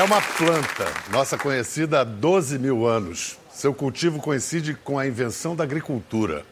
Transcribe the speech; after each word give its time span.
É 0.00 0.02
uma 0.02 0.22
planta, 0.22 0.86
nossa 1.10 1.36
conhecida 1.36 2.00
há 2.00 2.04
12 2.04 2.58
mil 2.58 2.86
anos. 2.86 3.36
Seu 3.52 3.74
cultivo 3.74 4.18
coincide 4.18 4.72
com 4.72 4.98
a 4.98 5.06
invenção 5.06 5.54
da 5.54 5.62
agricultura. 5.62 6.42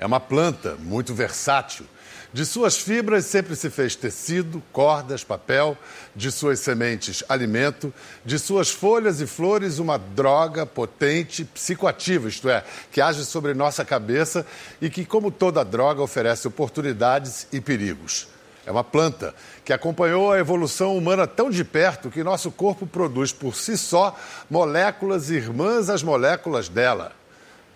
É 0.00 0.04
uma 0.04 0.18
planta 0.18 0.74
muito 0.80 1.14
versátil. 1.14 1.86
De 2.32 2.44
suas 2.44 2.76
fibras 2.76 3.24
sempre 3.24 3.54
se 3.54 3.70
fez 3.70 3.94
tecido, 3.94 4.60
cordas, 4.72 5.22
papel, 5.22 5.78
de 6.12 6.32
suas 6.32 6.58
sementes, 6.58 7.22
alimento, 7.28 7.94
de 8.24 8.36
suas 8.36 8.68
folhas 8.68 9.20
e 9.20 9.28
flores, 9.28 9.78
uma 9.78 9.96
droga 9.96 10.66
potente, 10.66 11.44
psicoativa, 11.44 12.28
isto 12.28 12.48
é, 12.48 12.64
que 12.90 13.00
age 13.00 13.24
sobre 13.24 13.54
nossa 13.54 13.84
cabeça 13.84 14.44
e 14.80 14.90
que, 14.90 15.04
como 15.04 15.30
toda 15.30 15.64
droga, 15.64 16.02
oferece 16.02 16.48
oportunidades 16.48 17.46
e 17.52 17.60
perigos. 17.60 18.26
É 18.68 18.70
uma 18.70 18.84
planta 18.84 19.34
que 19.64 19.72
acompanhou 19.72 20.30
a 20.30 20.38
evolução 20.38 20.94
humana 20.94 21.26
tão 21.26 21.48
de 21.48 21.64
perto 21.64 22.10
que 22.10 22.22
nosso 22.22 22.50
corpo 22.50 22.86
produz 22.86 23.32
por 23.32 23.56
si 23.56 23.78
só 23.78 24.14
moléculas 24.50 25.30
irmãs 25.30 25.88
às 25.88 26.02
moléculas 26.02 26.68
dela. 26.68 27.12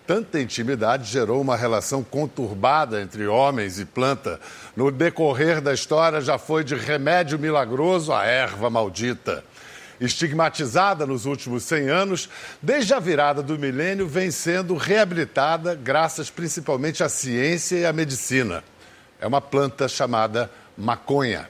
Tanta 0.05 0.39
intimidade 0.39 1.09
gerou 1.09 1.41
uma 1.41 1.55
relação 1.55 2.03
conturbada 2.03 3.01
entre 3.01 3.25
homens 3.25 3.79
e 3.79 3.85
planta. 3.85 4.39
No 4.75 4.91
decorrer 4.91 5.61
da 5.61 5.73
história, 5.73 6.21
já 6.21 6.37
foi 6.37 6.63
de 6.63 6.75
remédio 6.75 7.39
milagroso 7.39 8.13
a 8.13 8.23
erva 8.25 8.69
maldita. 8.69 9.43
Estigmatizada 9.99 11.07
nos 11.07 11.25
últimos 11.25 11.63
100 11.63 11.89
anos, 11.89 12.29
desde 12.61 12.93
a 12.93 12.99
virada 12.99 13.41
do 13.41 13.57
milênio, 13.57 14.07
vem 14.07 14.29
sendo 14.29 14.75
reabilitada 14.75 15.73
graças 15.73 16.29
principalmente 16.29 17.03
à 17.03 17.09
ciência 17.09 17.77
e 17.77 17.85
à 17.87 17.91
medicina. 17.91 18.63
É 19.19 19.25
uma 19.25 19.39
planta 19.39 19.87
chamada 19.87 20.51
maconha. 20.77 21.49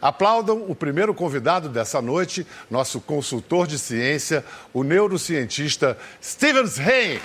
Aplaudam 0.00 0.64
o 0.68 0.74
primeiro 0.74 1.12
convidado 1.12 1.68
dessa 1.68 2.00
noite, 2.00 2.46
nosso 2.70 3.00
consultor 3.00 3.66
de 3.66 3.78
ciência, 3.78 4.44
o 4.72 4.84
neurocientista 4.84 5.98
Stevens 6.22 6.78
Hain. 6.78 7.18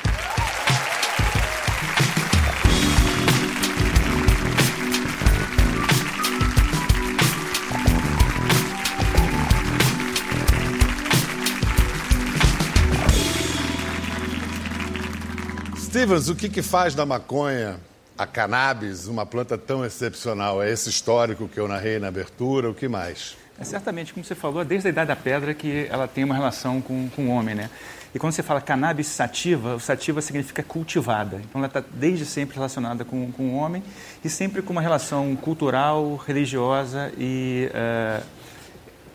Stevens, 15.77 16.27
o 16.27 16.35
que, 16.35 16.49
que 16.49 16.63
faz 16.63 16.95
da 16.95 17.05
maconha 17.05 17.79
a 18.17 18.25
cannabis, 18.25 19.07
uma 19.07 19.25
planta 19.25 19.57
tão 19.57 19.85
excepcional? 19.85 20.61
É 20.61 20.71
esse 20.71 20.89
histórico 20.89 21.47
que 21.47 21.59
eu 21.59 21.67
narrei 21.67 21.99
na 21.99 22.07
abertura, 22.07 22.69
o 22.69 22.73
que 22.73 22.87
mais? 22.87 23.35
É 23.59 23.63
certamente, 23.63 24.13
como 24.13 24.25
você 24.25 24.35
falou, 24.35 24.65
desde 24.65 24.87
a 24.87 24.91
Idade 24.91 25.07
da 25.09 25.15
Pedra 25.15 25.53
que 25.53 25.87
ela 25.89 26.07
tem 26.07 26.23
uma 26.23 26.33
relação 26.33 26.81
com, 26.81 27.07
com 27.09 27.27
o 27.27 27.29
homem, 27.29 27.53
né? 27.53 27.69
E 28.13 28.19
quando 28.19 28.33
você 28.33 28.43
fala 28.43 28.61
cannabis 28.61 29.07
sativa, 29.07 29.75
o 29.75 29.79
sativa 29.79 30.21
significa 30.21 30.61
cultivada. 30.61 31.37
Então 31.37 31.59
ela 31.59 31.67
está 31.67 31.83
desde 31.93 32.25
sempre 32.25 32.55
relacionada 32.55 33.03
com, 33.03 33.31
com 33.31 33.49
o 33.49 33.55
homem 33.55 33.83
e 34.23 34.29
sempre 34.29 34.61
com 34.61 34.71
uma 34.71 34.81
relação 34.81 35.35
cultural, 35.35 36.15
religiosa 36.15 37.11
e 37.17 37.69
uh, 37.71 38.23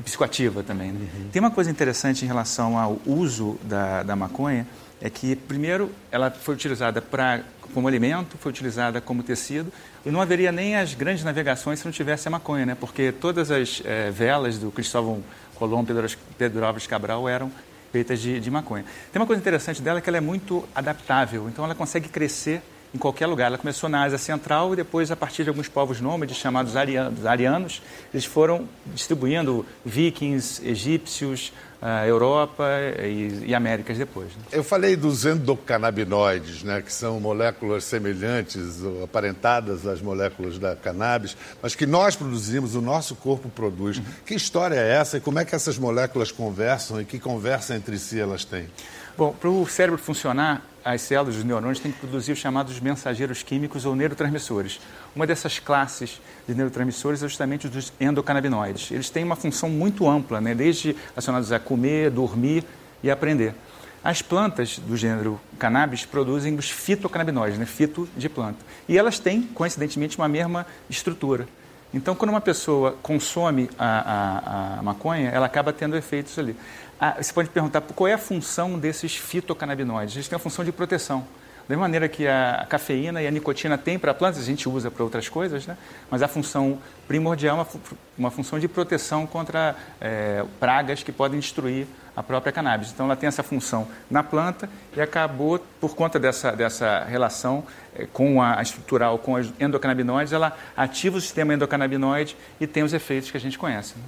psicoativa 0.03 0.65
também. 0.65 0.91
Né? 0.91 1.01
Uhum. 1.01 1.29
Tem 1.31 1.41
uma 1.41 1.51
coisa 1.51 1.71
interessante 1.71 2.25
em 2.25 2.29
relação 2.29 2.77
ao 2.77 2.99
uso 3.07 3.59
da, 3.63 4.03
da 4.03 4.17
maconha, 4.17 4.67
é 5.01 5.09
que, 5.09 5.37
primeiro, 5.37 5.93
ela 6.11 6.29
foi 6.31 6.55
utilizada 6.55 7.01
pra, 7.01 7.41
como 7.75 7.89
alimento, 7.89 8.37
foi 8.39 8.51
utilizada 8.51 9.01
como 9.01 9.23
tecido, 9.23 9.73
e 10.05 10.11
não 10.11 10.21
haveria 10.21 10.51
nem 10.53 10.77
as 10.77 10.95
grandes 10.95 11.25
navegações 11.25 11.79
se 11.79 11.85
não 11.85 11.93
tivesse 11.93 12.29
a 12.29 12.31
maconha, 12.31 12.67
né? 12.67 12.77
porque 12.79 13.13
todas 13.13 13.51
as 13.51 13.83
é, 13.85 14.11
velas 14.11 14.59
do 14.59 14.71
Cristóvão 14.71 15.23
Colombo, 15.55 15.87
Pedro, 15.87 16.09
Pedro 16.37 16.65
Álvares 16.65 16.87
Cabral 16.87 17.29
eram 17.29 17.51
feitas 17.93 18.21
de, 18.21 18.39
de 18.41 18.51
maconha. 18.51 18.85
Tem 19.13 19.21
uma 19.21 19.27
coisa 19.27 19.41
interessante 19.41 19.83
dela 19.83 20.01
que 20.01 20.09
ela 20.09 20.19
é 20.19 20.21
muito 20.21 20.69
adaptável, 20.75 21.49
então 21.49 21.65
ela 21.65 21.75
consegue 21.75 22.09
crescer 22.09 22.63
em 22.95 22.99
qualquer 22.99 23.27
lugar. 23.27 23.47
Ela 23.47 23.59
começou 23.59 23.89
na 23.89 24.05
Ásia 24.05 24.19
Central 24.19 24.73
e 24.73 24.77
depois, 24.77 25.11
a 25.11 25.17
partir 25.17 25.45
de 25.45 25.51
alguns 25.51 25.69
povos 25.69 26.01
nômades 26.01 26.37
chamados 26.37 26.77
arianos, 26.77 27.27
arianos 27.27 27.83
eles 28.13 28.25
foram 28.25 28.69
distribuindo 28.95 29.65
vikings, 29.85 30.67
egípcios, 30.67 31.53
a 31.81 32.05
Europa 32.07 32.65
e, 33.05 33.47
e, 33.47 33.55
Américas 33.55 33.97
depois. 33.97 34.29
Né? 34.35 34.43
Eu 34.51 34.65
falei 34.65 34.97
dos 34.97 35.25
endocannabinoides, 35.25 36.65
né, 36.65 36.83
que 36.83 36.93
são 36.93 37.21
moléculas 37.21 37.85
semelhantes 37.85 38.83
ou 38.83 39.05
aparentadas 39.05 39.87
às 39.87 40.03
moléculas 40.03 40.59
da 40.59 40.75
cannabis, 40.75 41.37
mas 41.63 41.77
que 41.77 41.87
nós 41.87 42.17
produzimos, 42.17 42.75
o 42.75 42.81
nosso 42.81 43.15
corpo 43.15 43.49
produz. 43.49 43.99
Uhum. 43.99 44.05
Que 44.27 44.35
história 44.35 44.75
é 44.75 44.95
essa 44.95 45.19
e 45.19 45.21
como 45.21 45.39
é 45.39 45.45
que 45.45 45.55
essas 45.55 45.79
moléculas 45.79 46.33
conversam 46.33 47.01
e 47.01 47.05
que 47.05 47.19
conversa 47.19 47.77
entre 47.77 47.97
si 47.97 48.19
elas 48.19 48.45
têm? 48.45 48.69
Bom, 49.17 49.33
para 49.33 49.51
o 49.51 49.67
cérebro 49.67 50.01
funcionar, 50.01 50.63
as 50.95 51.03
células, 51.03 51.37
os 51.37 51.45
neurônios, 51.45 51.81
têm 51.81 51.93
que 51.93 51.99
produzir 51.99 52.33
os 52.33 52.39
chamados 52.39 52.81
mensageiros 52.81 53.43
químicos 53.43 53.85
ou 53.85 53.95
neurotransmissores. 53.95 54.81
Uma 55.15 55.27
dessas 55.27 55.59
classes 55.59 56.19
de 56.49 56.55
neurotransmissores 56.55 57.23
é 57.23 57.29
justamente 57.29 57.67
os 57.67 57.73
dos 57.73 57.93
endocannabinoides. 58.01 58.91
Eles 58.91 59.11
têm 59.11 59.23
uma 59.23 59.37
função 59.37 59.69
muito 59.69 60.09
ampla, 60.09 60.41
né? 60.41 60.55
desde 60.55 60.97
relacionados 61.11 61.53
a 61.53 61.61
comer, 61.61 62.11
dormir 62.11 62.65
e 63.03 63.11
aprender. 63.11 63.55
As 64.03 64.23
plantas 64.23 64.79
do 64.79 64.97
gênero 64.97 65.39
cannabis 65.59 66.07
produzem 66.07 66.55
os 66.55 66.71
fitocannabinoides, 66.71 67.59
né? 67.59 67.67
fito 67.67 68.09
de 68.17 68.31
planta. 68.31 68.65
E 68.89 68.97
elas 68.97 69.19
têm, 69.19 69.43
coincidentemente, 69.43 70.17
uma 70.17 70.27
mesma 70.27 70.67
estrutura. 70.89 71.47
Então, 71.93 72.15
quando 72.15 72.31
uma 72.31 72.41
pessoa 72.41 72.97
consome 73.03 73.69
a, 73.79 74.77
a, 74.77 74.79
a 74.79 74.83
maconha, 74.83 75.29
ela 75.29 75.47
acaba 75.47 75.73
tendo 75.73 75.97
efeitos 75.97 76.39
ali. 76.39 76.57
Ah, 77.01 77.17
você 77.21 77.33
pode 77.33 77.49
perguntar 77.49 77.81
qual 77.81 78.09
é 78.09 78.15
a 78.15 78.19
função 78.19 78.79
desses 78.79 79.15
fitocannabinoides. 79.15 80.17
Eles 80.17 80.29
têm 80.29 80.37
a 80.37 80.39
função 80.39 80.65
de 80.65 80.73
proteção. 80.73 81.21
Da 81.69 81.75
mesma 81.75 81.83
maneira 81.83 82.09
que 82.09 82.27
a 82.27 82.67
cafeína 82.69 83.21
e 83.23 83.27
a 83.27 83.31
nicotina 83.31 83.77
têm 83.77 83.99
para 83.99 84.15
plantas, 84.15 84.41
a 84.41 84.45
gente 84.45 84.67
usa 84.67 84.91
para 84.91 85.05
outras 85.05 85.29
coisas, 85.29 85.67
né? 85.67 85.77
mas 86.11 86.23
a 86.23 86.29
função 86.29 86.79
primordial 87.07 87.59
é 87.59 87.61
uma, 87.61 87.69
uma 88.17 88.31
função 88.31 88.59
de 88.59 88.67
proteção 88.67 89.27
contra 89.27 89.77
é, 90.01 90.43
pragas 90.59 91.03
que 91.03 91.13
podem 91.13 91.39
destruir 91.39 91.87
a 92.17 92.23
própria 92.23 92.51
cannabis. 92.51 92.91
Então, 92.91 93.05
ela 93.05 93.15
tem 93.15 93.29
essa 93.29 93.43
função 93.43 93.87
na 94.11 94.25
planta 94.25 94.69
e 94.97 95.01
acabou, 95.01 95.61
por 95.79 95.95
conta 95.95 96.19
dessa, 96.19 96.53
dessa 96.53 97.05
relação 97.05 97.63
é, 97.95 98.07
com 98.07 98.43
a, 98.43 98.63
estrutural, 98.63 99.19
com 99.19 99.35
os 99.35 99.53
endocannabinoides, 99.61 100.33
ela 100.33 100.57
ativa 100.75 101.19
o 101.19 101.21
sistema 101.21 101.53
endocannabinoide 101.53 102.35
e 102.59 102.67
tem 102.67 102.83
os 102.83 102.95
efeitos 102.95 103.31
que 103.31 103.37
a 103.37 103.41
gente 103.41 103.59
conhece. 103.59 103.95
Né? 103.99 104.05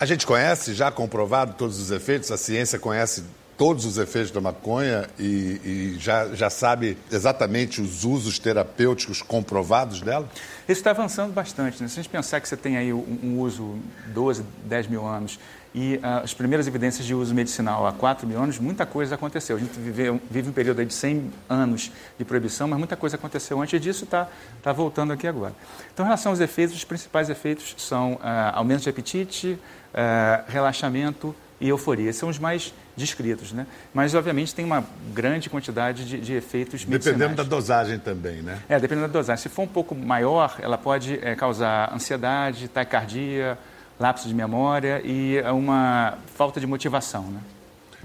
A 0.00 0.06
gente 0.06 0.24
conhece, 0.26 0.74
já 0.74 0.92
comprovado 0.92 1.54
todos 1.54 1.80
os 1.80 1.90
efeitos, 1.90 2.30
a 2.30 2.36
ciência 2.36 2.78
conhece 2.78 3.24
todos 3.56 3.84
os 3.84 3.98
efeitos 3.98 4.30
da 4.30 4.40
maconha 4.40 5.08
e, 5.18 5.24
e, 5.24 5.96
já, 5.98 6.32
já 6.32 6.48
sabe 6.48 6.96
exatamente 7.10 7.80
os 7.80 8.04
usos 8.04 8.38
terapêuticos 8.38 9.20
comprovados 9.20 10.00
dela? 10.00 10.28
Isso 10.68 10.78
está 10.78 10.92
avançando 10.92 11.32
bastante. 11.32 11.82
Né? 11.82 11.88
Se 11.88 11.98
a 11.98 12.02
gente 12.02 12.12
pensar 12.12 12.40
que 12.40 12.48
você 12.48 12.56
tem 12.56 12.76
aí 12.76 12.92
um, 12.92 13.18
um 13.24 13.40
uso 13.40 13.76
12, 14.06 14.44
10 14.64 14.86
mil 14.86 15.04
anos 15.04 15.40
e 15.78 15.96
uh, 15.98 16.24
as 16.24 16.34
primeiras 16.34 16.66
evidências 16.66 17.06
de 17.06 17.14
uso 17.14 17.32
medicinal 17.32 17.86
há 17.86 17.92
4 17.92 18.26
mil 18.26 18.42
anos, 18.42 18.58
muita 18.58 18.84
coisa 18.84 19.14
aconteceu. 19.14 19.56
A 19.56 19.60
gente 19.60 19.78
vive, 19.78 20.20
vive 20.28 20.48
um 20.48 20.52
período 20.52 20.84
de 20.84 20.92
100 20.92 21.30
anos 21.48 21.92
de 22.18 22.24
proibição, 22.24 22.66
mas 22.66 22.78
muita 22.78 22.96
coisa 22.96 23.14
aconteceu 23.14 23.62
antes 23.62 23.80
disso 23.80 24.02
está 24.02 24.26
tá 24.60 24.72
voltando 24.72 25.12
aqui 25.12 25.28
agora. 25.28 25.54
Então, 25.94 26.04
em 26.04 26.08
relação 26.08 26.32
aos 26.32 26.40
efeitos, 26.40 26.74
os 26.74 26.82
principais 26.82 27.30
efeitos 27.30 27.76
são 27.78 28.14
uh, 28.14 28.18
aumento 28.54 28.82
de 28.82 28.88
apetite, 28.88 29.56
uh, 29.94 30.50
relaxamento 30.50 31.32
e 31.60 31.68
euforia. 31.68 32.10
Esses 32.10 32.18
são 32.18 32.28
os 32.28 32.40
mais 32.40 32.74
descritos, 32.96 33.52
né? 33.52 33.64
Mas, 33.94 34.16
obviamente, 34.16 34.52
tem 34.52 34.64
uma 34.64 34.84
grande 35.14 35.48
quantidade 35.48 36.04
de, 36.04 36.20
de 36.20 36.32
efeitos 36.32 36.84
medicinais. 36.84 37.18
Dependendo 37.18 37.36
da 37.36 37.48
dosagem 37.48 38.00
também, 38.00 38.42
né? 38.42 38.58
É, 38.68 38.80
dependendo 38.80 39.06
da 39.06 39.12
dosagem. 39.12 39.44
Se 39.44 39.48
for 39.48 39.62
um 39.62 39.68
pouco 39.68 39.94
maior, 39.94 40.56
ela 40.60 40.76
pode 40.76 41.20
é, 41.22 41.36
causar 41.36 41.94
ansiedade, 41.94 42.66
taquicardia, 42.66 43.56
lapso 43.98 44.28
de 44.28 44.34
memória 44.34 45.00
e 45.04 45.40
uma 45.52 46.18
falta 46.34 46.60
de 46.60 46.66
motivação, 46.66 47.22
né? 47.24 47.40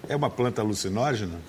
É 0.08 0.16
uma 0.16 0.30
planta 0.30 0.62
alucinógena? 0.62 1.40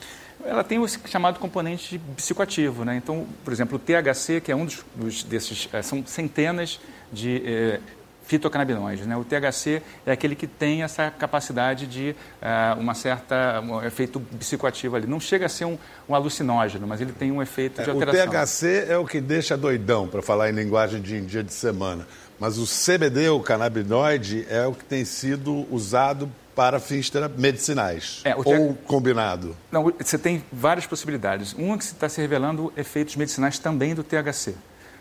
ela 0.45 0.63
tem 0.63 0.79
o 0.79 0.87
chamado 0.87 1.39
componente 1.39 1.99
psicoativo. 2.17 2.85
Né? 2.85 2.97
Então, 2.97 3.27
por 3.45 3.53
exemplo, 3.53 3.77
o 3.77 3.79
THC, 3.79 4.41
que 4.41 4.53
é 4.53 4.57
um 4.57 4.67
dos, 4.67 4.85
dos 4.95 5.23
desses, 5.25 5.69
é, 5.73 5.83
são 5.83 6.05
centenas 6.07 6.81
de 7.13 7.43
é, 7.45 7.81
fitocannabinoides. 8.27 9.07
Né? 9.07 9.17
O 9.17 9.25
THC 9.25 9.83
é 10.07 10.13
aquele 10.13 10.35
que 10.35 10.47
tem 10.47 10.83
essa 10.83 11.11
capacidade 11.11 11.87
de 11.87 12.17
uh, 12.41 12.81
uma 12.81 12.95
certa 12.95 13.61
um 13.61 13.83
efeito 13.83 14.21
psicoativo 14.39 14.97
ali. 14.97 15.07
Não 15.07 15.21
chega 15.21 15.47
a 15.47 15.49
ser 15.49 15.67
um, 15.67 15.79
um 16.09 16.15
alucinógeno, 16.15 16.87
mas 16.87 17.01
ele 17.01 17.13
tem 17.13 17.31
um 17.31 17.43
efeito 17.43 17.83
de 17.83 17.91
alteração. 17.91 18.27
O 18.27 18.31
THC 18.31 18.87
é 18.89 18.97
o 18.97 19.05
que 19.05 19.21
deixa 19.21 19.57
doidão, 19.57 20.09
para 20.09 20.23
falar 20.23 20.49
em 20.49 20.53
linguagem 20.53 21.03
de 21.03 21.21
dia 21.21 21.43
de 21.43 21.53
semana. 21.53 22.07
Mas 22.39 22.59
o 22.59 22.65
CBD, 22.67 23.29
o 23.29 23.41
canabinoide, 23.41 24.47
é 24.49 24.67
o 24.67 24.73
que 24.73 24.85
tem 24.85 25.05
sido 25.05 25.67
usado 25.71 26.31
para 26.55 26.79
fins 26.79 27.11
medicinais. 27.37 28.21
É, 28.25 28.35
ou 28.35 28.75
combinado? 28.87 29.57
Não, 29.71 29.93
você 29.99 30.19
tem 30.19 30.45
várias 30.53 30.87
possibilidades. 30.87 31.53
Uma 31.53 31.77
que 31.77 31.85
está 31.85 32.09
se 32.09 32.21
revelando 32.21 32.73
efeitos 32.77 33.17
medicinais 33.17 33.59
também 33.59 33.95
do 33.95 34.05
THC. 34.05 34.55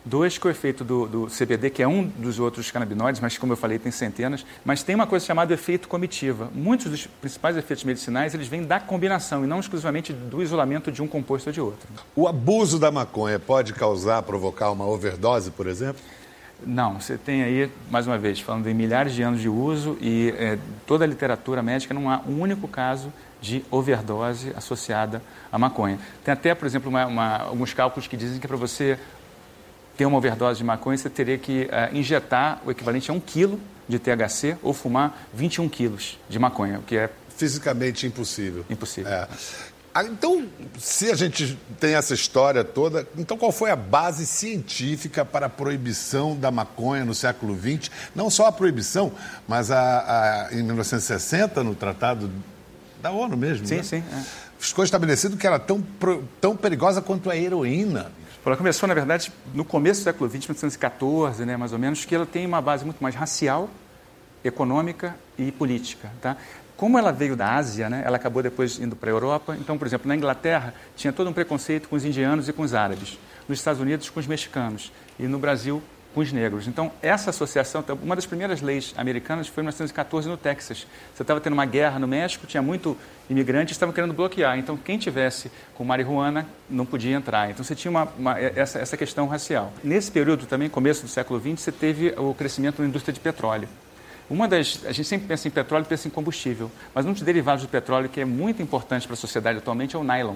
Dois, 0.06 0.38
que 0.38 0.46
o 0.46 0.50
efeito 0.50 0.84
do, 0.84 1.08
do, 1.08 1.28
CBD, 1.28 1.70
que 1.70 1.82
é 1.82 1.88
um 1.88 2.04
dos 2.06 2.38
outros 2.38 2.70
canabinoides, 2.70 3.22
mas 3.22 3.38
como 3.38 3.54
eu 3.54 3.58
falei, 3.58 3.80
tem 3.80 3.90
centenas. 3.90 4.46
Mas 4.66 4.84
tem 4.84 4.96
uma 4.96 5.08
coisa 5.08 5.26
chamada 5.26 5.54
efeito 5.54 5.88
comitiva. 5.88 6.50
Muitos 6.54 6.92
dos 6.92 7.08
principais 7.08 7.56
efeitos 7.56 7.86
medicinais, 7.86 8.34
eles 8.34 8.48
vêm 8.50 8.64
da 8.64 8.82
combinação 8.82 9.46
e 9.46 9.48
não 9.48 9.62
exclusivamente 9.62 10.12
do 10.12 10.44
isolamento 10.44 10.92
de 10.92 11.02
um 11.02 11.08
composto 11.08 11.48
ou 11.48 11.54
de 11.54 11.62
outro. 11.62 11.88
O 12.16 12.28
abuso 12.28 12.78
da 12.78 12.92
maconha 12.92 13.40
pode 13.40 13.72
causar, 13.72 14.22
provocar 14.24 14.72
uma 14.72 14.86
overdose, 14.86 15.52
por 15.52 15.68
exemplo? 15.68 16.02
Não, 16.66 17.00
você 17.00 17.18
tem 17.18 17.44
aí, 17.44 17.72
mais 17.90 18.08
uma 18.08 18.18
vez, 18.18 18.40
falando 18.40 18.64
de 18.64 18.74
milhares 18.74 19.14
de 19.14 19.22
anos 19.22 19.42
de 19.42 19.50
uso 19.50 19.98
e 20.02 20.34
é, 20.38 20.58
toda 20.86 21.04
a 21.04 21.08
literatura 21.08 21.62
médica, 21.62 21.94
não 21.94 22.10
há 22.10 22.22
um 22.28 22.42
único 22.42 22.68
caso 22.68 23.12
de 23.42 23.64
overdose 23.70 24.54
associada 24.56 25.22
à 25.52 25.58
maconha. 25.58 26.00
Tem 26.24 26.34
até, 26.34 26.56
por 26.56 26.66
exemplo, 26.66 26.90
uma, 26.90 27.06
uma, 27.06 27.38
alguns 27.40 27.74
cálculos 27.74 28.08
que 28.08 28.16
dizem 28.16 28.40
que 28.40 28.48
para 28.48 28.58
você 28.58 28.98
ter 29.98 30.06
uma 30.06 30.18
overdose 30.18 30.58
de 30.58 30.64
maconha, 30.64 30.98
você 30.98 31.10
teria 31.10 31.38
que 31.38 31.64
uh, 31.64 31.96
injetar 31.96 32.62
o 32.66 32.72
equivalente 32.72 33.12
a 33.12 33.14
um 33.14 33.20
quilo 33.20 33.60
de 33.88 34.00
THC 34.00 34.58
ou 34.64 34.74
fumar 34.74 35.28
21 35.34 35.68
quilos 35.70 36.18
de 36.30 36.40
maconha, 36.40 36.80
o 36.80 36.84
que 36.84 36.96
é... 36.98 37.10
Fisicamente 37.36 38.08
impossível. 38.08 38.66
Impossível. 38.70 39.12
É. 39.12 39.28
Ah, 39.96 40.04
então, 40.04 40.48
se 40.80 41.12
a 41.12 41.16
gente 41.16 41.56
tem 41.80 41.94
essa 41.94 42.16
história 42.16 42.64
toda, 42.64 43.08
então 43.16 43.38
qual 43.38 43.52
foi 43.52 43.70
a 43.70 43.76
base 43.76 44.26
científica 44.26 45.24
para 45.24 45.46
a 45.46 45.50
proibição 45.50 46.36
da 46.36 46.50
maconha 46.50 47.06
no 47.06 47.14
século 47.14 47.56
XX? 47.56 47.92
Não 48.16 48.28
só 48.28 48.48
a 48.48 48.52
proibição, 48.52 49.12
mas 49.48 49.70
a, 49.70 50.48
a 50.50 50.54
em 50.54 50.64
1960, 50.64 51.64
no 51.64 51.76
Tratado 51.76 52.32
da 53.04 53.12
ONU 53.12 53.38
mesmo. 53.38 53.68
Sim, 53.68 53.78
né? 53.78 53.84
sim. 53.84 53.98
É. 54.12 54.24
Ficou 54.58 54.84
estabelecido 54.84 55.38
que 55.38 55.46
era 55.46 55.60
tão, 55.60 55.84
tão 56.42 56.56
perigosa 56.56 57.02
quanto 57.02 57.30
a 57.30 57.38
heroína. 57.38 58.12
Ela 58.46 58.58
começou, 58.58 58.88
na 58.88 58.94
verdade, 58.94 59.32
no 59.54 59.64
começo 59.64 60.02
do 60.02 60.04
século 60.06 60.30
XX, 60.30 60.48
1914, 60.48 61.46
né, 61.46 61.56
mais 61.56 61.72
ou 61.72 61.80
menos, 61.80 62.04
que 62.04 62.16
ela 62.16 62.26
tem 62.26 62.46
uma 62.46 62.62
base 62.62 62.84
muito 62.84 63.02
mais 63.02 63.14
racial, 63.14 63.70
econômica 64.44 65.16
e 65.38 65.52
política. 65.52 66.12
Tá? 66.22 66.36
Como 66.76 66.98
ela 66.98 67.12
veio 67.12 67.36
da 67.36 67.56
Ásia, 67.56 67.90
né, 67.90 68.04
ela 68.06 68.18
acabou 68.18 68.42
depois 68.42 68.80
indo 68.80 68.96
para 68.96 69.10
a 69.10 69.14
Europa. 69.14 69.56
Então, 69.60 69.78
por 69.78 69.88
exemplo, 69.88 70.08
na 70.08 70.16
Inglaterra 70.16 70.74
tinha 70.96 71.14
todo 71.14 71.30
um 71.30 71.34
preconceito 71.34 71.88
com 71.88 71.96
os 71.96 72.04
indianos 72.04 72.50
e 72.50 72.54
com 72.54 72.64
os 72.64 72.74
árabes. 72.74 73.18
Nos 73.48 73.60
Estados 73.60 73.82
Unidos, 73.82 74.10
com 74.10 74.20
os 74.20 74.28
mexicanos. 74.28 74.92
E 75.20 75.24
no 75.24 75.38
Brasil, 75.38 75.82
com 76.14 76.22
os 76.22 76.32
negros. 76.32 76.68
Então, 76.68 76.92
essa 77.02 77.32
associação, 77.32 77.82
então, 77.82 77.98
uma 78.02 78.16
das 78.16 78.26
primeiras 78.26 78.62
leis 78.62 78.94
americanas 78.96 79.48
foi 79.48 79.62
em 79.62 79.66
1914 79.66 80.30
no 80.30 80.38
Texas. 80.38 80.86
Você 81.14 81.24
estava 81.24 81.42
tendo 81.42 81.54
uma 81.54 81.66
guerra 81.66 82.00
no 82.00 82.08
México, 82.08 82.46
tinha 82.46 82.62
muito 82.62 82.96
imigrante, 83.30 83.72
estavam 83.72 83.94
querendo 83.94 84.14
bloquear. 84.14 84.58
Então, 84.58 84.78
quem 84.78 84.98
tivesse 84.98 85.52
com 85.74 85.84
marihuana 85.84 86.48
não 86.70 86.86
podia 86.86 87.16
entrar. 87.16 87.50
Então, 87.50 87.64
você 87.64 87.76
tinha 87.76 87.90
uma, 87.90 88.08
uma, 88.18 88.40
essa, 88.40 88.80
essa 88.80 88.96
questão 88.96 89.28
racial. 89.28 89.74
Nesse 89.84 90.12
período 90.12 90.46
também, 90.46 90.70
começo 90.70 91.02
do 91.02 91.08
século 91.08 91.40
XX, 91.40 91.60
você 91.60 91.72
teve 91.72 92.14
o 92.18 92.34
crescimento 92.34 92.82
da 92.82 92.88
indústria 92.88 93.14
de 93.14 93.20
petróleo. 93.20 93.68
Uma 94.30 94.48
das, 94.48 94.80
a 94.86 94.92
gente 94.92 95.08
sempre 95.08 95.28
pensa 95.28 95.48
em 95.48 95.52
petróleo, 95.52 95.86
pensa 95.86 96.08
em 96.08 96.12
combustível, 96.12 96.72
mas 96.94 97.06
um 97.06 97.14
dos 97.14 97.22
derivados 97.22 97.64
do 97.64 97.70
petróleo 97.70 98.10
que 98.10 98.22
é 98.22 98.26
muito 98.26 98.62
importante 98.62 99.06
para 99.06 99.14
a 99.14 99.18
sociedade 99.18 99.58
atualmente 99.58 99.96
é 99.96 100.00
o 100.00 100.04
nylon. 100.04 100.36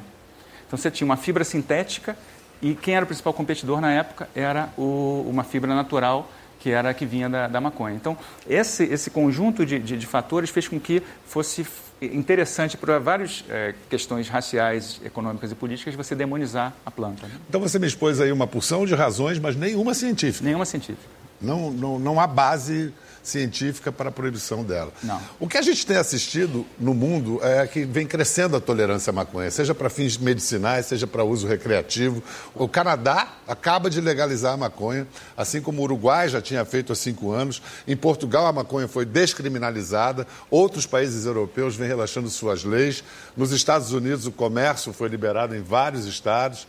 Então 0.67 0.77
você 0.77 0.91
tinha 0.91 1.05
uma 1.05 1.17
fibra 1.17 1.43
sintética 1.43 2.17
e 2.61 2.75
quem 2.75 2.95
era 2.95 3.05
o 3.05 3.07
principal 3.07 3.33
competidor 3.33 3.79
na 3.79 3.91
época 3.91 4.29
era 4.35 4.69
o, 4.77 5.25
uma 5.27 5.43
fibra 5.43 5.73
natural 5.73 6.29
que 6.59 6.71
era 6.71 6.89
a 6.89 6.93
que 6.93 7.05
vinha 7.05 7.29
da, 7.29 7.47
da 7.47 7.61
maconha. 7.61 7.95
Então, 7.95 8.17
esse, 8.47 8.83
esse 8.83 9.09
conjunto 9.09 9.65
de, 9.65 9.79
de, 9.79 9.95
de, 9.95 10.07
fatores 10.07 10.49
fez 10.49 10.67
com 10.67 10.79
que 10.79 11.03
fosse 11.25 11.65
interessante 12.01 12.75
para 12.75 12.99
várias 12.99 13.43
é, 13.49 13.73
questões 13.89 14.27
raciais, 14.27 14.99
econômicas 15.05 15.51
e 15.51 15.55
políticas 15.55 15.95
você 15.95 16.15
demonizar 16.15 16.73
a 16.85 16.91
planta. 16.91 17.27
Né? 17.27 17.35
Então, 17.47 17.61
você 17.61 17.77
me 17.79 17.87
expôs 17.87 18.19
aí 18.19 18.31
uma 18.31 18.47
porção 18.47 18.85
de 18.85 18.95
razões, 18.95 19.39
mas 19.39 19.55
nenhuma 19.55 19.93
científica. 19.93 20.43
Nenhuma 20.43 20.65
científica. 20.65 21.07
Não, 21.39 21.71
não, 21.71 21.99
não 21.99 22.19
há 22.19 22.25
base 22.25 22.91
científica 23.27 23.91
para 23.91 24.09
a 24.09 24.11
proibição 24.11 24.63
dela. 24.63 24.91
Não. 25.03 25.21
O 25.39 25.47
que 25.47 25.57
a 25.57 25.61
gente 25.61 25.85
tem 25.85 25.97
assistido 25.97 26.65
no 26.79 26.93
mundo 26.93 27.39
é 27.43 27.67
que 27.67 27.85
vem 27.85 28.07
crescendo 28.07 28.55
a 28.55 28.61
tolerância 28.61 29.11
à 29.11 29.13
maconha, 29.13 29.51
seja 29.51 29.75
para 29.75 29.89
fins 29.89 30.17
medicinais, 30.17 30.85
seja 30.85 31.05
para 31.05 31.23
uso 31.23 31.47
recreativo. 31.47 32.23
O 32.55 32.67
Canadá 32.67 33.33
acaba 33.47 33.89
de 33.89 33.99
legalizar 33.99 34.53
a 34.53 34.57
maconha, 34.57 35.07
assim 35.35 35.61
como 35.61 35.81
o 35.81 35.83
Uruguai 35.83 36.29
já 36.29 36.41
tinha 36.41 36.63
feito 36.65 36.93
há 36.93 36.95
cinco 36.95 37.31
anos. 37.31 37.61
Em 37.87 37.95
Portugal, 37.95 38.47
a 38.47 38.53
maconha 38.53 38.87
foi 38.87 39.05
descriminalizada. 39.05 40.25
Outros 40.49 40.85
países 40.85 41.25
europeus 41.25 41.75
vêm 41.75 41.87
relaxando 41.87 42.29
suas 42.29 42.63
leis. 42.63 43.03
Nos 43.35 43.51
Estados 43.51 43.91
Unidos, 43.91 44.25
o 44.25 44.31
comércio 44.31 44.93
foi 44.93 45.09
liberado 45.09 45.55
em 45.55 45.61
vários 45.61 46.05
estados. 46.05 46.67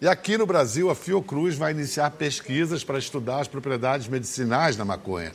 E 0.00 0.06
aqui 0.06 0.38
no 0.38 0.46
Brasil, 0.46 0.90
a 0.90 0.94
Fiocruz 0.94 1.56
vai 1.56 1.72
iniciar 1.72 2.10
pesquisas 2.12 2.84
para 2.84 2.98
estudar 2.98 3.40
as 3.40 3.48
propriedades 3.48 4.06
medicinais 4.06 4.76
da 4.76 4.84
maconha. 4.84 5.32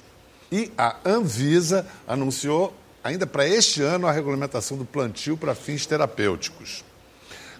E 0.53 0.71
a 0.77 0.97
Anvisa 1.03 1.83
anunciou 2.07 2.71
ainda 3.03 3.25
para 3.25 3.47
este 3.47 3.81
ano 3.81 4.05
a 4.05 4.11
regulamentação 4.11 4.77
do 4.77 4.85
plantio 4.85 5.35
para 5.35 5.55
fins 5.55 5.87
terapêuticos. 5.87 6.85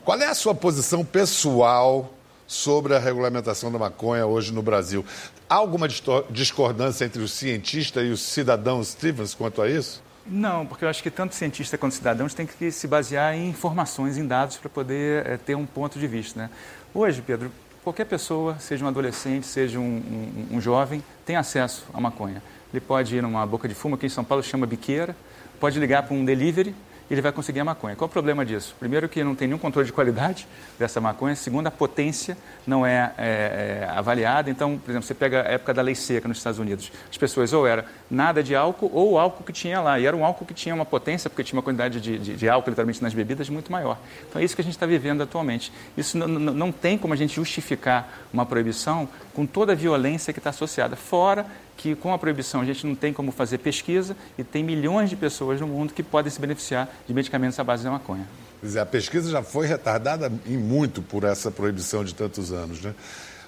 Qual 0.05 0.21
é 0.21 0.27
a 0.27 0.35
sua 0.35 0.53
posição 0.53 1.03
pessoal 1.03 2.13
sobre 2.45 2.95
a 2.95 2.99
regulamentação 2.99 3.71
da 3.71 3.79
maconha 3.79 4.27
hoje 4.27 4.53
no 4.53 4.61
Brasil? 4.61 5.03
Há 5.49 5.55
alguma 5.55 5.87
discordância 6.29 7.03
entre 7.03 7.23
o 7.23 7.27
cientista 7.27 7.99
e 8.03 8.11
o 8.11 8.17
cidadão 8.17 8.83
Stevens 8.83 9.33
quanto 9.33 9.63
a 9.63 9.67
isso? 9.67 10.03
Não, 10.23 10.63
porque 10.63 10.85
eu 10.85 10.89
acho 10.89 11.01
que 11.01 11.09
tanto 11.09 11.33
cientista 11.33 11.79
quanto 11.79 11.95
cidadãos 11.95 12.35
têm 12.35 12.45
que 12.45 12.69
se 12.69 12.87
basear 12.87 13.33
em 13.33 13.49
informações, 13.49 14.19
em 14.19 14.27
dados, 14.27 14.57
para 14.57 14.69
poder 14.69 15.25
é, 15.25 15.37
ter 15.37 15.55
um 15.55 15.65
ponto 15.65 15.97
de 15.97 16.05
vista. 16.05 16.41
Né? 16.41 16.49
Hoje, 16.93 17.23
Pedro, 17.23 17.51
qualquer 17.83 18.05
pessoa, 18.05 18.55
seja 18.59 18.85
um 18.85 18.87
adolescente, 18.87 19.47
seja 19.47 19.79
um, 19.79 20.45
um, 20.51 20.57
um 20.57 20.61
jovem, 20.61 21.03
tem 21.25 21.35
acesso 21.35 21.87
à 21.91 21.99
maconha. 21.99 22.39
Ele 22.73 22.81
pode 22.81 23.15
ir 23.15 23.21
numa 23.21 23.45
boca 23.45 23.67
de 23.67 23.75
fumo, 23.75 23.97
que 23.97 24.05
em 24.05 24.09
São 24.09 24.23
Paulo 24.23 24.43
chama 24.43 24.65
biqueira, 24.65 25.15
pode 25.59 25.79
ligar 25.79 26.03
para 26.03 26.15
um 26.15 26.25
delivery 26.25 26.75
ele 27.13 27.21
vai 27.21 27.31
conseguir 27.31 27.59
a 27.59 27.65
maconha. 27.65 27.95
Qual 27.95 28.07
o 28.07 28.11
problema 28.11 28.45
disso? 28.45 28.75
Primeiro 28.79 29.07
que 29.07 29.23
não 29.23 29.35
tem 29.35 29.47
nenhum 29.47 29.59
controle 29.59 29.85
de 29.85 29.93
qualidade 29.93 30.47
dessa 30.79 30.99
maconha. 31.01 31.35
Segundo, 31.35 31.67
a 31.67 31.71
potência 31.71 32.37
não 32.65 32.85
é, 32.85 33.11
é, 33.17 33.83
é, 33.83 33.89
avaliada. 33.89 34.49
Então, 34.49 34.77
por 34.77 34.89
exemplo, 34.89 35.05
você 35.05 35.13
pega 35.13 35.41
a 35.41 35.51
época 35.51 35.73
da 35.73 35.81
lei 35.81 35.95
seca 35.95 36.27
nos 36.27 36.37
Estados 36.37 36.59
Unidos. 36.59 36.91
As 37.09 37.17
pessoas 37.17 37.53
ou 37.53 37.67
era 37.67 37.85
nada 38.09 38.41
de 38.41 38.55
álcool 38.55 38.89
ou 38.93 39.19
álcool 39.19 39.43
que 39.43 39.53
tinha 39.53 39.81
lá. 39.81 39.99
E 39.99 40.05
era 40.05 40.15
um 40.15 40.25
álcool 40.25 40.45
que 40.45 40.53
tinha 40.53 40.73
uma 40.73 40.85
potência, 40.85 41.29
porque 41.29 41.43
tinha 41.43 41.57
uma 41.57 41.63
quantidade 41.63 41.99
de, 41.99 42.17
de, 42.17 42.35
de 42.35 42.49
álcool, 42.49 42.69
literalmente, 42.69 43.01
nas 43.01 43.13
bebidas 43.13 43.49
muito 43.49 43.71
maior. 43.71 43.97
Então, 44.29 44.41
é 44.41 44.45
isso 44.45 44.55
que 44.55 44.61
a 44.61 44.65
gente 44.65 44.75
está 44.75 44.85
vivendo 44.85 45.21
atualmente. 45.21 45.71
Isso 45.97 46.17
não 46.17 46.71
tem 46.71 46.97
como 46.97 47.13
a 47.13 47.17
gente 47.17 47.35
justificar 47.35 48.11
uma 48.31 48.45
proibição 48.45 49.07
com 49.33 49.45
toda 49.45 49.73
a 49.73 49.75
violência 49.75 50.31
que 50.31 50.39
está 50.39 50.51
associada. 50.51 50.95
Fora 50.95 51.45
que 51.77 51.95
com 51.95 52.13
a 52.13 52.17
proibição 52.17 52.61
a 52.61 52.65
gente 52.65 52.85
não 52.85 52.95
tem 52.95 53.11
como 53.13 53.31
fazer 53.31 53.57
pesquisa 53.57 54.15
e 54.37 54.43
tem 54.43 54.63
milhões 54.63 55.09
de 55.09 55.15
pessoas 55.15 55.59
no 55.59 55.67
mundo 55.67 55.93
que 55.93 56.03
podem 56.03 56.31
se 56.31 56.39
beneficiar 56.39 56.89
de 57.07 57.13
medicamentos 57.13 57.59
à 57.59 57.63
base 57.63 57.83
da 57.83 57.91
maconha. 57.91 58.27
Quer 58.59 58.67
dizer, 58.67 58.79
a 58.79 58.85
pesquisa 58.85 59.29
já 59.29 59.43
foi 59.43 59.67
retardada 59.67 60.31
em 60.45 60.57
muito 60.57 61.01
por 61.01 61.23
essa 61.23 61.51
proibição 61.51 62.03
de 62.03 62.13
tantos 62.15 62.51
anos, 62.51 62.81
né? 62.81 62.93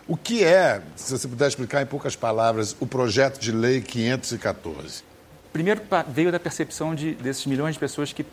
O 0.08 0.16
que 0.16 0.44
é, 0.44 0.82
se 0.96 1.18
você 1.18 1.28
puder 1.28 1.48
explicar 1.48 1.82
em 1.82 1.86
poucas 1.86 2.16
palavras, 2.16 2.76
o 2.80 2.86
projeto 2.86 3.40
de 3.40 3.52
lei 3.52 3.82
514? 3.82 5.04
Primeiro 5.52 5.82
veio 6.10 6.32
da 6.32 6.40
percepção 6.40 6.94
de, 6.94 7.16
desses 7.16 7.46
milhões 7.46 7.74
de 7.74 7.80
pessoas 7.80 8.14
que 8.14 8.26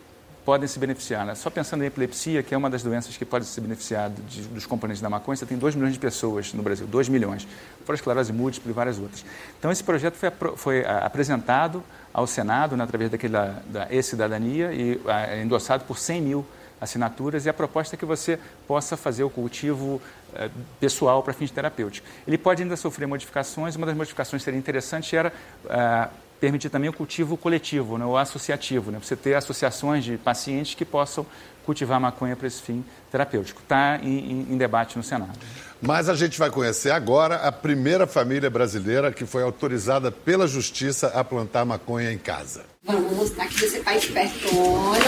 podem 0.45 0.67
se 0.67 0.77
beneficiar. 0.77 1.25
Né? 1.25 1.35
Só 1.35 1.49
pensando 1.49 1.83
em 1.83 1.87
epilepsia, 1.87 2.43
que 2.43 2.53
é 2.53 2.57
uma 2.57 2.69
das 2.69 2.83
doenças 2.83 3.15
que 3.15 3.25
pode 3.25 3.45
se 3.45 3.59
beneficiar 3.61 4.09
de, 4.09 4.41
dos 4.43 4.65
componentes 4.65 5.01
da 5.01 5.09
maconha, 5.09 5.35
você 5.35 5.45
tem 5.45 5.57
2 5.57 5.75
milhões 5.75 5.93
de 5.93 5.99
pessoas 5.99 6.53
no 6.53 6.61
Brasil, 6.61 6.85
2 6.85 7.09
milhões, 7.09 7.47
fora 7.85 7.95
esclerose 7.95 8.33
múltipla 8.33 8.71
e 8.71 8.73
várias 8.73 8.99
outras. 8.99 9.25
Então, 9.57 9.71
esse 9.71 9.83
projeto 9.83 10.15
foi, 10.15 10.31
foi 10.55 10.85
apresentado 10.85 11.83
ao 12.13 12.27
Senado, 12.27 12.77
né, 12.77 12.83
através 12.83 13.09
daquela, 13.09 13.63
da 13.67 13.87
e-cidadania, 13.89 14.73
e 14.73 14.99
a, 15.07 15.37
endossado 15.37 15.85
por 15.85 15.97
100 15.97 16.21
mil 16.21 16.45
assinaturas, 16.79 17.45
e 17.45 17.49
a 17.49 17.53
proposta 17.53 17.95
é 17.95 17.97
que 17.97 18.05
você 18.05 18.37
possa 18.67 18.97
fazer 18.97 19.23
o 19.23 19.29
cultivo 19.29 20.01
eh, 20.35 20.49
pessoal 20.81 21.23
para 21.23 21.31
fins 21.31 21.49
terapêuticos. 21.49 22.09
Ele 22.27 22.37
pode 22.37 22.61
ainda 22.61 22.75
sofrer 22.75 23.07
modificações, 23.07 23.77
uma 23.77 23.85
das 23.85 23.95
modificações 23.95 24.41
que 24.41 24.43
seria 24.43 24.59
interessante 24.59 25.15
era 25.15 25.31
eh, 25.69 26.07
permitir 26.43 26.69
também 26.69 26.89
o 26.89 26.93
cultivo 26.93 27.37
coletivo, 27.37 27.97
né, 27.97 28.03
o 28.03 28.17
associativo, 28.17 28.91
né, 28.91 28.99
você 29.01 29.15
ter 29.15 29.33
associações 29.33 30.03
de 30.03 30.17
pacientes 30.17 30.75
que 30.75 30.83
possam 30.83 31.25
cultivar 31.65 32.01
maconha 32.01 32.35
para 32.35 32.45
esse 32.45 32.61
fim 32.61 32.83
terapêutico. 33.09 33.61
Está 33.61 33.97
em, 34.03 34.19
em, 34.19 34.47
em, 34.51 34.57
debate 34.57 34.97
no 34.97 35.03
Senado. 35.03 35.31
Mas 35.81 36.09
a 36.09 36.15
gente 36.15 36.37
vai 36.37 36.49
conhecer 36.49 36.91
agora 36.91 37.37
a 37.37 37.49
primeira 37.49 38.05
família 38.05 38.49
brasileira 38.49 39.09
que 39.09 39.25
foi 39.25 39.41
autorizada 39.41 40.11
pela 40.11 40.45
Justiça 40.45 41.07
a 41.15 41.23
plantar 41.23 41.63
maconha 41.63 42.11
em 42.11 42.17
casa. 42.17 42.65
Vamos 42.83 43.15
mostrar 43.15 43.47
que 43.47 43.61
você 43.61 43.77
está 43.77 43.95
espertona. 43.95 44.99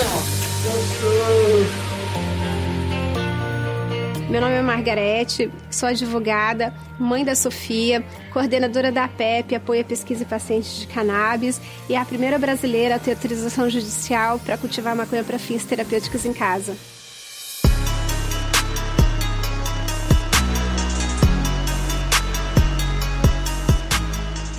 Meu 4.36 4.42
nome 4.42 4.56
é 4.56 4.62
Margarete, 4.62 5.50
sou 5.72 5.88
advogada, 5.88 6.74
mãe 7.00 7.24
da 7.24 7.34
Sofia, 7.34 8.04
coordenadora 8.34 8.92
da 8.92 9.08
PEP, 9.08 9.56
apoia 9.56 9.82
pesquisa 9.82 10.24
e 10.24 10.26
pacientes 10.26 10.76
de 10.76 10.88
cannabis 10.88 11.62
e 11.88 11.96
a 11.96 12.04
primeira 12.04 12.38
brasileira 12.38 12.96
a 12.96 13.00
ter 13.00 13.12
autorização 13.12 13.70
judicial 13.70 14.38
para 14.40 14.58
cultivar 14.58 14.94
maconha 14.94 15.24
para 15.24 15.40
fins 15.40 15.64
terapêuticos 15.64 16.26
em 16.26 16.34
casa. 16.34 16.76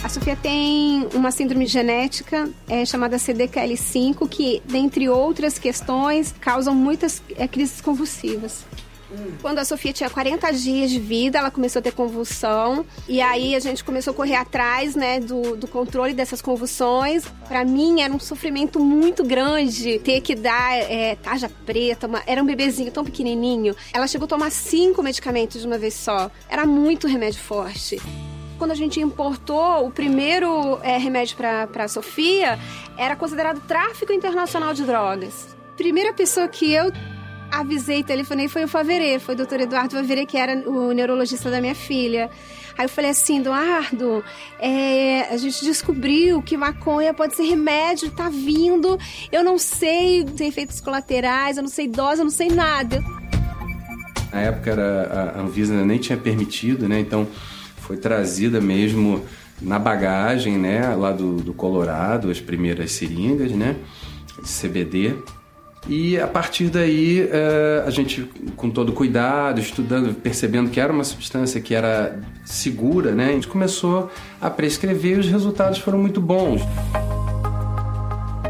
Sofia 0.08 0.36
tem 0.36 1.06
uma 1.12 1.30
síndrome 1.30 1.66
genética 1.66 2.48
é, 2.66 2.86
chamada 2.86 3.18
CDKL5, 3.18 4.26
que, 4.26 4.62
dentre 4.64 5.10
outras 5.10 5.58
questões, 5.58 6.34
causam 6.40 6.74
muitas 6.74 7.22
é, 7.36 7.46
crises 7.46 7.82
convulsivas. 7.82 8.64
Quando 9.40 9.58
a 9.58 9.64
Sofia 9.64 9.92
tinha 9.92 10.10
40 10.10 10.50
dias 10.52 10.90
de 10.90 10.98
vida, 10.98 11.38
ela 11.38 11.50
começou 11.50 11.80
a 11.80 11.82
ter 11.82 11.92
convulsão. 11.92 12.84
E 13.08 13.20
aí 13.20 13.54
a 13.54 13.60
gente 13.60 13.84
começou 13.84 14.12
a 14.12 14.14
correr 14.14 14.36
atrás, 14.36 14.94
né, 14.94 15.20
do, 15.20 15.56
do 15.56 15.66
controle 15.66 16.14
dessas 16.14 16.42
convulsões. 16.42 17.24
Para 17.48 17.64
mim 17.64 18.00
era 18.00 18.12
um 18.12 18.20
sofrimento 18.20 18.80
muito 18.80 19.24
grande 19.24 19.98
ter 20.00 20.20
que 20.20 20.34
dar 20.34 20.76
é, 20.76 21.16
tarja 21.16 21.50
preta. 21.64 22.06
Uma... 22.06 22.22
Era 22.26 22.42
um 22.42 22.46
bebezinho 22.46 22.90
tão 22.90 23.04
pequenininho. 23.04 23.74
Ela 23.92 24.06
chegou 24.06 24.26
a 24.26 24.28
tomar 24.28 24.50
cinco 24.50 25.02
medicamentos 25.02 25.60
de 25.60 25.66
uma 25.66 25.78
vez 25.78 25.94
só. 25.94 26.30
Era 26.48 26.66
muito 26.66 27.06
remédio 27.06 27.40
forte 27.40 28.00
quando 28.58 28.70
a 28.70 28.74
gente 28.74 29.00
importou 29.00 29.86
o 29.86 29.90
primeiro 29.90 30.78
é, 30.82 30.96
remédio 30.96 31.36
para 31.36 31.84
a 31.84 31.88
Sofia, 31.88 32.58
era 32.96 33.14
considerado 33.14 33.60
tráfico 33.60 34.12
internacional 34.12 34.72
de 34.72 34.84
drogas. 34.84 35.54
Primeira 35.76 36.12
pessoa 36.12 36.48
que 36.48 36.72
eu 36.72 36.90
avisei, 37.50 38.02
telefonei, 38.02 38.48
foi 38.48 38.64
o 38.64 38.68
Faverê, 38.68 39.18
foi 39.18 39.34
o 39.34 39.36
doutor 39.38 39.60
Eduardo 39.60 39.96
Faverê, 39.96 40.26
que 40.26 40.36
era 40.36 40.68
o 40.68 40.92
neurologista 40.92 41.50
da 41.50 41.60
minha 41.60 41.74
filha. 41.74 42.30
Aí 42.76 42.84
eu 42.84 42.88
falei 42.88 43.10
assim, 43.10 43.38
Eduardo, 43.40 44.22
é, 44.58 45.22
a 45.32 45.36
gente 45.36 45.64
descobriu 45.64 46.42
que 46.42 46.56
maconha 46.56 47.14
pode 47.14 47.34
ser 47.34 47.44
remédio, 47.44 48.10
tá 48.10 48.28
vindo, 48.28 48.98
eu 49.32 49.42
não 49.42 49.56
sei, 49.56 50.24
tem 50.24 50.48
efeitos 50.48 50.80
colaterais, 50.80 51.56
eu 51.56 51.62
não 51.62 51.70
sei 51.70 51.88
dose, 51.88 52.20
eu 52.20 52.24
não 52.24 52.30
sei 52.30 52.48
nada. 52.48 53.02
Na 54.32 54.40
época 54.40 54.70
era, 54.70 55.34
a 55.36 55.40
Anvisa 55.40 55.84
nem 55.84 55.98
tinha 55.98 56.18
permitido, 56.18 56.86
né? 56.88 57.00
Então 57.00 57.26
foi 57.78 57.96
trazida 57.96 58.60
mesmo 58.60 59.24
na 59.60 59.78
bagagem, 59.78 60.58
né? 60.58 60.94
Lá 60.94 61.12
do, 61.12 61.36
do 61.36 61.54
Colorado, 61.54 62.30
as 62.30 62.40
primeiras 62.40 62.92
seringas, 62.92 63.52
né? 63.52 63.76
De 64.42 64.48
CBD. 64.48 65.16
E 65.88 66.18
a 66.18 66.26
partir 66.26 66.68
daí, 66.68 67.28
é, 67.30 67.84
a 67.86 67.90
gente, 67.90 68.28
com 68.56 68.70
todo 68.70 68.92
cuidado, 68.92 69.60
estudando, 69.60 70.14
percebendo 70.14 70.68
que 70.68 70.80
era 70.80 70.92
uma 70.92 71.04
substância 71.04 71.60
que 71.60 71.74
era 71.74 72.18
segura, 72.44 73.12
né, 73.12 73.28
a 73.28 73.32
gente 73.32 73.46
começou 73.46 74.10
a 74.40 74.50
prescrever 74.50 75.16
e 75.16 75.20
os 75.20 75.28
resultados 75.28 75.78
foram 75.78 75.98
muito 75.98 76.20
bons. 76.20 76.60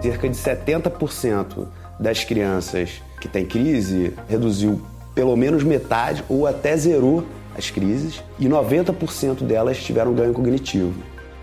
Cerca 0.02 0.28
de 0.28 0.36
70% 0.36 1.66
das 2.00 2.24
crianças 2.24 3.02
que 3.20 3.28
têm 3.28 3.44
crise 3.44 4.14
reduziu 4.28 4.80
pelo 5.14 5.36
menos 5.36 5.62
metade 5.62 6.22
ou 6.28 6.46
até 6.46 6.76
zerou 6.76 7.26
as 7.56 7.70
crises, 7.70 8.22
e 8.38 8.46
90% 8.46 9.42
delas 9.42 9.82
tiveram 9.82 10.12
ganho 10.12 10.34
cognitivo 10.34 10.92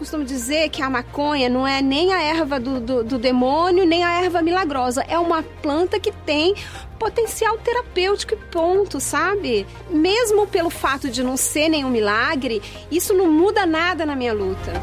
costumo 0.04 0.26
dizer 0.26 0.70
que 0.70 0.82
a 0.82 0.90
maconha 0.90 1.48
não 1.48 1.66
é 1.66 1.82
nem 1.82 2.12
a 2.12 2.22
erva 2.22 2.60
do, 2.60 2.82
do, 2.82 3.04
do 3.06 3.18
demônio, 3.18 3.86
nem 3.86 4.04
a 4.04 4.22
erva 4.22 4.42
milagrosa. 4.42 5.02
É 5.08 5.18
uma 5.18 5.42
planta 5.42 5.98
que 5.98 6.12
tem 6.12 6.54
potencial 7.00 7.58
terapêutico 7.58 8.34
e 8.34 8.38
ponto, 8.52 9.00
sabe? 9.00 9.66
Mesmo 9.90 10.46
pelo 10.46 10.70
fato 10.70 11.10
de 11.10 11.24
não 11.24 11.38
ser 11.38 11.70
nenhum 11.70 11.90
milagre, 11.90 12.62
isso 12.92 13.14
não 13.14 13.32
muda 13.32 13.66
nada 13.66 14.06
na 14.06 14.14
minha 14.14 14.34
luta. 14.34 14.74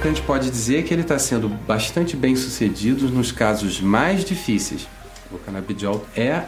A 0.00 0.06
gente 0.06 0.22
pode 0.22 0.48
dizer 0.48 0.84
que 0.84 0.94
ele 0.94 1.02
está 1.02 1.18
sendo 1.18 1.48
bastante 1.48 2.16
bem 2.16 2.36
sucedido 2.36 3.08
nos 3.08 3.32
casos 3.32 3.80
mais 3.80 4.24
difíceis. 4.24 4.86
O 5.32 5.38
canabidiol 5.38 6.06
é 6.16 6.44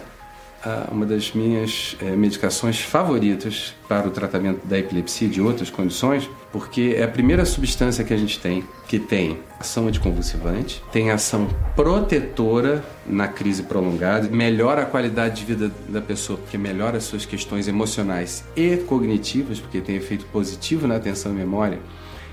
uma 0.91 1.05
das 1.05 1.33
minhas 1.33 1.97
é, 2.01 2.15
medicações 2.15 2.81
favoritas 2.81 3.75
para 3.89 4.07
o 4.07 4.11
tratamento 4.11 4.65
da 4.67 4.79
epilepsia 4.79 5.27
e 5.27 5.31
de 5.31 5.41
outras 5.41 5.71
condições, 5.71 6.31
porque 6.53 6.95
é 6.97 7.03
a 7.03 7.09
primeira 7.09 7.45
substância 7.45 8.05
que 8.05 8.15
a 8.15 8.17
gente 8.17 8.39
tem 8.39 8.65
que 8.87 8.99
tem 8.99 9.39
ação 9.59 9.89
anticonvulsivante, 9.89 10.83
tem 10.93 11.11
ação 11.11 11.49
protetora 11.75 12.85
na 13.07 13.27
crise 13.27 13.63
prolongada, 13.63 14.29
melhora 14.29 14.83
a 14.83 14.87
qualidade 14.87 15.37
de 15.37 15.45
vida 15.45 15.73
da 15.89 16.01
pessoa, 16.01 16.39
porque 16.39 16.59
melhora 16.59 16.99
as 16.99 17.05
suas 17.05 17.25
questões 17.25 17.67
emocionais 17.67 18.45
e 18.55 18.77
cognitivas, 18.77 19.59
porque 19.59 19.81
tem 19.81 19.97
efeito 19.97 20.27
positivo 20.27 20.87
na 20.87 20.97
atenção 20.97 21.33
e 21.33 21.35
memória, 21.35 21.79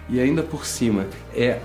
e 0.09 0.19
ainda 0.19 0.43
por 0.43 0.65
cima 0.65 1.07
é 1.33 1.59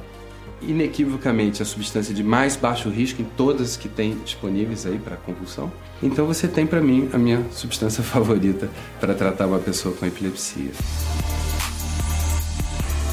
inequivocamente 0.63 1.63
a 1.63 1.65
substância 1.65 2.15
de 2.15 2.23
mais 2.23 2.57
baixo 2.57 2.89
risco 2.89 3.23
em 3.23 3.25
todas 3.25 3.77
que 3.77 3.89
tem 3.89 4.17
disponíveis 4.25 4.87
aí 4.87 4.99
para 4.99 5.17
convulsão. 5.17 5.73
Então 6.03 6.27
você 6.27 6.49
tem 6.49 6.67
para 6.67 6.81
mim 6.81 7.09
a 7.13 7.19
minha 7.19 7.45
substância 7.51 8.03
favorita 8.05 8.69
para 9.01 9.15
tratar 9.15 9.47
uma 9.47 9.59
pessoa 9.59 9.95
com 9.95 10.07
epilepsia. 10.07 10.71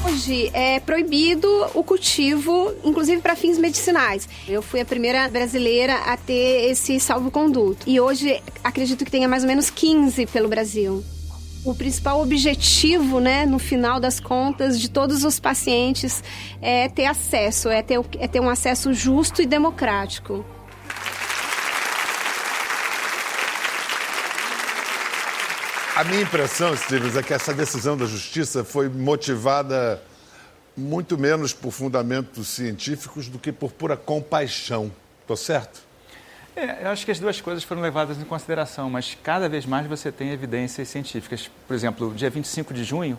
Hoje 0.04 0.50
é 0.52 0.78
proibido 0.80 1.48
o 1.74 1.82
cultivo, 1.82 2.72
inclusive 2.84 3.22
para 3.22 3.34
fins 3.34 3.56
medicinais. 3.56 4.28
Eu 4.46 4.60
fui 4.60 4.80
a 4.80 4.84
primeira 4.84 5.28
brasileira 5.28 5.94
a 5.94 6.16
ter 6.16 6.70
esse 6.70 7.00
salvo-conduto. 7.00 7.88
E 7.88 8.00
hoje 8.00 8.42
acredito 8.62 9.04
que 9.04 9.10
tenha 9.10 9.28
mais 9.28 9.42
ou 9.42 9.48
menos 9.48 9.70
15 9.70 10.26
pelo 10.26 10.48
Brasil 10.48 11.02
o 11.64 11.74
principal 11.74 12.20
objetivo, 12.20 13.20
né, 13.20 13.46
no 13.46 13.58
final 13.58 14.00
das 14.00 14.18
contas, 14.18 14.80
de 14.80 14.90
todos 14.90 15.22
os 15.24 15.38
pacientes 15.38 16.22
é 16.60 16.88
ter 16.88 17.06
acesso, 17.06 17.68
é 17.68 17.82
ter, 17.82 18.00
é 18.18 18.26
ter 18.26 18.40
um 18.40 18.50
acesso 18.50 18.92
justo 18.92 19.40
e 19.40 19.46
democrático. 19.46 20.44
A 25.94 26.04
minha 26.04 26.22
impressão, 26.22 26.76
Stevens, 26.76 27.16
é 27.16 27.22
que 27.22 27.34
essa 27.34 27.52
decisão 27.52 27.96
da 27.96 28.06
justiça 28.06 28.64
foi 28.64 28.88
motivada 28.88 30.02
muito 30.76 31.18
menos 31.18 31.52
por 31.52 31.70
fundamentos 31.70 32.48
científicos 32.48 33.28
do 33.28 33.38
que 33.38 33.52
por 33.52 33.70
pura 33.72 33.96
compaixão. 33.96 34.90
Estou 35.20 35.36
certo? 35.36 35.91
É, 36.54 36.84
eu 36.84 36.90
acho 36.90 37.04
que 37.04 37.10
as 37.10 37.18
duas 37.18 37.40
coisas 37.40 37.64
foram 37.64 37.80
levadas 37.80 38.18
em 38.18 38.24
consideração, 38.24 38.90
mas 38.90 39.16
cada 39.22 39.48
vez 39.48 39.64
mais 39.64 39.86
você 39.86 40.12
tem 40.12 40.30
evidências 40.30 40.88
científicas. 40.88 41.50
Por 41.66 41.74
exemplo, 41.74 42.12
dia 42.14 42.28
25 42.28 42.74
de 42.74 42.84
junho, 42.84 43.18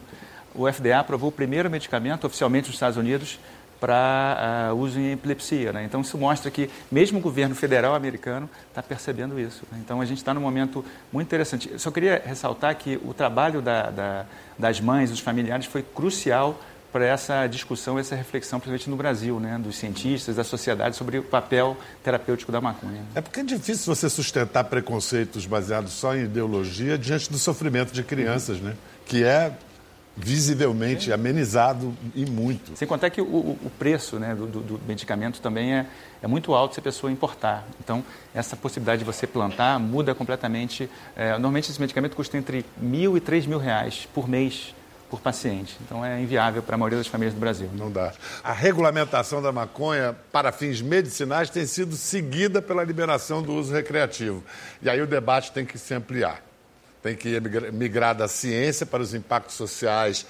o 0.54 0.72
FDA 0.72 1.00
aprovou 1.00 1.30
o 1.30 1.32
primeiro 1.32 1.70
medicamento 1.70 2.28
oficialmente 2.28 2.68
nos 2.68 2.76
Estados 2.76 2.98
Unidos 2.98 3.40
para 3.80 4.72
uh, 4.72 4.76
uso 4.78 5.00
em 5.00 5.12
epilepsia. 5.12 5.74
Né? 5.74 5.84
Então, 5.84 6.00
isso 6.02 6.18
mostra 6.18 6.50
que 6.50 6.70
mesmo 6.92 7.18
o 7.18 7.22
governo 7.22 7.54
federal 7.54 7.96
americano 7.96 8.50
está 8.70 8.82
percebendo 8.82 9.38
isso. 9.38 9.64
Né? 9.72 9.80
Então, 9.84 10.00
a 10.00 10.06
gente 10.06 10.20
está 10.20 10.34
num 10.34 10.40
momento 10.40 10.86
muito 11.12 11.28
interessante. 11.28 11.70
Eu 11.70 11.80
só 11.80 11.92
queria 11.92 12.22
ressaltar 12.24 12.76
que 12.78 12.98
o 13.04 13.14
trabalho 13.14 13.62
da, 13.62 13.90
da, 13.90 14.26
das 14.58 14.80
mães, 14.80 15.10
dos 15.10 15.20
familiares, 15.20 15.66
foi 15.66 15.82
crucial 15.82 16.58
para 16.94 17.06
essa 17.06 17.48
discussão, 17.48 17.98
essa 17.98 18.16
reflexão, 18.16 18.60
principalmente 18.60 18.88
no 18.88 18.96
Brasil, 18.96 19.40
né, 19.40 19.58
dos 19.58 19.76
cientistas, 19.76 20.36
da 20.36 20.44
sociedade, 20.44 20.96
sobre 20.96 21.18
o 21.18 21.24
papel 21.24 21.76
terapêutico 22.04 22.52
da 22.52 22.62
maconha. 22.62 23.02
É 23.16 23.22
porque 23.22 23.40
é 23.40 23.44
difícil 23.44 23.94
você 23.94 24.08
sustentar 24.08 24.64
preconceitos 24.66 25.48
baseados 25.48 25.92
só 25.92 26.16
em 26.16 26.26
ideologia 26.26 26.96
diante 26.96 27.32
do 27.32 27.40
sofrimento 27.40 27.92
de 27.92 28.04
crianças, 28.04 28.60
né? 28.60 28.76
Que 29.08 29.24
é 29.24 29.58
visivelmente 30.16 31.12
amenizado 31.12 31.98
e 32.14 32.28
muito. 32.28 32.78
Sem 32.78 32.88
contar 32.88 33.10
que 33.10 33.20
o, 33.20 33.26
o 33.26 33.72
preço 33.80 34.20
né, 34.20 34.36
do, 34.36 34.46
do, 34.46 34.80
medicamento 34.88 35.42
também 35.42 35.74
é, 35.74 35.88
é 36.22 36.28
muito 36.28 36.54
alto 36.54 36.76
se 36.76 36.80
a 36.80 36.84
pessoa 36.84 37.12
importar. 37.12 37.66
Então, 37.84 38.04
essa 38.36 38.56
possibilidade 38.56 39.00
de 39.00 39.06
você 39.06 39.26
plantar 39.26 39.80
muda 39.80 40.14
completamente. 40.14 40.88
É, 41.16 41.32
normalmente, 41.32 41.72
esse 41.72 41.82
medicamento 41.82 42.16
custa 42.16 42.38
entre 42.38 42.64
mil 42.78 43.18
e 43.18 43.20
três 43.20 43.48
mil 43.48 43.58
reais 43.58 44.08
por 44.14 44.30
mês 44.30 44.76
por 45.14 45.22
paciente. 45.22 45.78
Então 45.86 46.04
é 46.04 46.20
inviável 46.20 46.64
para 46.64 46.74
a 46.74 46.78
maioria 46.78 46.98
das 46.98 47.06
famílias 47.06 47.36
do 47.36 47.40
Brasil. 47.40 47.70
Não 47.76 47.92
dá. 47.92 48.14
A 48.44 48.52
regulamentação 48.52 49.44
da 49.44 49.52
maconha 49.52 50.16
para 50.32 50.52
fins 50.52 50.82
medicinais 50.82 51.52
tem 51.52 51.68
sido 51.68 51.96
seguida 51.96 52.64
pela 52.64 52.84
liberação 52.84 53.44
do 53.44 53.54
uso 53.54 53.72
recreativo. 53.72 54.44
E 54.82 54.90
aí 54.90 55.00
o 55.00 55.06
debate 55.06 55.52
tem 55.52 55.68
que 55.68 55.78
se 55.78 55.94
ampliar. 55.94 56.44
Tem 57.04 57.16
que 57.16 57.40
migrar 57.72 58.16
da 58.16 58.28
ciência 58.28 58.88
para 58.88 59.04
os 59.04 59.14
impactos 59.14 59.54
sociais 59.54 60.26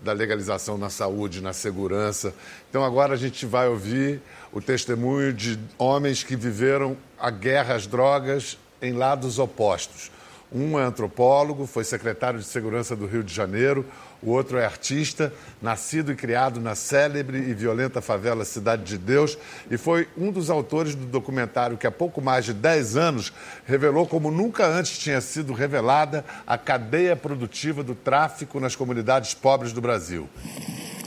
da 0.00 0.12
legalização 0.12 0.76
na 0.76 0.90
saúde, 0.90 1.40
na 1.40 1.52
segurança. 1.52 2.34
Então 2.68 2.82
agora 2.82 3.14
a 3.14 3.16
gente 3.16 3.46
vai 3.46 3.68
ouvir 3.68 4.20
o 4.50 4.60
testemunho 4.60 5.32
de 5.32 5.56
homens 5.78 6.24
que 6.24 6.34
viveram 6.34 6.96
a 7.20 7.30
guerra 7.30 7.76
às 7.76 7.86
drogas 7.86 8.58
em 8.82 8.94
lados 8.94 9.38
opostos. 9.38 10.10
Um 10.54 10.78
é 10.78 10.84
antropólogo, 10.84 11.66
foi 11.66 11.82
secretário 11.82 12.38
de 12.38 12.44
Segurança 12.44 12.94
do 12.94 13.06
Rio 13.06 13.24
de 13.24 13.34
Janeiro, 13.34 13.84
o 14.24 14.30
outro 14.30 14.56
é 14.56 14.64
artista, 14.64 15.32
nascido 15.60 16.10
e 16.10 16.16
criado 16.16 16.58
na 16.58 16.74
célebre 16.74 17.38
e 17.38 17.52
violenta 17.52 18.00
favela 18.00 18.44
Cidade 18.44 18.84
de 18.84 18.96
Deus, 18.96 19.36
e 19.70 19.76
foi 19.76 20.08
um 20.16 20.32
dos 20.32 20.48
autores 20.48 20.94
do 20.94 21.04
documentário 21.04 21.76
que 21.76 21.86
há 21.86 21.90
pouco 21.90 22.22
mais 22.22 22.46
de 22.46 22.54
10 22.54 22.96
anos 22.96 23.32
revelou 23.66 24.06
como 24.06 24.30
nunca 24.30 24.66
antes 24.66 24.98
tinha 24.98 25.20
sido 25.20 25.52
revelada 25.52 26.24
a 26.46 26.56
cadeia 26.56 27.14
produtiva 27.14 27.82
do 27.82 27.94
tráfico 27.94 28.58
nas 28.58 28.74
comunidades 28.74 29.34
pobres 29.34 29.72
do 29.72 29.80
Brasil. 29.80 30.28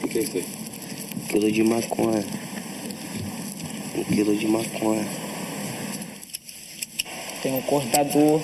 O 0.04 0.08
que 0.08 0.26
foi? 0.28 0.46
Um 1.16 1.28
quilo 1.28 1.52
de 1.52 1.64
maconha. 1.64 2.26
Um 3.96 4.04
quilo 4.04 4.38
de 4.38 4.48
maconha. 4.48 5.08
Tem 7.42 7.56
um 7.56 7.62
cortador, 7.64 8.42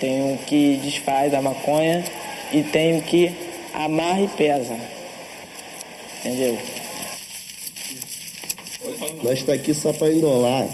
tem 0.00 0.22
um 0.32 0.36
que 0.38 0.78
desfaz 0.78 1.32
a 1.32 1.40
maconha 1.40 2.04
e 2.52 2.62
tem 2.64 2.98
o 2.98 3.02
que 3.02 3.53
amarra 3.74 4.22
e 4.22 4.28
pesa. 4.28 4.76
Entendeu? 6.20 6.58
Nós 9.22 9.42
tá 9.42 9.54
aqui 9.54 9.74
só 9.74 9.92
pra 9.92 10.12
enrolar. 10.12 10.68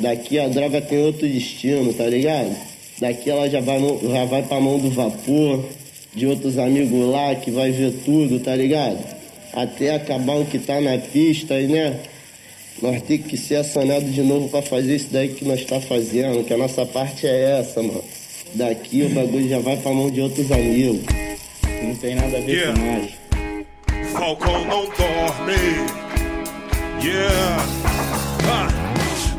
Daqui 0.00 0.38
a 0.38 0.48
droga 0.48 0.80
tem 0.80 0.98
outro 0.98 1.26
destino, 1.26 1.92
tá 1.92 2.06
ligado? 2.06 2.54
Daqui 3.00 3.30
ela 3.30 3.48
já 3.48 3.60
vai, 3.60 3.78
no, 3.78 4.00
já 4.10 4.24
vai 4.24 4.42
pra 4.42 4.60
mão 4.60 4.78
do 4.78 4.90
vapor, 4.90 5.64
de 6.14 6.26
outros 6.26 6.58
amigos 6.58 7.08
lá 7.10 7.34
que 7.34 7.50
vai 7.50 7.70
ver 7.70 7.92
tudo, 8.04 8.40
tá 8.40 8.54
ligado? 8.54 8.98
Até 9.52 9.94
acabar 9.94 10.36
o 10.36 10.46
que 10.46 10.58
tá 10.58 10.80
na 10.80 10.98
pista 10.98 11.58
né? 11.60 11.98
Nós 12.80 13.02
temos 13.02 13.26
que 13.26 13.36
ser 13.38 13.56
acionados 13.56 14.14
de 14.14 14.22
novo 14.22 14.48
pra 14.48 14.60
fazer 14.60 14.96
isso 14.96 15.08
daí 15.10 15.28
que 15.28 15.44
nós 15.44 15.64
tá 15.64 15.80
fazendo, 15.80 16.44
que 16.44 16.52
a 16.52 16.58
nossa 16.58 16.84
parte 16.84 17.26
é 17.26 17.58
essa, 17.58 17.82
mano. 17.82 18.04
Daqui 18.54 19.02
o 19.02 19.08
bagulho 19.08 19.48
já 19.48 19.58
vai 19.58 19.76
pra 19.78 19.92
mão 19.92 20.10
de 20.10 20.20
outros 20.20 20.52
amigos. 20.52 21.00
Não 21.86 21.94
tem 21.94 22.16
nada 22.16 22.36
a 22.36 22.40
ver 22.40 22.50
Yeah. 22.50 22.80
com 22.80 23.00
nós. 23.00 24.10
Falcão 24.12 24.64
não 24.64 24.86
dorme. 24.86 25.86
Yeah. 27.00 27.62
Ah. 28.50 28.66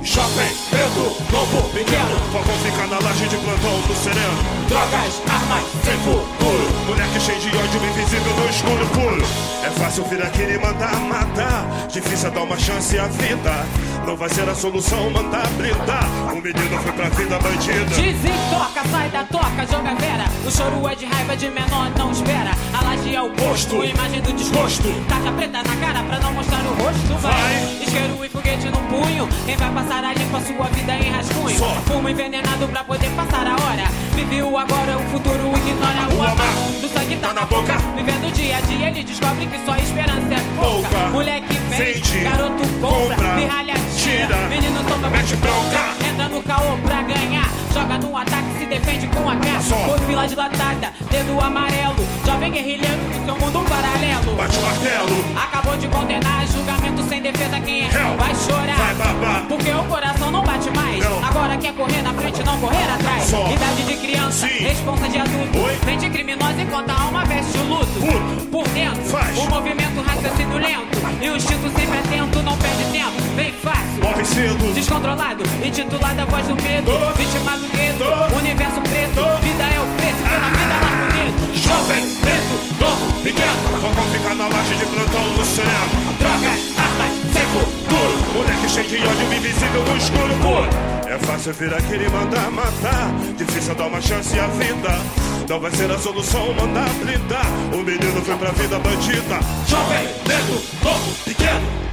Jovem, 0.01 0.47
preto, 0.69 1.21
novo, 1.29 1.69
pequeno. 1.73 2.17
Falcão 2.31 2.57
fica 2.59 2.87
na 2.87 2.99
laje 2.99 3.27
de 3.27 3.35
plantão 3.35 3.81
do 3.81 3.93
sereno. 3.95 4.37
Drogas, 4.69 5.21
armas, 5.29 5.65
sem 5.83 5.97
futuro. 5.97 6.85
Moleque 6.87 7.19
cheio 7.19 7.39
de 7.41 7.49
ódio, 7.49 7.83
invisível 7.83 8.33
no 8.33 8.49
escuro 8.49 8.87
puro. 8.93 9.46
É 9.63 9.69
fácil 9.71 10.03
vir 10.05 10.21
aqui 10.21 10.43
e 10.43 10.57
mandar 10.57 10.95
matar. 11.01 11.65
Difícil 11.91 12.29
é 12.29 12.31
dar 12.31 12.43
uma 12.43 12.57
chance 12.57 12.97
à 12.97 13.07
vida. 13.07 13.65
Não 14.05 14.15
vai 14.15 14.29
ser 14.29 14.47
a 14.47 14.55
solução 14.55 15.09
mandar 15.09 15.47
blindar. 15.57 16.07
O 16.31 16.41
menino 16.41 16.79
foi 16.81 16.91
pra 16.93 17.09
vida 17.09 17.37
bandida. 17.39 17.85
Desentoca, 17.85 18.87
sai 18.89 19.09
da 19.09 19.23
toca, 19.25 19.67
joga 19.69 19.95
vera. 19.95 20.25
O 20.45 20.51
choro 20.51 20.87
é 20.87 20.95
de 20.95 21.05
raiva 21.05 21.35
de 21.35 21.49
menor, 21.49 21.91
não 21.97 22.11
espera. 22.11 22.51
A 22.73 22.83
laje 22.83 23.15
é 23.15 23.21
o 23.21 23.29
posto, 23.31 23.83
imagem 23.83 24.21
do 24.21 24.31
desgosto. 24.33 24.87
Caixa 25.09 25.31
preta 25.31 25.63
na 25.63 25.75
cara 25.75 26.03
pra 26.03 26.19
não 26.19 26.33
mostrar 26.33 26.61
o 26.61 26.73
rosto. 26.83 27.21
Vai, 27.21 27.79
isqueiro 27.81 28.23
e 28.23 28.29
foguete 28.29 28.69
no 28.69 28.77
punho. 28.77 29.27
Quem 29.45 29.57
vai 29.57 29.71
passar 29.71 30.05
a 30.05 30.13
limpa 30.13 30.39
sua 30.39 30.67
vida 30.67 30.95
em 30.95 31.11
rascunho. 31.11 31.59
Fumo 31.85 32.07
envenenado 32.07 32.67
pra 32.69 32.83
poder 32.83 33.09
passar 33.09 33.47
a 33.47 33.53
hora. 33.53 33.87
Vive 34.15 34.41
o 34.41 34.57
agora, 34.57 34.97
o 34.97 35.03
futuro 35.11 35.51
ignora 35.57 36.15
o 36.15 36.21
amarro. 36.21 36.71
Do 36.79 36.87
sangue 36.87 37.17
tá 37.17 37.33
na 37.33 37.41
boca. 37.45 37.77
Vivendo 37.95 38.33
dia 38.33 38.57
a 38.57 38.61
dia, 38.61 38.87
ele 38.87 39.03
descobre 39.03 39.46
que 39.47 39.65
só 39.65 39.75
esperança 39.75 40.33
é 40.33 40.59
pouca. 40.59 40.87
Pouca. 40.89 41.09
Moleque 41.09 41.53
vende, 41.69 42.19
garoto 42.19 42.67
compra, 42.81 43.15
Compra. 43.15 43.35
pirralha 43.35 43.73
tira. 43.97 44.27
Tira. 44.27 44.47
Menino 44.49 44.83
toma, 44.83 45.09
Mete 45.09 45.35
bronca. 45.35 46.07
Entra 46.09 46.27
no 46.29 46.41
caô 46.43 46.77
pra 46.85 47.01
ganhar. 47.03 47.49
Joga 47.73 47.97
no 47.99 48.17
ataque, 48.17 48.57
se 48.59 48.65
defende 48.65 49.07
com 49.07 49.29
a 49.29 49.35
cara. 49.35 49.97
Fila 50.07 50.27
dilatada, 50.27 50.93
dedo 51.11 51.39
amarelo. 51.39 51.95
Jovem 52.25 52.51
guerrilheiro 52.51 52.97
do 52.97 53.25
seu 53.25 53.37
mundo 53.37 53.69
paralelo. 53.69 54.35
Bate 54.35 54.57
o 54.57 54.61
martelo. 54.61 55.25
Acabou 55.43 55.77
de 55.77 55.87
condenar, 55.87 56.47
julgamento 56.47 57.03
sem 57.03 57.21
defesa. 57.21 57.59
Quem 57.59 57.81
é 57.81 57.85
Hell. 57.85 58.17
vai 58.17 58.33
chorar. 58.35 58.77
Vai 58.77 58.95
babar. 58.95 59.45
Porque 59.47 59.69
o 59.71 59.83
coração 59.83 60.31
não 60.31 60.43
bate 60.43 60.69
mais. 60.71 61.03
Não. 61.03 61.23
Agora 61.25 61.57
quer 61.57 61.73
correr 61.73 62.01
na 62.01 62.13
frente, 62.13 62.43
não 62.43 62.57
correr 62.59 62.89
atrás. 62.95 63.23
Só. 63.25 63.47
Idade 63.51 63.83
de 63.83 63.95
criança, 63.97 64.47
Sim. 64.47 64.63
responsa 64.63 65.07
de 65.09 65.17
adulto. 65.19 65.59
Oi. 65.59 65.75
Frente 65.77 66.09
criminosa 66.09 66.61
enquanto 66.61 66.89
a 66.89 67.01
alma 67.01 67.25
veste 67.25 67.57
o 67.57 67.63
luto. 67.63 67.85
Puto. 67.87 68.47
Por 68.49 68.67
dentro, 68.69 69.03
Faz. 69.03 69.36
O 69.37 69.49
movimento 69.49 70.01
raciocínio 70.01 70.57
lento. 70.57 70.97
E 71.21 71.29
o 71.29 71.35
instinto 71.35 71.69
sempre 71.69 71.99
atento, 71.99 72.41
não 72.43 72.57
perde 72.57 72.83
tempo. 72.91 73.21
Vem 73.35 73.51
fácil. 73.53 74.01
Morre 74.01 74.25
cedo. 74.25 74.73
Descontrolado, 74.73 75.43
intitulada 75.63 76.23
a 76.23 76.25
voz 76.25 76.47
do 76.47 76.55
medo. 76.55 76.91
Tô. 76.91 77.11
Vítima 77.13 77.57
do 77.57 77.77
medo, 77.77 78.05
universo 78.37 78.81
preto. 78.81 79.21
Vida 79.41 79.63
é 79.63 79.79
o 79.79 79.87
preço, 79.97 80.23
pela 80.23 80.49
vida 80.49 80.75
lá 80.81 80.89
bonito. 80.97 81.57
Jovem, 81.57 82.03
preto, 82.21 82.55
novo, 82.79 83.23
pequeno. 83.23 83.81
Falcão 83.81 84.03
fica 84.11 84.35
na 84.35 84.47
laje 84.47 84.75
de 84.75 84.85
plantão 84.85 85.29
no 85.35 85.45
sereno. 85.45 85.97
Drogas, 86.19 86.59
armas, 86.77 87.11
sem 87.33 87.45
futuro. 87.53 88.17
Moleque 88.33 88.69
cheio 88.69 88.87
de 88.87 88.97
ódio, 88.97 89.33
invisível 89.33 89.83
no 89.83 89.97
escuro 89.97 90.33
puro. 90.41 90.87
É 91.07 91.17
fácil 91.19 91.53
vir 91.53 91.73
aqui 91.73 91.95
e 91.95 92.09
mandar 92.09 92.51
matar. 92.51 93.11
Difícil 93.37 93.75
dar 93.75 93.87
uma 93.87 94.01
chance 94.01 94.37
à 94.39 94.47
vida. 94.47 95.26
Não 95.47 95.61
vai 95.61 95.71
ser 95.71 95.89
a 95.89 95.97
solução 95.97 96.53
mandar 96.53 96.89
blindar. 96.95 97.45
O 97.73 97.77
menino 97.77 98.21
foi 98.21 98.37
pra 98.37 98.51
vida 98.51 98.77
bandida. 98.79 99.39
Jovem, 99.65 100.07
preto, 100.25 100.83
novo, 100.83 101.23
pequeno. 101.23 101.87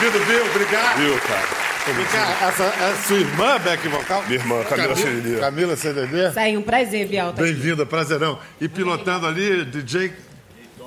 Bem-vindo, 0.00 0.24
Bill. 0.26 0.46
Obrigado. 0.50 0.98
Viu, 0.98 1.18
cara? 1.20 1.62
Vem 1.96 2.06
cá, 2.06 2.46
essa 2.46 2.62
é 2.64 2.94
sua 3.06 3.16
irmã, 3.16 3.58
back 3.58 3.88
vocal? 3.88 4.22
Minha 4.28 4.38
irmã, 4.38 4.64
Camila 4.64 4.94
CDD. 4.94 5.40
Camila 5.40 5.76
CDD. 5.76 6.20
É 6.36 6.58
um 6.58 6.62
prazer, 6.62 7.08
Biel. 7.08 7.32
Tá. 7.32 7.42
Bem-vinda, 7.42 7.86
prazerão. 7.86 8.38
E 8.60 8.68
pilotando 8.68 9.26
ali, 9.26 9.64
DJ 9.64 10.12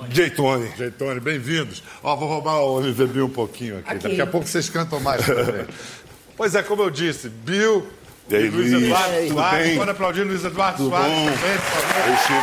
J. 0.09 0.29
Tony. 0.29 0.69
J. 0.77 0.91
Tony, 0.91 1.19
bem-vindos. 1.19 1.81
Ó, 2.03 2.15
vou 2.15 2.27
roubar 2.27 2.59
o 2.59 2.79
MVB 2.79 3.21
um 3.21 3.29
pouquinho 3.29 3.79
aqui. 3.79 3.89
Aqui. 3.89 4.07
Daqui 4.07 4.21
a 4.21 4.27
pouco 4.27 4.47
vocês 4.47 4.69
cantam 4.69 4.99
mais 4.99 5.25
também. 5.25 5.65
pois 6.37 6.55
é, 6.55 6.63
como 6.63 6.81
eu 6.83 6.89
disse, 6.89 7.29
Bill 7.29 7.87
E 8.29 8.35
aí, 8.35 8.49
Luiz 8.49 8.71
Luiz? 8.71 8.83
Eduardo 8.85 9.27
Soares. 9.33 9.67
bem? 9.67 9.77
Pode 9.77 9.91
aplaudir 9.91 10.23
Luiz 10.23 10.43
Eduardo 10.43 10.77
Tudo 10.77 10.89
Soares 10.89 11.11
bom? 11.13 11.25
também, 11.25 11.57
por 11.57 11.81
favor. 11.81 12.07
Eu 12.07 12.13
estive. 12.15 12.35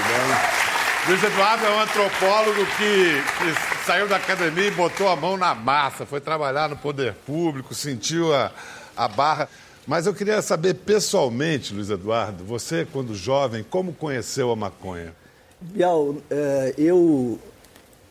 bem? 0.07 0.61
Luiz 1.07 1.23
Eduardo 1.23 1.65
é 1.65 1.69
um 1.71 1.79
antropólogo 1.79 2.65
que, 2.77 3.21
que 3.39 3.85
saiu 3.85 4.07
da 4.07 4.17
academia 4.17 4.67
e 4.67 4.71
botou 4.71 5.09
a 5.09 5.15
mão 5.15 5.35
na 5.35 5.53
massa, 5.55 6.05
foi 6.05 6.21
trabalhar 6.21 6.69
no 6.69 6.77
poder 6.77 7.13
público, 7.25 7.73
sentiu 7.73 8.33
a, 8.33 8.51
a 8.95 9.07
barra. 9.07 9.49
Mas 9.87 10.05
eu 10.05 10.13
queria 10.13 10.41
saber 10.43 10.75
pessoalmente, 10.75 11.73
Luiz 11.73 11.89
Eduardo, 11.89 12.43
você, 12.43 12.87
quando 12.93 13.15
jovem, 13.15 13.65
como 13.67 13.93
conheceu 13.93 14.51
a 14.51 14.55
maconha? 14.55 15.13
Bial, 15.59 16.15
eh, 16.29 16.75
eu 16.77 17.39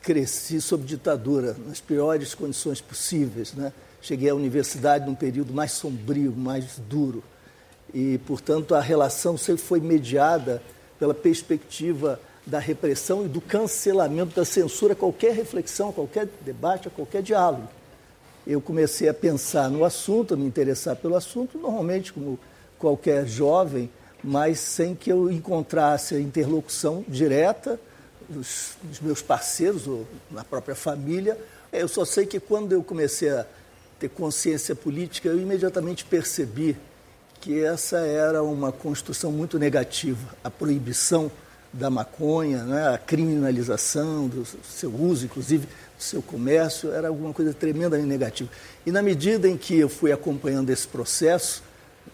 cresci 0.02 0.60
sob 0.60 0.84
ditadura, 0.84 1.56
nas 1.66 1.80
piores 1.80 2.34
condições 2.34 2.80
possíveis. 2.80 3.52
Né? 3.52 3.72
Cheguei 4.00 4.30
à 4.30 4.34
universidade 4.34 5.06
num 5.06 5.14
período 5.14 5.52
mais 5.52 5.72
sombrio, 5.72 6.32
mais 6.36 6.78
duro. 6.88 7.22
E, 7.92 8.18
portanto, 8.26 8.74
a 8.74 8.80
relação 8.80 9.36
sempre 9.36 9.62
foi 9.62 9.80
mediada 9.80 10.62
pela 10.98 11.14
perspectiva 11.14 12.20
da 12.46 12.58
repressão 12.58 13.24
e 13.24 13.28
do 13.28 13.40
cancelamento, 13.40 14.34
da 14.34 14.44
censura 14.44 14.92
a 14.92 14.96
qualquer 14.96 15.34
reflexão, 15.34 15.90
a 15.90 15.92
qualquer 15.92 16.28
debate, 16.42 16.88
a 16.88 16.90
qualquer 16.90 17.22
diálogo. 17.22 17.68
Eu 18.46 18.60
comecei 18.60 19.08
a 19.08 19.14
pensar 19.14 19.70
no 19.70 19.84
assunto, 19.84 20.34
a 20.34 20.36
me 20.36 20.46
interessar 20.46 20.96
pelo 20.96 21.14
assunto, 21.14 21.58
normalmente 21.58 22.12
como 22.12 22.38
qualquer 22.78 23.26
jovem, 23.26 23.90
mas 24.24 24.58
sem 24.58 24.94
que 24.94 25.12
eu 25.12 25.30
encontrasse 25.30 26.14
a 26.14 26.20
interlocução 26.20 27.04
direta 27.06 27.78
dos, 28.30 28.76
meus 29.02 29.20
parceiros 29.20 29.86
ou 29.86 30.06
na 30.30 30.44
própria 30.44 30.74
família. 30.74 31.36
Eu 31.72 31.88
só 31.88 32.04
sei 32.04 32.26
que 32.26 32.38
quando 32.38 32.72
eu 32.72 32.82
comecei 32.82 33.30
a 33.30 33.44
ter 33.98 34.08
consciência 34.08 34.74
política, 34.74 35.28
eu 35.28 35.38
imediatamente 35.38 36.04
percebi 36.04 36.76
que 37.40 37.62
essa 37.62 37.98
era 37.98 38.42
uma 38.42 38.70
construção 38.70 39.32
muito 39.32 39.58
negativa, 39.58 40.34
a 40.44 40.50
proibição 40.50 41.30
da 41.72 41.88
maconha, 41.88 42.64
né, 42.64 42.88
a 42.88 42.98
criminalização 42.98 44.26
do 44.26 44.44
seu 44.64 44.92
uso, 44.92 45.26
inclusive 45.26 45.66
do 45.66 46.02
seu 46.02 46.20
comércio, 46.20 46.92
era 46.92 47.08
alguma 47.08 47.32
coisa 47.32 47.54
tremendamente 47.54 48.08
negativa. 48.08 48.50
E 48.84 48.90
na 48.90 49.02
medida 49.02 49.48
em 49.48 49.56
que 49.56 49.78
eu 49.78 49.88
fui 49.88 50.12
acompanhando 50.12 50.70
esse 50.70 50.86
processo, 50.86 51.62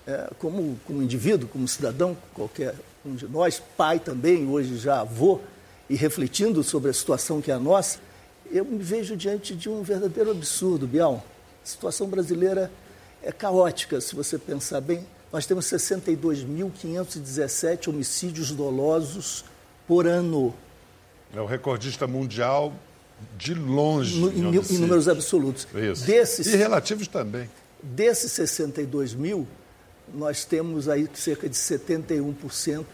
é, 0.07 0.31
como, 0.39 0.79
como 0.87 1.03
indivíduo, 1.03 1.49
como 1.49 1.67
cidadão, 1.67 2.17
qualquer 2.35 2.75
um 3.05 3.15
de 3.15 3.27
nós, 3.27 3.63
pai 3.77 3.99
também, 3.99 4.47
hoje 4.49 4.77
já 4.77 5.01
avô, 5.01 5.41
e 5.89 5.95
refletindo 5.95 6.63
sobre 6.63 6.91
a 6.91 6.93
situação 6.93 7.41
que 7.41 7.51
é 7.51 7.55
a 7.55 7.59
nossa, 7.59 7.99
eu 8.51 8.65
me 8.65 8.83
vejo 8.83 9.17
diante 9.17 9.55
de 9.55 9.69
um 9.69 9.83
verdadeiro 9.83 10.31
absurdo, 10.31 10.87
Bial. 10.87 11.25
A 11.65 11.67
situação 11.67 12.07
brasileira 12.09 12.71
é 13.23 13.33
caótica, 13.33 14.01
se 14.01 14.15
você 14.15 14.39
pensar 14.39 14.81
bem. 14.81 15.05
Nós 15.33 15.47
temos 15.47 15.67
62.517 15.67 17.89
homicídios 17.89 18.51
dolosos 18.53 19.45
por 19.87 20.07
ano, 20.07 20.55
É 21.35 21.41
o 21.41 21.47
recordista 21.47 22.07
mundial 22.07 22.73
de 23.37 23.53
longe. 23.55 24.19
no- 24.21 24.31
em 24.33 24.39
em, 24.39 24.79
números 24.79 25.09
absolutos. 25.09 25.67
Isso. 25.75 26.07
Desses, 26.07 26.47
E 26.47 26.57
relativos 26.57 27.09
também. 27.09 27.51
Desses 27.83 28.31
62 28.33 29.13
mil, 29.15 29.47
nós 30.15 30.45
temos 30.45 30.89
aí 30.89 31.09
cerca 31.15 31.49
de 31.49 31.57
71% 31.57 32.85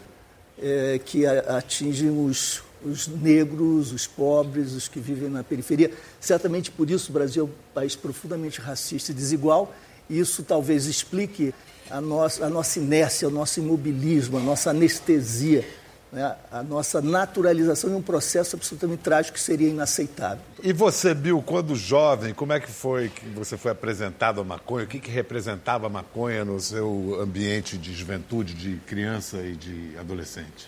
eh, 0.61 0.99
que 1.05 1.25
atingem 1.25 2.09
os, 2.25 2.63
os 2.85 3.07
negros, 3.07 3.91
os 3.91 4.07
pobres, 4.07 4.73
os 4.73 4.87
que 4.87 4.99
vivem 4.99 5.29
na 5.29 5.43
periferia. 5.43 5.91
Certamente 6.19 6.71
por 6.71 6.89
isso 6.89 7.09
o 7.09 7.13
Brasil 7.13 7.43
é 7.43 7.45
um 7.45 7.73
país 7.73 7.95
profundamente 7.95 8.59
racista 8.59 9.11
e 9.11 9.15
desigual. 9.15 9.73
E 10.09 10.19
isso 10.19 10.43
talvez 10.43 10.85
explique 10.85 11.53
a 11.89 12.01
nossa, 12.01 12.45
a 12.45 12.49
nossa 12.49 12.79
inércia, 12.79 13.27
o 13.27 13.31
nosso 13.31 13.59
imobilismo, 13.59 14.37
a 14.37 14.41
nossa 14.41 14.69
anestesia 14.69 15.65
né, 16.13 16.35
a 16.51 16.61
nossa 16.61 17.01
naturalização 17.01 17.89
em 17.89 17.95
um 17.95 18.01
processo 18.01 18.55
absolutamente 18.55 19.01
trágico 19.01 19.33
que 19.33 19.41
seria 19.41 19.67
inaceitável. 19.67 20.43
E 20.61 20.71
você, 20.71 21.11
Bill, 21.13 21.41
quando 21.41 21.75
jovem, 21.75 22.35
como 22.35 22.53
é 22.53 22.59
que 22.59 22.69
foi 22.69 23.09
que 23.09 23.25
você 23.29 23.57
foi 23.57 23.71
apresentado 23.71 24.39
a 24.39 24.43
maconha? 24.43 24.85
O 24.85 24.87
que, 24.87 24.99
que 24.99 25.09
representava 25.09 25.87
a 25.87 25.89
maconha 25.89 26.45
no 26.45 26.59
seu 26.59 27.19
ambiente 27.19 27.79
de 27.79 27.93
juventude, 27.93 28.53
de 28.53 28.75
criança 28.85 29.37
e 29.41 29.55
de 29.55 29.97
adolescente? 29.97 30.67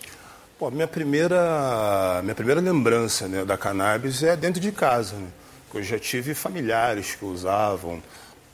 Pô, 0.58 0.70
minha 0.70 0.88
primeira, 0.88 2.22
minha 2.22 2.34
primeira 2.34 2.62
lembrança 2.62 3.28
né, 3.28 3.44
da 3.44 3.58
cannabis 3.58 4.22
é 4.22 4.34
dentro 4.34 4.58
de 4.58 4.72
casa. 4.72 5.14
Né? 5.14 5.28
Eu 5.74 5.82
já 5.82 5.98
tive 5.98 6.32
familiares 6.32 7.14
que 7.14 7.26
usavam, 7.26 8.02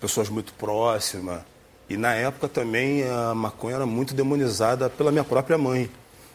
pessoas 0.00 0.28
muito 0.28 0.52
próximas. 0.54 1.42
E 1.88 1.96
na 1.96 2.12
época 2.12 2.48
também 2.48 3.08
a 3.08 3.32
maconha 3.36 3.76
era 3.76 3.86
muito 3.86 4.14
demonizada 4.14 4.90
pela 4.90 5.12
minha 5.12 5.22
própria 5.22 5.56
mãe. 5.56 5.88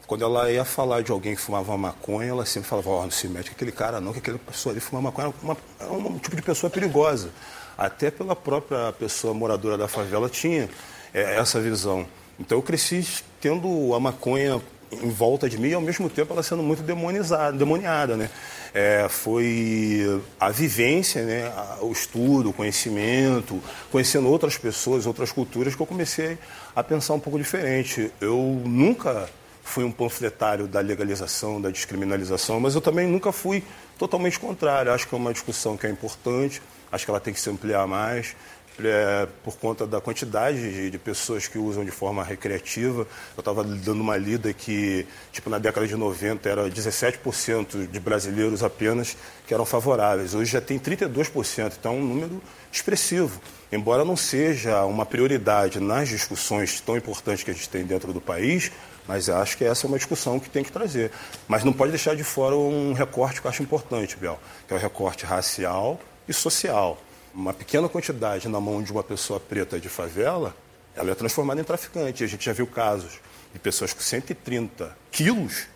Quando 0.05 0.23
ela 0.23 0.49
ia 0.49 0.63
falar 0.63 1.03
de 1.03 1.11
alguém 1.11 1.35
que 1.35 1.41
fumava 1.41 1.75
maconha, 1.77 2.29
ela 2.29 2.45
sempre 2.45 2.69
falava, 2.69 2.89
ó, 2.89 2.99
oh, 3.01 3.03
não 3.03 3.11
se 3.11 3.27
mete 3.27 3.49
com 3.49 3.55
aquele 3.57 3.73
cara 3.73 3.99
não, 3.99 4.13
que 4.13 4.19
aquele 4.19 4.37
pessoa 4.37 4.71
ali 4.71 4.79
fuma 4.79 5.01
maconha 5.01 5.33
uma, 5.43 5.57
é 5.81 5.85
um 5.85 6.17
tipo 6.17 6.37
de 6.37 6.41
pessoa 6.41 6.69
perigosa. 6.69 7.29
Até 7.77 8.09
pela 8.09 8.37
própria 8.37 8.93
pessoa 8.93 9.33
moradora 9.33 9.77
da 9.77 9.89
favela 9.89 10.29
tinha 10.29 10.69
é, 11.13 11.35
essa 11.35 11.59
visão. 11.59 12.07
Então 12.39 12.57
eu 12.57 12.61
cresci 12.61 13.05
tendo 13.41 13.93
a 13.93 13.99
maconha 13.99 14.61
em 14.91 15.09
volta 15.09 15.49
de 15.49 15.57
mim 15.57 15.69
e 15.69 15.73
ao 15.73 15.81
mesmo 15.81 16.09
tempo 16.09 16.33
ela 16.33 16.43
sendo 16.43 16.63
muito 16.63 16.81
demonizada, 16.81 17.57
demoniada, 17.57 18.15
né? 18.15 18.29
É, 18.73 19.07
foi 19.09 20.21
a 20.39 20.49
vivência, 20.49 21.23
né, 21.23 21.51
o 21.81 21.91
estudo, 21.91 22.49
o 22.49 22.53
conhecimento, 22.53 23.61
conhecendo 23.91 24.29
outras 24.29 24.57
pessoas, 24.57 25.05
outras 25.05 25.31
culturas 25.31 25.75
que 25.75 25.81
eu 25.81 25.85
comecei 25.85 26.37
a 26.75 26.83
pensar 26.83 27.13
um 27.13 27.19
pouco 27.19 27.37
diferente. 27.37 28.11
Eu 28.21 28.61
nunca 28.65 29.29
fui 29.63 29.83
um 29.83 29.91
panfletário 29.91 30.67
da 30.67 30.79
legalização, 30.79 31.59
da 31.59 31.69
descriminalização, 31.69 32.59
mas 32.59 32.73
eu 32.73 32.81
também 32.81 33.05
nunca 33.07 33.31
fui 33.31 33.63
totalmente 33.97 34.39
contrário. 34.39 34.91
Acho 34.91 35.07
que 35.07 35.13
é 35.13 35.17
uma 35.17 35.33
discussão 35.33 35.75
que 35.75 35.85
é 35.85 35.89
importante, 35.89 36.61
acho 36.91 37.03
que 37.03 37.11
ela 37.11 37.19
tem 37.19 37.33
que 37.33 37.39
se 37.39 37.49
ampliar 37.49 37.85
mais. 37.85 38.35
É, 38.83 39.27
por 39.43 39.57
conta 39.57 39.87
da 39.87 39.99
quantidade 39.99 40.59
de, 40.59 40.91
de, 40.91 40.97
pessoas 40.99 41.47
que 41.47 41.57
usam 41.57 41.83
de 41.83 41.89
forma 41.89 42.23
recreativa. 42.23 43.07
Eu 43.35 43.39
estava 43.39 43.63
dando 43.63 44.01
uma 44.01 44.15
lida 44.15 44.53
que, 44.53 45.07
tipo, 45.31 45.49
na 45.49 45.57
década 45.57 45.87
de 45.87 45.95
90 45.95 46.47
era 46.47 46.69
17% 46.69 47.87
de 47.87 47.99
brasileiros 47.99 48.63
apenas 48.63 49.17
que 49.47 49.53
eram 49.53 49.65
favoráveis. 49.65 50.35
Hoje 50.35 50.51
já 50.51 50.61
tem 50.61 50.77
32%, 50.77 51.73
então 51.79 51.93
é 51.93 51.95
um 51.95 52.05
número 52.05 52.41
expressivo. 52.71 53.41
Embora 53.71 54.05
não 54.05 54.15
seja 54.15 54.85
uma 54.85 55.07
prioridade 55.07 55.79
nas 55.79 56.07
discussões 56.09 56.79
tão 56.79 56.95
importantes 56.95 57.43
que 57.43 57.49
a 57.49 57.53
gente 57.55 57.67
tem 57.69 57.83
dentro 57.83 58.13
do 58.13 58.21
país, 58.21 58.71
mas 59.07 59.27
acho 59.27 59.57
que 59.57 59.63
essa 59.63 59.85
é 59.85 59.87
uma 59.87 59.97
discussão 59.97 60.39
que 60.39 60.49
tem 60.49 60.63
que 60.63 60.71
trazer. 60.71 61.11
Mas 61.47 61.63
não 61.63 61.73
pode 61.73 61.91
deixar 61.91 62.15
de 62.15 62.23
fora 62.23 62.55
um 62.55 62.93
recorte 62.93 63.41
que 63.41 63.47
eu 63.47 63.49
acho 63.49 63.63
importante, 63.63 64.17
Biel, 64.17 64.39
que 64.67 64.73
é 64.73 64.77
o 64.77 64.79
recorte 64.79 65.25
racial 65.25 65.99
e 66.27 66.33
social. 66.33 66.97
Uma 67.37 67.53
pequena 67.53 67.87
quantidade 67.87 68.49
na 68.49 68.59
mão 68.59 68.81
de 68.81 68.91
uma 68.91 69.03
pessoa 69.03 69.39
preta 69.39 69.79
de 69.79 69.87
favela, 69.87 70.55
ela 70.95 71.11
é 71.11 71.13
transformada 71.13 71.61
em 71.61 71.63
traficante. 71.63 72.23
A 72.23 72.27
gente 72.27 72.43
já 72.43 72.51
viu 72.51 72.65
casos 72.65 73.19
de 73.53 73.59
pessoas 73.59 73.93
com 73.93 73.99
130 74.01 74.97
quilos 75.11 75.67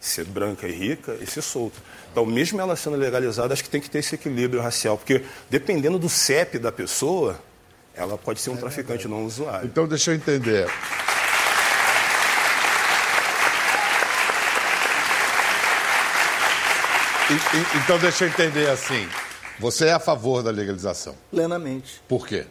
ser 0.00 0.24
branca 0.24 0.66
e 0.66 0.72
rica 0.72 1.14
e 1.20 1.26
ser 1.26 1.42
solta. 1.42 1.78
Então, 2.10 2.24
mesmo 2.24 2.58
ela 2.58 2.74
sendo 2.74 2.96
legalizada, 2.96 3.52
acho 3.52 3.62
que 3.62 3.68
tem 3.68 3.82
que 3.82 3.90
ter 3.90 3.98
esse 3.98 4.14
equilíbrio 4.14 4.62
racial, 4.62 4.96
porque 4.96 5.22
dependendo 5.50 5.98
do 5.98 6.08
CEP 6.08 6.58
da 6.58 6.72
pessoa, 6.72 7.38
ela 7.94 8.16
pode 8.16 8.40
ser 8.40 8.48
um 8.48 8.54
é 8.54 8.58
traficante, 8.58 9.06
não 9.06 9.18
um 9.18 9.26
usuário. 9.26 9.66
Então, 9.66 9.86
deixa 9.86 10.10
eu 10.10 10.14
entender. 10.14 10.66
então, 17.82 17.98
deixa 17.98 18.24
eu 18.24 18.28
entender 18.28 18.70
assim. 18.70 19.06
Você 19.60 19.86
é 19.86 19.92
a 19.92 20.00
favor 20.00 20.42
da 20.42 20.50
legalização? 20.50 21.14
Plenamente. 21.30 22.02
Por 22.08 22.26
quê? 22.26 22.46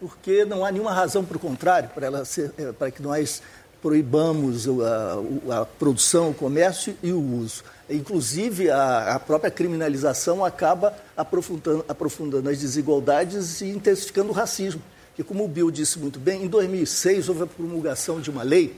Porque 0.00 0.44
não 0.44 0.64
há 0.64 0.70
nenhuma 0.70 0.92
razão 0.92 1.24
para 1.24 1.36
o 1.36 1.40
contrário, 1.40 1.88
para, 1.90 2.06
ela 2.06 2.24
ser, 2.24 2.52
é, 2.58 2.72
para 2.72 2.90
que 2.90 3.02
nós 3.02 3.42
proibamos 3.80 4.68
a, 4.68 5.60
a, 5.60 5.66
produção, 5.66 6.30
o 6.30 6.34
comércio 6.34 6.96
e 7.02 7.12
o 7.12 7.20
uso. 7.20 7.64
Inclusive, 7.90 8.70
a, 8.70 9.16
a 9.16 9.18
própria 9.18 9.50
criminalização 9.50 10.44
acaba 10.44 10.94
aprofundando, 11.16 11.84
aprofundando, 11.88 12.48
as 12.48 12.60
desigualdades 12.60 13.60
e 13.60 13.66
intensificando 13.66 14.30
o 14.30 14.32
racismo. 14.32 14.80
Porque, 15.08 15.24
como 15.24 15.44
o 15.44 15.48
Bill 15.48 15.70
disse 15.70 15.98
muito 15.98 16.18
bem, 16.18 16.44
em 16.44 16.48
2006 16.48 17.28
houve 17.28 17.42
a 17.42 17.46
promulgação 17.46 18.20
de 18.20 18.30
uma 18.30 18.44
lei 18.44 18.76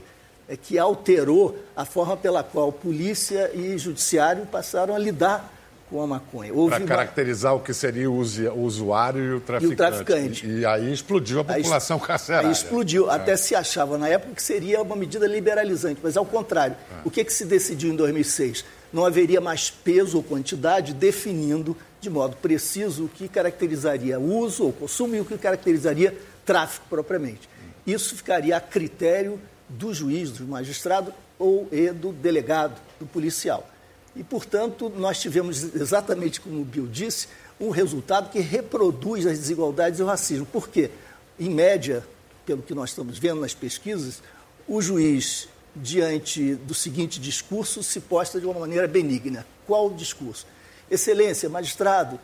é, 0.49 0.57
que 0.57 0.79
alterou 0.79 1.57
a 1.77 1.85
forma 1.85 2.17
pela 2.17 2.43
qual 2.43 2.73
polícia 2.73 3.51
e 3.55 3.77
judiciário 3.77 4.47
passaram 4.47 4.95
a 4.95 4.99
lidar 4.99 5.54
com 5.91 6.03
a 6.03 6.07
maconha. 6.07 6.53
Para 6.69 6.81
caracterizar 6.81 7.53
uma... 7.53 7.61
o 7.61 7.65
que 7.65 7.75
seria 7.75 8.11
o 8.11 8.61
usuário 8.63 9.23
e 9.23 9.35
o 9.35 9.41
traficante. 9.41 9.71
E, 9.71 9.75
o 9.75 9.77
traficante. 9.77 10.47
e, 10.47 10.67
aí 10.67 10.93
explodiu 10.93 11.41
a 11.41 11.45
população 11.45 11.99
aí, 11.99 12.07
carcerária. 12.07 12.49
Aí 12.49 12.53
explodiu. 12.53 13.11
É. 13.11 13.15
Até 13.15 13.37
se 13.37 13.55
achava 13.55 13.99
na 13.99 14.09
época 14.09 14.35
que 14.35 14.43
seria 14.43 14.83
uma 14.83 14.97
medida 14.97 15.27
liberalizante, 15.27 16.01
mas 16.03 16.17
ao 16.17 16.25
contrário. 16.25 16.77
É. 16.91 17.01
O 17.05 17.11
que, 17.11 17.25
que 17.25 17.33
se 17.33 17.45
decidiu 17.45 17.93
em 17.93 17.97
2006? 17.97 18.65
Não 18.93 19.05
haveria 19.05 19.41
mais 19.41 19.71
peso 19.71 20.17
ou 20.17 20.23
quantidade 20.23 20.95
definindo 20.95 21.77
de 22.01 22.11
modo 22.11 22.37
preciso 22.37 23.07
o 23.07 23.09
que 23.09 23.29
caracterizaria 23.29 24.21
uso 24.21 24.65
ou 24.65 24.73
consumo 24.73 25.17
e 25.17 25.21
o 25.21 25.25
que 25.25 25.39
caracterizaria 25.39 26.17
tráfico 26.45 26.87
propriamente. 26.89 27.49
Isso 27.87 28.15
ficaria 28.15 28.57
a 28.57 28.61
critério 28.61 29.41
do 29.69 29.93
juiz, 29.93 30.31
do 30.31 30.47
magistrado 30.47 31.13
ou 31.39 31.67
e 31.73 31.91
do 31.91 32.13
delegado, 32.13 32.81
do 33.01 33.07
policial. 33.07 33.69
E, 34.17 34.23
portanto, 34.23 34.93
nós 34.97 35.21
tivemos, 35.21 35.75
exatamente 35.75 36.41
como 36.41 36.61
o 36.61 36.65
Bill 36.65 36.87
disse, 36.87 37.29
um 37.61 37.71
resultado 37.71 38.31
que 38.31 38.41
reproduz 38.41 39.27
as 39.27 39.39
desigualdades 39.39 40.01
e 40.01 40.03
o 40.03 40.07
racismo. 40.07 40.47
Por 40.47 40.69
quê? 40.69 40.91
Em 41.39 41.51
média, 41.51 42.05
pelo 42.47 42.63
que 42.63 42.75
nós 42.75 42.91
estamos 42.91 43.19
vendo 43.19 43.41
nas 43.41 43.55
pesquisas, 43.55 44.23
o 44.69 44.81
juiz, 44.81 45.49
diante 45.75 46.55
do 46.55 46.75
seguinte 46.75 47.21
discurso, 47.21 47.83
se 47.83 48.01
posta 48.01 48.39
de 48.39 48.47
uma 48.47 48.61
maneira 48.61 48.87
benigna. 48.87 49.47
Qual 49.67 49.89
o 49.89 49.95
discurso? 49.95 50.47
Excelência, 50.91 51.49
magistrado, 51.49 52.21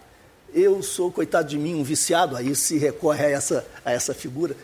eu 0.52 0.82
sou, 0.82 1.10
coitado 1.10 1.48
de 1.48 1.58
mim, 1.58 1.74
um 1.74 1.82
viciado, 1.82 2.36
aí 2.36 2.54
se 2.54 2.76
recorre 2.76 3.24
a 3.24 3.30
essa, 3.30 3.66
a 3.84 3.92
essa 3.92 4.12
figura 4.12 4.56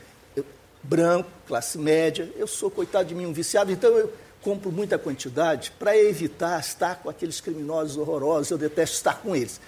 branco, 0.83 1.29
classe 1.47 1.79
média. 1.79 2.31
Eu 2.37 2.47
sou, 2.47 2.71
coitado 2.71 3.09
de 3.09 3.15
mim, 3.15 3.27
um 3.27 3.33
viciado, 3.33 3.71
então 3.71 3.91
eu 3.97 4.13
compro 4.47 4.71
muita 4.71 4.97
quantidade 4.97 5.73
para 5.77 5.97
evitar 5.97 6.61
estar 6.61 7.03
com 7.03 7.11
aqueles 7.11 7.41
criminosos 7.41 7.97
horrorosos. 7.97 8.49
Eu 8.53 8.57
detesto 8.57 8.95
estar 8.95 9.21
com 9.21 9.35
eles. 9.35 9.61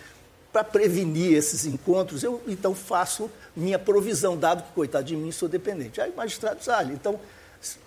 Para 0.53 0.63
prevenir 0.63 1.37
esses 1.37 1.67
encontros, 1.67 2.23
eu 2.23 2.41
então 2.47 2.77
faço 2.77 3.29
minha 3.57 3.77
provisão, 3.77 4.37
dado 4.37 4.63
que, 4.63 4.73
coitado 4.73 5.05
de 5.05 5.17
mim, 5.17 5.33
sou 5.33 5.49
dependente. 5.49 6.01
Aí 6.01 6.13
o 6.13 6.17
magistrado 6.17 6.61
diz, 6.61 6.69
ah, 6.69 6.85
então 6.85 7.19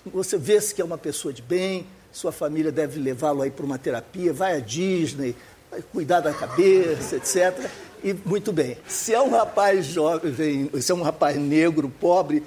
você 0.05 0.37
vê 0.37 0.59
se 0.59 0.75
que 0.75 0.81
é 0.81 0.85
uma 0.85 0.97
pessoa 0.97 1.33
de 1.33 1.41
bem, 1.41 1.87
sua 2.11 2.33
família 2.33 2.73
deve 2.73 2.99
levá-lo 2.99 3.41
aí 3.41 3.51
para 3.51 3.65
uma 3.65 3.77
terapia, 3.77 4.33
vai 4.33 4.57
à 4.57 4.59
Disney, 4.59 5.33
vai 5.71 5.81
cuidar 5.93 6.19
da 6.19 6.33
cabeça, 6.33 7.15
etc. 7.15 7.71
E 8.03 8.13
muito 8.25 8.51
bem. 8.51 8.77
Se 8.85 9.13
é 9.13 9.21
um 9.21 9.29
rapaz 9.29 9.85
jovem, 9.85 10.69
se 10.81 10.91
é 10.91 10.95
um 10.95 11.03
rapaz 11.03 11.37
negro, 11.37 11.89
pobre, 11.89 12.43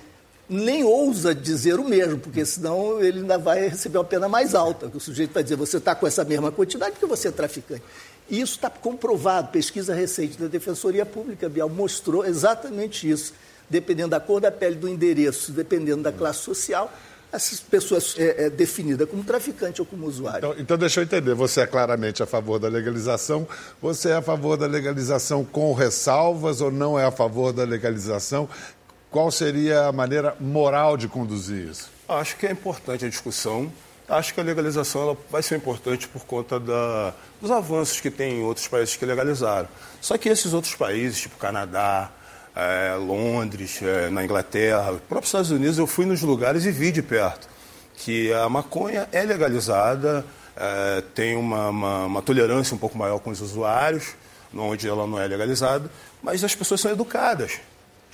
nem 0.48 0.84
ousa 0.84 1.34
dizer 1.34 1.78
o 1.80 1.84
mesmo, 1.84 2.18
porque 2.18 2.44
senão 2.44 3.00
ele 3.02 3.20
ainda 3.20 3.38
vai 3.38 3.68
receber 3.68 3.98
uma 3.98 4.04
pena 4.04 4.28
mais 4.28 4.54
alta. 4.54 4.90
O 4.92 5.00
sujeito 5.00 5.32
vai 5.32 5.42
dizer, 5.42 5.56
você 5.56 5.78
está 5.78 5.94
com 5.94 6.06
essa 6.06 6.24
mesma 6.24 6.52
quantidade 6.52 6.92
porque 6.92 7.06
você 7.06 7.28
é 7.28 7.30
traficante. 7.30 7.82
E 8.28 8.40
isso 8.40 8.54
está 8.54 8.70
comprovado. 8.70 9.48
Pesquisa 9.48 9.94
recente 9.94 10.38
da 10.38 10.46
Defensoria 10.46 11.04
Pública, 11.04 11.48
Bial, 11.48 11.68
mostrou 11.68 12.24
exatamente 12.24 13.08
isso. 13.08 13.32
Dependendo 13.68 14.10
da 14.10 14.20
cor 14.20 14.40
da 14.40 14.52
pele 14.52 14.76
do 14.76 14.88
endereço, 14.88 15.50
dependendo 15.50 16.02
da 16.02 16.12
classe 16.12 16.40
social, 16.40 16.92
essas 17.32 17.58
pessoas 17.58 18.14
é, 18.18 18.44
é 18.44 18.50
definida 18.50 19.06
como 19.06 19.24
traficante 19.24 19.80
ou 19.80 19.86
como 19.86 20.06
usuário. 20.06 20.38
Então, 20.38 20.54
então, 20.58 20.78
deixa 20.78 21.00
eu 21.00 21.04
entender, 21.04 21.34
você 21.34 21.62
é 21.62 21.66
claramente 21.66 22.22
a 22.22 22.26
favor 22.26 22.58
da 22.58 22.68
legalização, 22.68 23.48
você 23.82 24.10
é 24.10 24.16
a 24.16 24.22
favor 24.22 24.56
da 24.56 24.66
legalização 24.66 25.44
com 25.44 25.72
ressalvas 25.72 26.60
ou 26.60 26.70
não 26.70 26.98
é 26.98 27.04
a 27.04 27.10
favor 27.10 27.52
da 27.52 27.64
legalização? 27.64 28.48
Qual 29.14 29.30
seria 29.30 29.86
a 29.86 29.92
maneira 29.92 30.36
moral 30.40 30.96
de 30.96 31.06
conduzir 31.06 31.68
isso? 31.68 31.88
Acho 32.08 32.36
que 32.36 32.48
é 32.48 32.50
importante 32.50 33.04
a 33.04 33.08
discussão. 33.08 33.72
Acho 34.08 34.34
que 34.34 34.40
a 34.40 34.42
legalização 34.42 35.02
ela 35.02 35.16
vai 35.30 35.40
ser 35.40 35.54
importante 35.54 36.08
por 36.08 36.24
conta 36.24 36.58
da, 36.58 37.14
dos 37.40 37.48
avanços 37.48 38.00
que 38.00 38.10
tem 38.10 38.40
em 38.40 38.42
outros 38.42 38.66
países 38.66 38.96
que 38.96 39.06
legalizaram. 39.06 39.68
Só 40.00 40.18
que 40.18 40.28
esses 40.28 40.52
outros 40.52 40.74
países, 40.74 41.20
tipo 41.20 41.36
Canadá, 41.36 42.10
é, 42.56 42.96
Londres, 42.96 43.80
é, 43.82 44.10
na 44.10 44.24
Inglaterra, 44.24 44.90
os 44.90 45.00
próprios 45.02 45.28
Estados 45.28 45.52
Unidos, 45.52 45.78
eu 45.78 45.86
fui 45.86 46.06
nos 46.06 46.20
lugares 46.22 46.64
e 46.64 46.72
vi 46.72 46.90
de 46.90 47.00
perto 47.00 47.48
que 47.94 48.32
a 48.32 48.48
maconha 48.48 49.08
é 49.12 49.22
legalizada, 49.22 50.26
é, 50.56 51.04
tem 51.14 51.36
uma, 51.36 51.68
uma, 51.68 52.06
uma, 52.06 52.20
tolerância 52.20 52.74
um 52.74 52.78
pouco 52.78 52.98
maior 52.98 53.20
com 53.20 53.30
os 53.30 53.40
usuários, 53.40 54.16
onde 54.52 54.88
ela 54.88 55.06
não 55.06 55.20
é 55.20 55.28
legalizada, 55.28 55.88
mas 56.20 56.42
as 56.42 56.56
pessoas 56.56 56.80
são 56.80 56.90
educadas. 56.90 57.60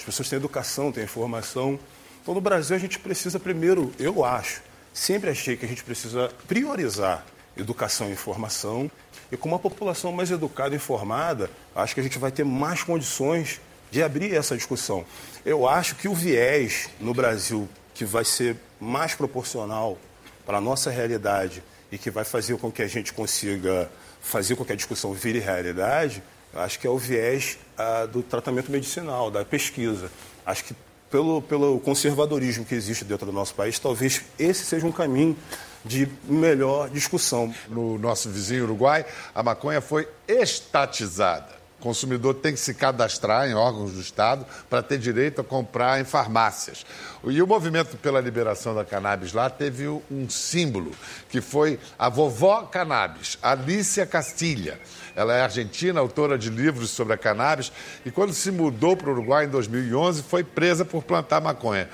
As 0.00 0.04
pessoas 0.04 0.28
têm 0.28 0.36
educação, 0.36 0.90
têm 0.90 1.04
informação. 1.04 1.78
Então, 2.20 2.34
no 2.34 2.40
Brasil, 2.40 2.74
a 2.74 2.78
gente 2.78 2.98
precisa 2.98 3.38
primeiro, 3.38 3.92
eu 3.98 4.24
acho, 4.24 4.62
Sempre 4.92 5.30
achei 5.30 5.56
que 5.56 5.64
a 5.64 5.68
gente 5.68 5.84
precisa 5.84 6.30
priorizar 6.48 7.24
educação 7.56 8.08
e 8.08 8.12
informação. 8.12 8.90
E 9.30 9.36
com 9.36 9.48
uma 9.48 9.58
população 9.58 10.12
mais 10.12 10.30
educada 10.30 10.74
e 10.74 10.76
informada, 10.76 11.48
acho 11.74 11.94
que 11.94 12.00
a 12.00 12.02
gente 12.02 12.18
vai 12.18 12.32
ter 12.32 12.44
mais 12.44 12.82
condições 12.82 13.60
de 13.90 14.02
abrir 14.02 14.34
essa 14.34 14.56
discussão. 14.56 15.04
Eu 15.44 15.68
acho 15.68 15.94
que 15.94 16.08
o 16.08 16.14
viés 16.14 16.90
no 16.98 17.14
Brasil 17.14 17.68
que 17.94 18.04
vai 18.04 18.24
ser 18.24 18.56
mais 18.80 19.14
proporcional 19.14 19.96
para 20.44 20.58
a 20.58 20.60
nossa 20.60 20.90
realidade 20.90 21.62
e 21.92 21.98
que 21.98 22.10
vai 22.10 22.24
fazer 22.24 22.56
com 22.56 22.70
que 22.70 22.82
a 22.82 22.88
gente 22.88 23.12
consiga 23.12 23.90
fazer 24.20 24.56
com 24.56 24.64
que 24.64 24.72
a 24.72 24.76
discussão 24.76 25.12
vire 25.12 25.38
realidade, 25.38 26.22
acho 26.54 26.78
que 26.78 26.86
é 26.86 26.90
o 26.90 26.98
viés 26.98 27.58
ah, 27.76 28.06
do 28.06 28.22
tratamento 28.22 28.70
medicinal, 28.70 29.30
da 29.30 29.44
pesquisa. 29.44 30.10
Acho 30.44 30.64
que 30.64 30.74
pelo, 31.10 31.42
pelo 31.42 31.80
conservadorismo 31.80 32.64
que 32.64 32.74
existe 32.74 33.04
dentro 33.04 33.26
do 33.26 33.32
nosso 33.32 33.54
país, 33.54 33.78
talvez 33.78 34.22
esse 34.38 34.64
seja 34.64 34.86
um 34.86 34.92
caminho 34.92 35.36
de 35.84 36.08
melhor 36.24 36.88
discussão. 36.88 37.52
No 37.68 37.98
nosso 37.98 38.30
vizinho 38.30 38.64
Uruguai, 38.64 39.04
a 39.34 39.42
maconha 39.42 39.80
foi 39.80 40.08
estatizada. 40.28 41.60
O 41.80 41.82
consumidor 41.82 42.34
tem 42.34 42.52
que 42.52 42.60
se 42.60 42.74
cadastrar 42.74 43.48
em 43.48 43.54
órgãos 43.54 43.92
do 43.92 44.00
Estado 44.00 44.44
para 44.68 44.82
ter 44.82 44.98
direito 44.98 45.40
a 45.40 45.44
comprar 45.44 45.98
em 45.98 46.04
farmácias. 46.04 46.84
E 47.24 47.40
o 47.40 47.46
movimento 47.46 47.96
pela 47.96 48.20
liberação 48.20 48.74
da 48.74 48.84
cannabis 48.84 49.32
lá 49.32 49.48
teve 49.48 49.88
um 49.88 50.28
símbolo, 50.28 50.92
que 51.30 51.40
foi 51.40 51.80
a 51.98 52.10
vovó 52.10 52.64
cannabis, 52.64 53.38
Alicia 53.42 54.06
Castilha. 54.06 54.78
Ela 55.14 55.36
é 55.36 55.42
argentina, 55.42 56.00
autora 56.00 56.38
de 56.38 56.50
livros 56.50 56.90
sobre 56.90 57.14
a 57.14 57.16
cannabis, 57.16 57.72
e 58.04 58.10
quando 58.10 58.32
se 58.32 58.50
mudou 58.50 58.96
para 58.96 59.08
o 59.08 59.12
Uruguai 59.12 59.46
em 59.46 59.48
2011, 59.48 60.22
foi 60.22 60.44
presa 60.44 60.84
por 60.84 61.02
plantar 61.02 61.40
maconha. 61.40 61.88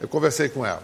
Eu 0.00 0.08
conversei 0.08 0.48
com 0.48 0.64
ela. 0.64 0.82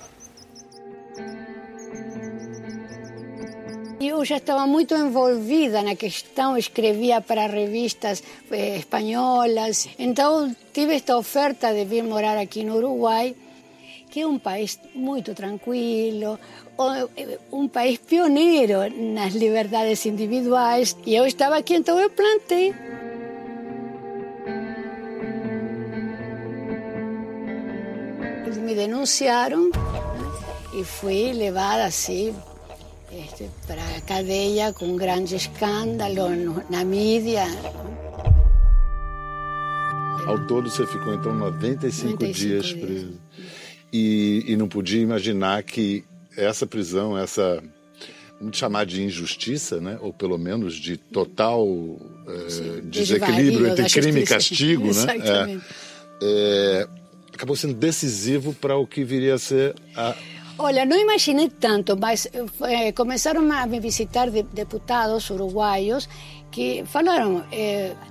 Eu 3.99 4.25
já 4.25 4.37
estava 4.37 4.67
muito 4.67 4.95
envolvida 4.95 5.83
na 5.83 5.97
questão, 5.97 6.57
escrevia 6.57 7.21
para 7.21 7.47
revistas 7.47 8.23
eh, 8.51 8.77
espanholas, 8.77 9.89
então 9.99 10.55
tive 10.73 10.95
esta 10.95 11.17
oferta 11.17 11.73
de 11.73 11.85
vir 11.87 12.05
morar 12.05 12.37
aqui 12.37 12.63
no 12.63 12.77
Uruguai, 12.77 13.35
que 14.17 14.23
é 14.23 14.27
um 14.27 14.39
país 14.39 14.81
muito 14.95 15.35
tranquilo, 15.35 16.41
eh, 17.19 17.39
um 17.53 17.69
país 17.69 17.99
pioneiro 17.99 18.79
nas 19.13 19.35
liberdades 19.35 20.07
individuais, 20.07 20.97
e 21.05 21.15
eu 21.15 21.27
estava 21.27 21.59
aqui, 21.59 21.75
então 21.75 22.01
eu 22.01 22.09
plantei. 22.09 22.75
Eles 28.47 28.57
me 28.57 28.75
denunciaram 28.75 29.71
e 30.73 30.83
fui 30.83 31.35
levada 31.35 31.85
assim 31.85 32.35
este, 33.13 33.51
para 33.67 33.83
a 33.99 34.01
cadeia 34.01 34.73
com 34.73 34.87
um 34.87 34.97
grande 34.97 35.37
escândalo 35.37 36.31
no, 36.31 36.65
na 36.71 36.83
mídia. 36.87 37.45
Ao 40.27 40.47
todo 40.47 40.71
você 40.71 40.87
ficou 40.87 41.13
então 41.13 41.35
95, 41.35 42.13
95 42.13 42.33
dias 42.33 42.73
preso. 42.73 43.27
E, 43.93 44.45
e 44.47 44.57
não 44.57 44.69
podia 44.69 45.01
imaginar 45.01 45.63
que 45.63 46.05
essa 46.37 46.67
prisão, 46.67 47.17
essa 47.17 47.63
vamos 48.41 48.57
chamar 48.57 48.85
de 48.85 49.03
injustiça, 49.03 49.81
né? 49.81 49.99
ou 50.01 50.13
pelo 50.13 50.39
menos 50.39 50.75
de 50.75 50.97
total 50.97 51.67
é, 52.27 52.81
desequilíbrio 52.83 53.69
entre 53.69 53.89
crime 53.89 54.21
e 54.21 54.27
castigo, 54.27 54.93
né? 54.93 55.07
É, 56.19 56.83
é, 56.83 56.89
acabou 57.33 57.55
sendo 57.55 57.75
decisivo 57.75 58.55
para 58.55 58.77
o 58.77 58.87
que 58.87 59.05
viria 59.05 59.35
a 59.35 59.39
ser 59.39 59.75
a 59.95 60.15
Olha, 60.59 60.87
não 60.87 60.99
imaginei 60.99 61.51
tanto, 61.51 61.99
mas 61.99 62.27
eh, 62.33 62.91
começaram 62.93 63.53
a 63.53 63.67
me 63.67 63.79
visitar 63.79 64.31
de, 64.31 64.43
deputados 64.43 65.29
uruguaios 65.29 66.09
que 66.51 66.83
falaram: 66.87 67.45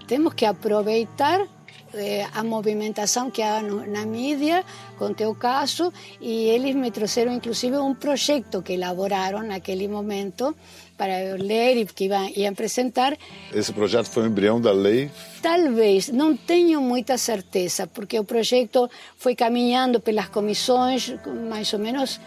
temos 0.05 0.31
que 0.35 0.45
aproveitar 0.45 1.47
eh, 1.95 2.27
a 2.33 2.43
movimentação 2.43 3.31
que 3.31 3.41
há 3.41 3.61
no, 3.61 3.85
na 3.87 4.05
mídia 4.05 4.63
com 4.97 5.13
teu 5.13 5.33
caso 5.33 5.91
e 6.19 6.45
eles 6.49 6.75
me 6.75 6.91
trouxeram 6.91 7.33
inclusive 7.33 7.77
um 7.77 7.95
projeto 7.95 8.61
que 8.61 8.73
elaboraram 8.73 9.41
naquele 9.43 9.87
momento 9.87 10.55
para 10.97 11.21
eu 11.21 11.37
ler 11.37 11.77
e 11.77 11.85
que 11.85 12.05
iam, 12.05 12.29
iam 12.35 12.51
apresentar. 12.51 13.17
Esse 13.53 13.73
projeto 13.73 14.09
foi 14.09 14.23
o 14.23 14.27
embrião 14.27 14.59
da 14.59 14.71
lei? 14.71 15.09
Talvez, 15.41 16.09
não 16.09 16.35
tenho 16.35 16.81
muita 16.81 17.17
certeza, 17.17 17.87
porque 17.87 18.17
o 18.19 18.23
projeto 18.23 18.89
foi 19.17 19.35
caminhando 19.35 19.99
pelas 19.99 20.29
comissões 20.29 21.13
mais 21.49 21.71
ou 21.73 21.79
menos 21.79 22.19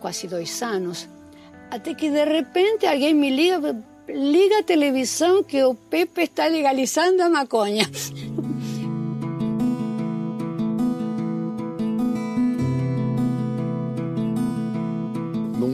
quase 0.00 0.26
dois 0.26 0.62
anos, 0.62 1.08
até 1.70 1.94
que 1.94 2.10
de 2.10 2.24
repente 2.24 2.86
alguém 2.86 3.14
me 3.14 3.30
liga, 3.30 3.76
liga 4.08 4.58
a 4.60 4.62
televisão 4.62 5.42
que 5.42 5.62
o 5.64 5.74
Pepe 5.74 6.22
está 6.22 6.46
legalizando 6.46 7.22
a 7.22 7.30
maconha. 7.30 7.88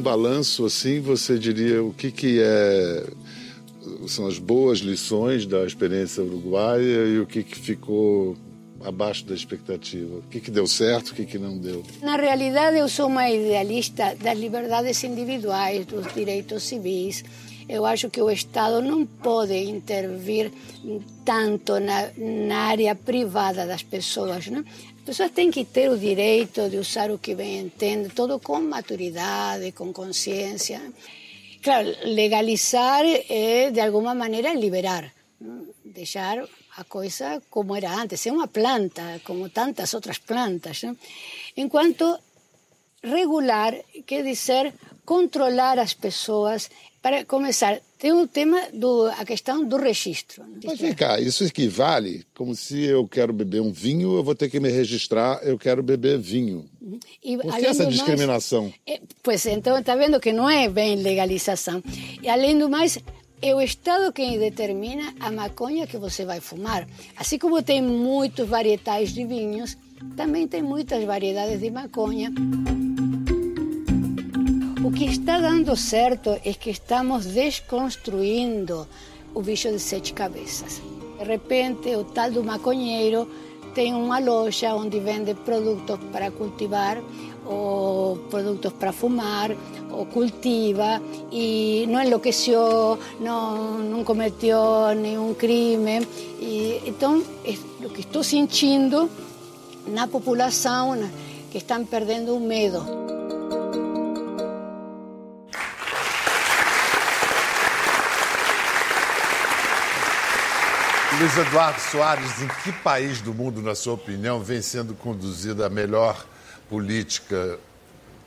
Balanço 0.03 0.67
assim, 0.67 1.01
você 1.01 1.39
diria 1.39 1.83
o 1.83 1.93
que, 1.93 2.11
que 2.11 2.41
é 2.41 3.07
são 4.07 4.27
as 4.27 4.39
boas 4.39 4.79
lições 4.79 5.47
da 5.47 5.65
experiência 5.65 6.23
uruguaia 6.23 7.07
e 7.07 7.19
o 7.19 7.27
que, 7.27 7.43
que 7.43 7.59
ficou 7.59 8.37
abaixo 8.85 9.25
da 9.25 9.35
expectativa? 9.35 10.19
O 10.19 10.23
que, 10.23 10.41
que 10.41 10.51
deu 10.51 10.67
certo, 10.67 11.11
o 11.11 11.15
que, 11.15 11.25
que 11.25 11.39
não 11.39 11.57
deu? 11.59 11.85
Na 12.01 12.17
realidade, 12.17 12.79
eu 12.79 12.89
sou 12.89 13.07
uma 13.07 13.31
idealista 13.31 14.17
das 14.21 14.39
liberdades 14.39 15.03
individuais, 15.05 15.87
dos 15.87 16.13
direitos 16.13 16.65
civis. 16.65 17.25
Eu 17.69 17.87
acho 17.87 18.11
que 18.11 18.21
o 18.21 18.31
Estado 18.31 18.83
não 18.83 19.07
pode 19.07 19.57
intervir 19.57 20.51
tanto 21.25 21.79
na, 21.79 22.11
na 22.19 22.59
área 22.59 22.95
privada 22.95 23.67
das 23.67 23.83
pessoas. 23.83 24.49
Né? 24.49 24.65
As 25.03 25.07
pessoas 25.07 25.33
têm 25.33 25.51
que 25.51 25.65
ter 25.65 25.91
o 25.91 25.99
direito 25.99 26.71
de 26.71 26.77
usar 26.77 27.11
o 27.11 27.19
que 27.19 27.35
bem 27.35 27.59
entendem, 27.59 28.09
tudo 28.09 28.39
com 28.39 28.61
maturidade, 28.61 29.73
com 29.73 29.93
consciência. 29.93 30.81
Claro, 31.61 31.93
legalizar 32.05 33.05
é, 33.05 33.73
de 33.73 33.81
alguma 33.81 34.15
maneira, 34.15 34.55
liberar, 34.55 35.13
deixar 35.85 36.39
a 36.77 36.85
coisa 36.85 37.43
como 37.51 37.75
era 37.75 37.93
antes, 37.93 38.25
é 38.27 38.31
uma 38.31 38.47
planta, 38.47 39.21
como 39.25 39.49
tantas 39.49 39.93
outras 39.93 40.19
plantas. 40.19 40.85
Né? 40.85 40.97
Enquanto 41.57 42.17
regular 43.03 43.75
quer 44.07 44.23
dizer 44.23 44.73
controlar 45.05 45.81
as 45.81 45.95
pessoas. 45.95 46.71
Para 47.03 47.25
começar, 47.25 47.81
tem 47.99 48.13
o 48.13 48.29
tema 48.29 48.69
do 48.73 49.07
a 49.19 49.25
questão 49.25 49.65
do 49.65 49.77
registro. 49.77 50.45
Né? 50.45 50.61
Mas 50.65 50.79
vem 50.79 50.95
cá, 50.95 51.19
isso 51.19 51.43
equivale 51.43 52.25
como 52.33 52.55
se 52.55 52.85
eu 52.85 53.09
quero 53.09 53.33
beber 53.33 53.61
um 53.61 53.73
vinho, 53.73 54.17
eu 54.17 54.23
vou 54.23 54.37
ter 54.37 54.49
que 54.49 54.61
me 54.61 54.71
registrar, 54.71 55.41
eu 55.43 55.59
quero 55.59 55.83
beber 55.83 56.17
vinho. 56.17 56.65
Uhum. 56.81 57.01
E, 57.23 57.37
Por 57.37 57.57
que 57.57 57.67
essa 57.67 57.87
discriminação? 57.87 58.63
Mais, 58.63 58.75
é, 58.87 59.01
pois 59.21 59.45
então 59.47 59.77
está 59.77 59.97
vendo 59.97 60.21
que 60.21 60.33
não 60.33 60.49
é 60.49 60.69
bem 60.69 60.95
legalização. 60.95 61.83
E 62.23 62.29
além 62.29 62.57
do 62.57 62.71
mais, 62.71 62.97
é 63.43 63.53
o 63.53 63.61
Estado 63.61 64.13
quem 64.13 64.39
determina 64.39 65.13
a 65.19 65.33
maconha 65.33 65.89
que 65.89 65.99
você 65.99 66.25
vai 66.25 66.41
fumar. 66.41 66.87
Assim 67.17 67.37
como 67.37 67.61
tem 67.65 67.83
muitos 67.83 68.49
varietais 68.49 69.13
de 69.13 69.27
vinhos, 69.27 69.77
também 70.17 70.47
tem 70.47 70.63
muitas 70.63 71.03
variedades 71.03 71.59
de 71.59 71.69
maconha. 71.69 72.33
O 74.85 74.91
que 74.91 75.05
está 75.05 75.39
dando 75.39 75.77
certo 75.77 76.31
é 76.45 76.53
que 76.53 76.71
estamos 76.71 77.27
desconstruindo 77.27 78.89
o 79.33 79.41
bicho 79.41 79.71
de 79.71 79.79
sete 79.79 80.13
cabeças. 80.13 80.83
De 81.19 81.25
repente, 81.25 81.95
o 81.95 82.03
tal 82.03 82.33
do 82.33 82.43
maconheiro 82.43 83.29
tem 83.77 83.95
uma 83.95 84.19
loja 84.19 84.75
onde 84.75 84.99
vende 84.99 85.35
produtos 85.35 86.01
para 86.11 86.33
cultivar 86.33 87.01
ou 87.47 88.17
produtos 88.29 88.73
para 88.73 88.93
fumar, 88.93 89.51
ou 89.89 90.05
cultiva 90.07 91.01
e 91.31 91.87
não 91.89 92.03
enlouqueceu, 92.03 92.99
não, 93.21 93.79
não 93.79 94.03
cometeu 94.03 94.95
nenhum 94.97 95.33
crime. 95.35 96.07
E, 96.41 96.83
então, 96.87 97.23
é 97.45 97.55
o 97.87 97.89
que 97.89 98.01
estou 98.01 98.25
sentindo 98.25 99.09
na 99.87 100.09
população 100.09 101.09
que 101.53 101.59
estão 101.59 101.85
perdendo 101.85 102.35
o 102.35 102.41
medo. 102.41 103.22
Luiz 111.23 111.37
Eduardo 111.37 111.81
Soares, 111.81 112.43
em 112.43 112.49
que 112.65 112.73
país 112.83 113.21
do 113.21 113.33
mundo, 113.33 113.63
na 113.63 113.77
sua 113.77 113.93
opinião, 113.93 114.41
vem 114.41 114.61
sendo 114.61 114.93
conduzida 114.93 115.65
a 115.65 115.71
melhor 115.71 116.27
política 116.69 117.61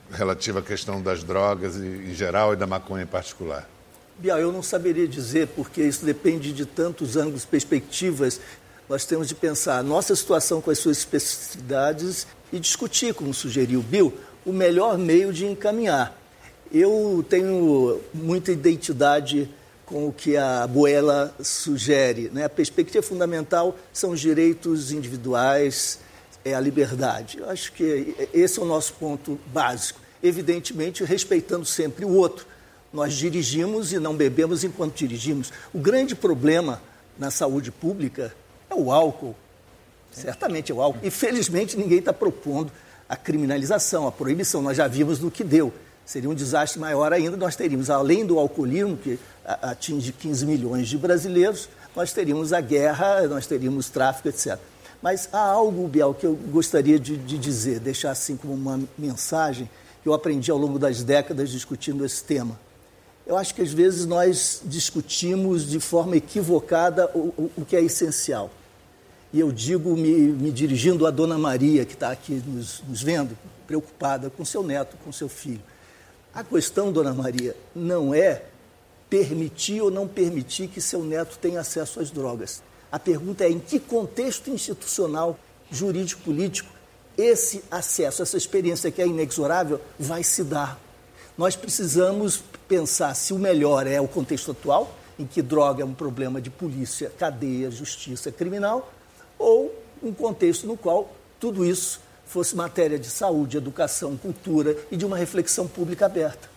relativa 0.10 0.60
à 0.60 0.62
questão 0.62 1.02
das 1.02 1.22
drogas 1.22 1.76
em 1.76 2.14
geral 2.14 2.54
e 2.54 2.56
da 2.56 2.66
maconha 2.66 3.04
em 3.04 3.06
particular? 3.06 3.68
Bial, 4.18 4.40
eu 4.40 4.50
não 4.50 4.64
saberia 4.64 5.06
dizer, 5.10 5.48
porque 5.48 5.84
isso 5.84 6.06
depende 6.06 6.54
de 6.54 6.66
tantos 6.66 7.18
ângulos, 7.18 7.44
perspectivas. 7.44 8.40
Nós 8.88 9.04
temos 9.04 9.28
de 9.28 9.36
pensar 9.36 9.80
a 9.80 9.84
nossa 9.84 10.16
situação 10.16 10.62
com 10.62 10.72
as 10.72 10.80
suas 10.80 11.00
especificidades 11.00 12.26
e 12.50 12.58
discutir, 12.62 13.14
como 13.14 13.34
sugeriu 13.34 13.82
Bill, 13.82 14.14
o 14.46 14.54
melhor 14.54 14.98
meio 14.98 15.34
de 15.34 15.46
encaminhar. 15.46 16.18
Eu 16.72 17.26
tenho 17.28 18.00
muita 18.14 18.54
identidade 18.54 19.50
com 19.86 20.08
o 20.08 20.14
que 20.14 20.36
a 20.36 20.66
Boela 20.68 21.34
sugere. 21.42 22.30
Né? 22.34 22.46
A 22.46 22.50
perspectiva 22.50 23.04
fundamental 23.04 23.78
são 23.94 24.12
os 24.12 24.20
direitos 24.20 24.92
individuais, 24.92 26.00
é 26.44 26.54
a 26.54 26.60
liberdade. 26.60 27.40
Eu 27.40 27.50
acho 27.50 27.72
que 27.74 28.16
esse 28.34 28.60
é 28.60 28.62
o 28.62 28.66
nosso 28.66 28.94
ponto 28.94 29.40
básico. 29.48 30.00
Evidentemente, 30.22 31.04
respeitando 31.04 31.66
sempre 31.66 32.06
o 32.06 32.10
outro. 32.10 32.46
Nós 32.92 33.14
dirigimos 33.14 33.92
e 33.92 34.00
não 34.00 34.16
bebemos 34.16 34.64
enquanto 34.64 34.96
dirigimos. 34.96 35.52
O 35.74 35.80
grande 35.80 36.16
problema 36.16 36.82
na 37.18 37.30
saúde 37.30 37.72
pública 37.72 38.34
é 38.70 38.76
o 38.76 38.92
álcool. 38.92 39.36
Certamente 40.12 40.72
é 40.72 40.76
o 40.76 40.82
álcool. 40.82 41.06
E 41.06 41.12
felizmente 41.12 41.78
ninguém 41.78 42.00
está 42.00 42.14
propondo 42.14 42.72
a 43.08 43.16
criminalização, 43.16 44.08
a 44.08 44.12
proibição. 44.12 44.62
Nós 44.62 44.78
já 44.78 44.88
vimos 44.88 45.20
no 45.20 45.30
que 45.30 45.44
deu. 45.44 45.74
Seria 46.06 46.30
um 46.30 46.36
desastre 46.36 46.80
maior 46.80 47.12
ainda. 47.12 47.36
Nós 47.36 47.56
teríamos, 47.56 47.90
além 47.90 48.26
do 48.26 48.38
alcoolismo, 48.38 48.96
que 48.96 49.20
atinge 49.44 50.12
15 50.12 50.46
milhões 50.46 50.88
de 50.88 50.98
brasileiros, 50.98 51.68
nós 51.96 52.14
teríamos 52.14 52.54
a 52.54 52.62
guerra, 52.62 53.28
nós 53.28 53.48
teríamos 53.48 53.90
tráfico, 53.90 54.28
etc. 54.28 54.58
Mas 55.02 55.30
há 55.32 55.40
algo, 55.40 55.88
Biel, 55.88 56.14
que 56.14 56.26
eu 56.26 56.36
gostaria 56.36 57.00
de, 57.00 57.18
de 57.18 57.38
dizer, 57.38 57.80
deixar 57.80 58.12
assim 58.12 58.36
como 58.36 58.54
uma 58.54 58.80
mensagem 58.98 59.70
que 60.02 60.10
eu 60.10 60.14
aprendi 60.14 60.52
ao 60.52 60.58
longo 60.58 60.78
das 60.78 61.04
décadas 61.04 61.50
discutindo 61.50 62.06
esse 62.06 62.24
tema. 62.24 62.60
Eu 63.26 63.38
acho 63.38 63.56
que 63.56 63.62
às 63.62 63.74
vezes 63.74 64.06
nós 64.06 64.62
discutimos 64.66 65.68
de 65.68 65.80
forma 65.80 66.16
equivocada 66.16 67.10
o, 67.16 67.34
o, 67.38 67.52
o 67.58 67.66
que 67.66 67.76
é 67.76 67.82
essencial. 67.82 68.52
E 69.34 69.40
eu 69.40 69.52
digo, 69.52 69.98
me, 69.98 70.12
me 70.12 70.52
dirigindo 70.52 71.08
à 71.08 71.12
dona 71.12 71.38
Maria, 71.38 71.86
que 71.86 71.94
está 71.94 72.12
aqui 72.12 72.42
nos, 72.46 72.84
nos 72.88 73.02
vendo, 73.02 73.36
preocupada 73.66 74.30
com 74.30 74.46
seu 74.46 74.62
neto, 74.64 74.96
com 75.04 75.12
seu 75.12 75.28
filho. 75.28 75.62
A 76.36 76.44
questão, 76.44 76.92
dona 76.92 77.14
Maria, 77.14 77.56
não 77.74 78.14
é 78.14 78.44
permitir 79.10 79.80
ou 79.80 79.90
não 79.90 80.06
permitir 80.06 80.68
que 80.68 80.82
seu 80.82 81.02
neto 81.02 81.38
tenha 81.40 81.62
acesso 81.62 82.02
às 82.02 82.12
drogas. 82.12 82.62
A 82.92 83.00
pergunta 83.00 83.46
é 83.46 83.50
em 83.50 83.58
que 83.58 83.80
contexto 83.80 84.50
institucional, 84.50 85.40
jurídico, 85.72 86.22
político, 86.24 86.70
esse 87.18 87.64
acesso, 87.72 88.22
essa 88.22 88.36
experiência 88.36 88.92
que 88.92 89.02
é 89.02 89.08
inexorável, 89.08 89.80
vai 89.98 90.24
se 90.24 90.44
dar. 90.44 90.78
Nós 91.38 91.56
precisamos 91.56 92.44
pensar 92.68 93.16
se 93.16 93.32
o 93.32 93.40
melhor 93.40 93.88
é 93.88 94.02
o 94.02 94.08
contexto 94.08 94.52
atual, 94.52 94.94
em 95.18 95.26
que 95.26 95.42
droga 95.42 95.84
é 95.84 95.86
um 95.86 95.94
problema 95.94 96.42
de 96.42 96.50
polícia, 96.50 97.10
cadeia, 97.18 97.72
justiça 97.72 98.30
criminal, 98.30 98.92
ou 99.40 99.74
um 100.04 100.14
contexto 100.14 100.68
no 100.68 100.76
qual 100.76 101.10
tudo 101.40 101.64
isso 101.66 102.02
fosse 102.26 102.56
matéria 102.56 103.00
de 103.00 103.10
saúde, 103.10 103.58
educação, 103.58 104.18
cultura 104.18 104.76
e 104.92 104.98
de 104.98 105.06
uma 105.06 105.18
reflexão 105.18 105.68
pública 105.68 106.06
aberta. 106.06 106.56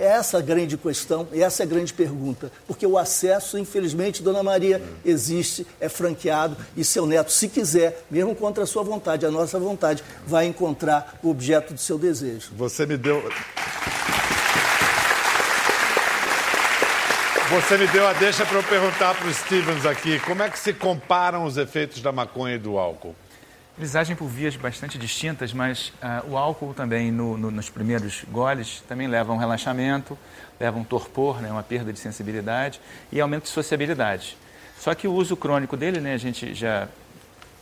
É 0.00 0.06
essa 0.06 0.38
a 0.38 0.40
grande 0.40 0.78
questão, 0.78 1.28
essa 1.30 1.62
é 1.62 1.66
a 1.66 1.68
grande 1.68 1.92
pergunta. 1.92 2.50
Porque 2.66 2.86
o 2.86 2.96
acesso, 2.96 3.58
infelizmente, 3.58 4.22
Dona 4.22 4.42
Maria, 4.42 4.82
existe, 5.04 5.66
é 5.78 5.90
franqueado, 5.90 6.56
e 6.74 6.82
seu 6.82 7.04
neto, 7.04 7.30
se 7.30 7.48
quiser, 7.48 8.02
mesmo 8.10 8.34
contra 8.34 8.64
a 8.64 8.66
sua 8.66 8.82
vontade, 8.82 9.26
a 9.26 9.30
nossa 9.30 9.58
vontade, 9.58 10.02
vai 10.26 10.46
encontrar 10.46 11.18
o 11.22 11.28
objeto 11.28 11.74
do 11.74 11.80
seu 11.80 11.98
desejo. 11.98 12.50
Você 12.56 12.86
me 12.86 12.96
deu. 12.96 13.22
Você 17.50 17.76
me 17.76 17.86
deu 17.88 18.06
a 18.06 18.12
deixa 18.14 18.46
para 18.46 18.58
eu 18.58 18.62
perguntar 18.62 19.14
para 19.16 19.28
o 19.28 19.34
Stevens 19.34 19.84
aqui, 19.84 20.18
como 20.20 20.42
é 20.42 20.48
que 20.48 20.58
se 20.58 20.72
comparam 20.72 21.44
os 21.44 21.58
efeitos 21.58 22.00
da 22.00 22.12
maconha 22.12 22.54
e 22.54 22.58
do 22.58 22.78
álcool? 22.78 23.14
Eles 23.78 23.96
agem 23.96 24.14
por 24.14 24.28
vias 24.28 24.56
bastante 24.56 24.98
distintas, 24.98 25.52
mas 25.52 25.88
uh, 26.02 26.30
o 26.30 26.36
álcool 26.36 26.74
também, 26.74 27.10
no, 27.10 27.38
no, 27.38 27.50
nos 27.50 27.70
primeiros 27.70 28.24
goles, 28.30 28.82
também 28.88 29.08
leva 29.08 29.32
a 29.32 29.34
um 29.34 29.38
relaxamento, 29.38 30.18
leva 30.58 30.76
a 30.76 30.80
um 30.80 30.84
torpor, 30.84 31.40
né, 31.40 31.50
uma 31.50 31.62
perda 31.62 31.92
de 31.92 31.98
sensibilidade 31.98 32.80
e 33.10 33.20
aumento 33.20 33.44
de 33.44 33.50
sociabilidade. 33.50 34.36
Só 34.78 34.94
que 34.94 35.08
o 35.08 35.12
uso 35.12 35.36
crônico 35.36 35.76
dele, 35.76 36.00
né, 36.00 36.14
a 36.14 36.18
gente 36.18 36.54
já 36.54 36.88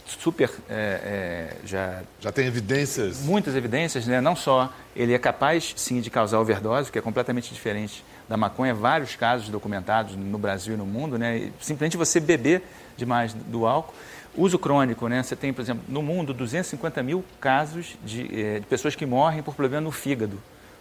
super 0.09 0.51
é, 0.71 0.73
é, 0.73 1.57
já 1.67 2.03
já 2.19 2.33
tem 2.33 2.47
evidências 2.47 3.21
muitas 3.21 3.55
evidências 3.55 4.07
né 4.07 4.21
não 4.21 4.35
só 4.35 4.73
ele 4.97 5.13
é 5.13 5.19
capaz 5.19 5.75
sim 5.77 6.01
de 6.01 6.09
causar 6.09 6.41
overdose 6.41 6.91
que 6.91 6.99
é 6.99 7.03
completamente 7.03 7.53
diferente 7.53 8.03
da 8.27 8.37
maconha 8.37 8.75
vários 8.75 9.15
casos 9.17 9.51
documentados 9.51 10.17
no 10.17 10.39
Brasil 10.39 10.75
e 10.75 10.77
no 10.77 10.87
mundo 10.87 11.19
né 11.19 11.51
simplesmente 11.61 11.97
você 11.97 12.21
beber 12.21 12.63
demais 12.97 13.35
do 13.35 13.67
álcool 13.67 13.93
uso 14.39 14.59
crônico 14.59 15.09
né 15.09 15.23
você 15.23 15.37
tem 15.37 15.53
por 15.53 15.61
exemplo 15.61 15.83
no 15.89 16.03
mundo 16.03 16.33
250 16.33 17.03
mil 17.03 17.25
casos 17.41 17.97
de, 18.05 18.43
é, 18.43 18.61
de 18.61 18.67
pessoas 18.67 18.95
que 18.95 19.05
morrem 19.05 19.43
por 19.43 19.55
problema 19.55 19.83
no 19.83 19.91
fígado 19.93 20.39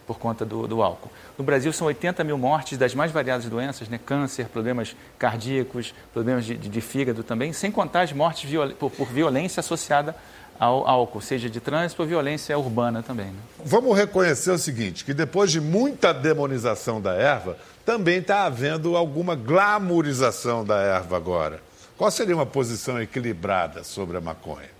por 0.08 0.18
conta 0.18 0.42
do, 0.42 0.66
do, 0.66 0.82
álcool. 0.82 1.10
No 1.36 1.44
Brasil, 1.44 1.70
são 1.70 1.86
80 1.86 2.24
mil 2.24 2.38
mortes 2.38 2.78
das 2.78 2.94
mais 2.94 3.12
variadas 3.12 3.44
doenças, 3.44 3.90
né? 3.90 4.00
câncer, 4.04 4.46
problemas 4.46 4.96
cardíacos, 5.18 5.94
problemas 6.14 6.46
de, 6.46 6.56
de, 6.56 6.70
de 6.70 6.80
fígado 6.80 7.22
também, 7.22 7.52
sem 7.52 7.70
contar 7.70 8.00
as 8.00 8.12
mortes 8.12 8.48
viol 8.48 8.70
por, 8.70 8.90
por, 8.90 9.06
violência 9.08 9.60
associada 9.60 10.16
ao 10.58 10.88
álcool, 10.88 11.20
seja 11.20 11.50
de 11.50 11.60
trânsito 11.60 12.00
ou 12.00 12.08
violência 12.08 12.58
urbana 12.58 13.02
também. 13.02 13.26
Né? 13.26 13.40
Vamos 13.62 13.96
reconhecer 13.96 14.50
o 14.50 14.58
seguinte, 14.58 15.04
que 15.04 15.12
depois 15.12 15.52
de 15.52 15.60
muita 15.60 16.14
demonização 16.14 17.02
da 17.02 17.12
erva, 17.12 17.58
também 17.84 18.18
está 18.18 18.44
havendo 18.44 18.96
alguma 18.96 19.34
glamorização 19.34 20.64
da 20.64 20.78
erva 20.80 21.16
agora. 21.18 21.67
Qual 21.98 22.12
seria 22.12 22.32
uma 22.32 22.46
posição 22.46 23.02
equilibrada 23.02 23.82
sobre 23.82 24.16
a 24.16 24.20
maconha? 24.20 24.70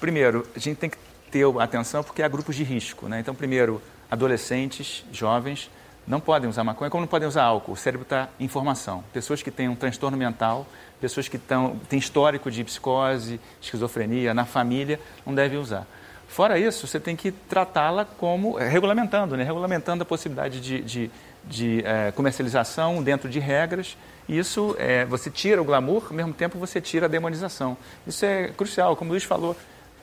Primeiro, 0.00 0.44
a 0.56 0.58
gente 0.58 0.76
tem 0.76 0.90
que 0.90 0.96
ter 1.30 1.44
atenção 1.60 2.02
porque 2.02 2.24
há 2.24 2.28
grupos 2.28 2.56
de 2.56 2.64
risco. 2.64 3.08
Né? 3.08 3.20
Então, 3.20 3.36
primeiro, 3.36 3.80
adolescentes, 4.10 5.04
jovens, 5.12 5.70
não 6.04 6.18
podem 6.18 6.50
usar 6.50 6.64
maconha, 6.64 6.90
como 6.90 7.02
não 7.02 7.08
podem 7.08 7.28
usar 7.28 7.44
álcool. 7.44 7.74
O 7.74 7.76
cérebro 7.76 8.02
está 8.02 8.28
em 8.40 8.48
formação. 8.48 9.04
Pessoas 9.12 9.44
que 9.44 9.50
têm 9.52 9.68
um 9.68 9.76
transtorno 9.76 10.16
mental, 10.16 10.66
pessoas 11.00 11.28
que 11.28 11.38
tão, 11.38 11.78
têm 11.88 12.00
histórico 12.00 12.50
de 12.50 12.64
psicose, 12.64 13.40
esquizofrenia 13.62 14.34
na 14.34 14.44
família, 14.44 14.98
não 15.24 15.36
devem 15.36 15.56
usar. 15.56 15.86
Fora 16.26 16.58
isso, 16.58 16.84
você 16.88 16.98
tem 16.98 17.14
que 17.14 17.30
tratá-la 17.30 18.04
como, 18.04 18.58
é, 18.58 18.68
regulamentando, 18.68 19.36
né? 19.36 19.44
regulamentando 19.44 20.02
a 20.02 20.04
possibilidade 20.04 20.60
de, 20.60 20.80
de, 20.82 21.10
de 21.44 21.84
é, 21.86 22.10
comercialização 22.10 23.04
dentro 23.04 23.30
de 23.30 23.38
regras. 23.38 23.96
Isso, 24.28 24.74
é, 24.78 25.04
você 25.04 25.30
tira 25.30 25.60
o 25.60 25.64
glamour, 25.64 26.06
ao 26.08 26.14
mesmo 26.14 26.32
tempo 26.32 26.58
você 26.58 26.80
tira 26.80 27.06
a 27.06 27.08
demonização. 27.08 27.76
Isso 28.06 28.24
é 28.24 28.48
crucial, 28.48 28.96
como 28.96 29.10
o 29.10 29.12
Luiz 29.12 29.24
falou, 29.24 29.56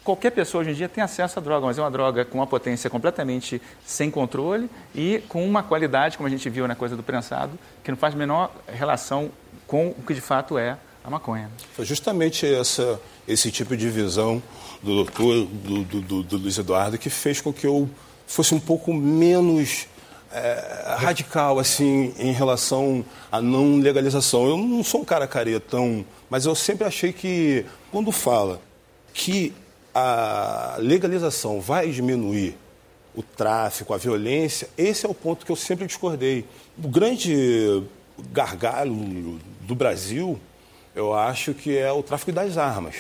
Qualquer 0.03 0.31
pessoa 0.31 0.62
hoje 0.62 0.71
em 0.71 0.73
dia 0.73 0.89
tem 0.89 1.03
acesso 1.03 1.38
à 1.38 1.41
droga, 1.41 1.67
mas 1.67 1.77
é 1.77 1.81
uma 1.81 1.91
droga 1.91 2.25
com 2.25 2.39
uma 2.39 2.47
potência 2.47 2.89
completamente 2.89 3.62
sem 3.86 4.10
controle 4.10 4.67
e 4.95 5.21
com 5.29 5.45
uma 5.47 5.62
qualidade, 5.62 6.17
como 6.17 6.25
a 6.25 6.29
gente 6.29 6.49
viu 6.49 6.67
na 6.67 6.73
coisa 6.73 6.95
do 6.95 7.03
prensado, 7.03 7.51
que 7.84 7.91
não 7.91 7.97
faz 7.97 8.15
menor 8.15 8.51
relação 8.67 9.29
com 9.67 9.89
o 9.89 10.01
que 10.01 10.15
de 10.15 10.21
fato 10.21 10.57
é 10.57 10.75
a 11.03 11.10
maconha. 11.10 11.51
Foi 11.73 11.86
justamente 11.86 12.51
essa, 12.51 12.99
esse 13.27 13.51
tipo 13.51 13.77
de 13.77 13.89
visão 13.89 14.41
do 14.81 15.03
doutor, 15.03 15.45
do, 15.45 15.84
do, 15.84 16.01
do, 16.01 16.23
do 16.23 16.38
Luiz 16.38 16.57
Eduardo, 16.57 16.97
que 16.97 17.10
fez 17.10 17.39
com 17.39 17.53
que 17.53 17.67
eu 17.67 17.88
fosse 18.25 18.55
um 18.55 18.60
pouco 18.60 18.91
menos 18.91 19.86
é, 20.34 20.96
radical 20.98 21.60
assim 21.60 22.13
em 22.17 22.32
relação 22.32 23.04
à 23.32 23.41
não 23.41 23.78
legalização. 23.78 24.48
Eu 24.48 24.58
não 24.58 24.84
sou 24.84 25.02
um 25.02 25.06
cara 25.06 25.28
caretão, 25.28 26.06
mas 26.30 26.46
eu 26.46 26.56
sempre 26.56 26.86
achei 26.86 27.12
que 27.12 27.65
quando 27.91 28.12
fala 28.12 28.62
que 29.13 29.54
a 29.94 30.78
legalização 30.80 31.60
vai 31.60 31.89
diminuir 31.89 32.58
o 33.13 33.22
tráfico, 33.22 33.94
a 33.94 33.98
violência, 33.98 34.70
esse 34.78 35.06
é 35.06 35.10
o 35.10 35.13
ponto 35.13 35.46
que 35.46 35.52
eu 35.52 35.56
sempre 35.56 35.86
discordei. 35.86 36.46
O 36.82 36.88
grande 36.88 37.84
gargalo 38.32 39.39
do 39.62 39.76
Brasil, 39.76 40.39
eu 40.96 41.13
acho 41.13 41.54
que 41.54 41.78
é 41.78 41.91
o 41.91 42.02
tráfico 42.02 42.32
das 42.32 42.58
armas. 42.58 42.96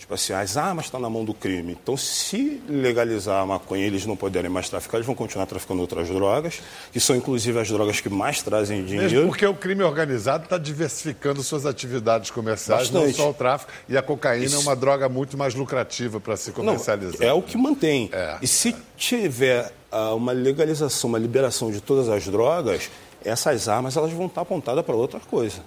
Tipo 0.00 0.14
assim, 0.14 0.32
as 0.32 0.56
armas 0.56 0.86
estão 0.86 0.98
na 0.98 1.10
mão 1.10 1.26
do 1.26 1.34
crime. 1.34 1.76
Então, 1.80 1.94
se 1.94 2.58
legalizar 2.66 3.42
a 3.42 3.44
maconha 3.44 3.84
e 3.84 3.86
eles 3.86 4.06
não 4.06 4.16
puderem 4.16 4.50
mais 4.50 4.66
traficar, 4.66 4.96
eles 4.96 5.06
vão 5.06 5.14
continuar 5.14 5.44
traficando 5.44 5.82
outras 5.82 6.08
drogas, 6.08 6.62
que 6.90 6.98
são 6.98 7.14
inclusive 7.14 7.58
as 7.60 7.68
drogas 7.68 8.00
que 8.00 8.08
mais 8.08 8.42
trazem 8.42 8.82
dinheiro. 8.82 9.10
Mesmo 9.10 9.28
porque 9.28 9.44
o 9.44 9.52
crime 9.52 9.82
organizado 9.82 10.44
está 10.44 10.56
diversificando 10.56 11.42
suas 11.42 11.66
atividades 11.66 12.30
comerciais, 12.30 12.88
Bastante. 12.88 13.08
não 13.08 13.14
só 13.14 13.30
o 13.30 13.34
tráfico. 13.34 13.70
E 13.90 13.96
a 13.96 14.02
cocaína 14.02 14.46
Isso. 14.46 14.56
é 14.56 14.58
uma 14.60 14.74
droga 14.74 15.06
muito 15.06 15.36
mais 15.36 15.54
lucrativa 15.54 16.18
para 16.18 16.34
se 16.34 16.50
comercializar. 16.50 17.20
Não, 17.20 17.28
é 17.28 17.32
o 17.34 17.42
que 17.42 17.58
mantém. 17.58 18.08
É, 18.10 18.38
e 18.40 18.46
se 18.46 18.70
é. 18.70 18.76
tiver 18.96 19.70
uh, 19.92 20.16
uma 20.16 20.32
legalização, 20.32 21.10
uma 21.10 21.18
liberação 21.18 21.70
de 21.70 21.82
todas 21.82 22.08
as 22.08 22.26
drogas, 22.26 22.90
essas 23.22 23.68
armas 23.68 23.98
elas 23.98 24.12
vão 24.12 24.26
estar 24.26 24.40
apontadas 24.40 24.82
para 24.82 24.96
outra 24.96 25.20
coisa 25.20 25.60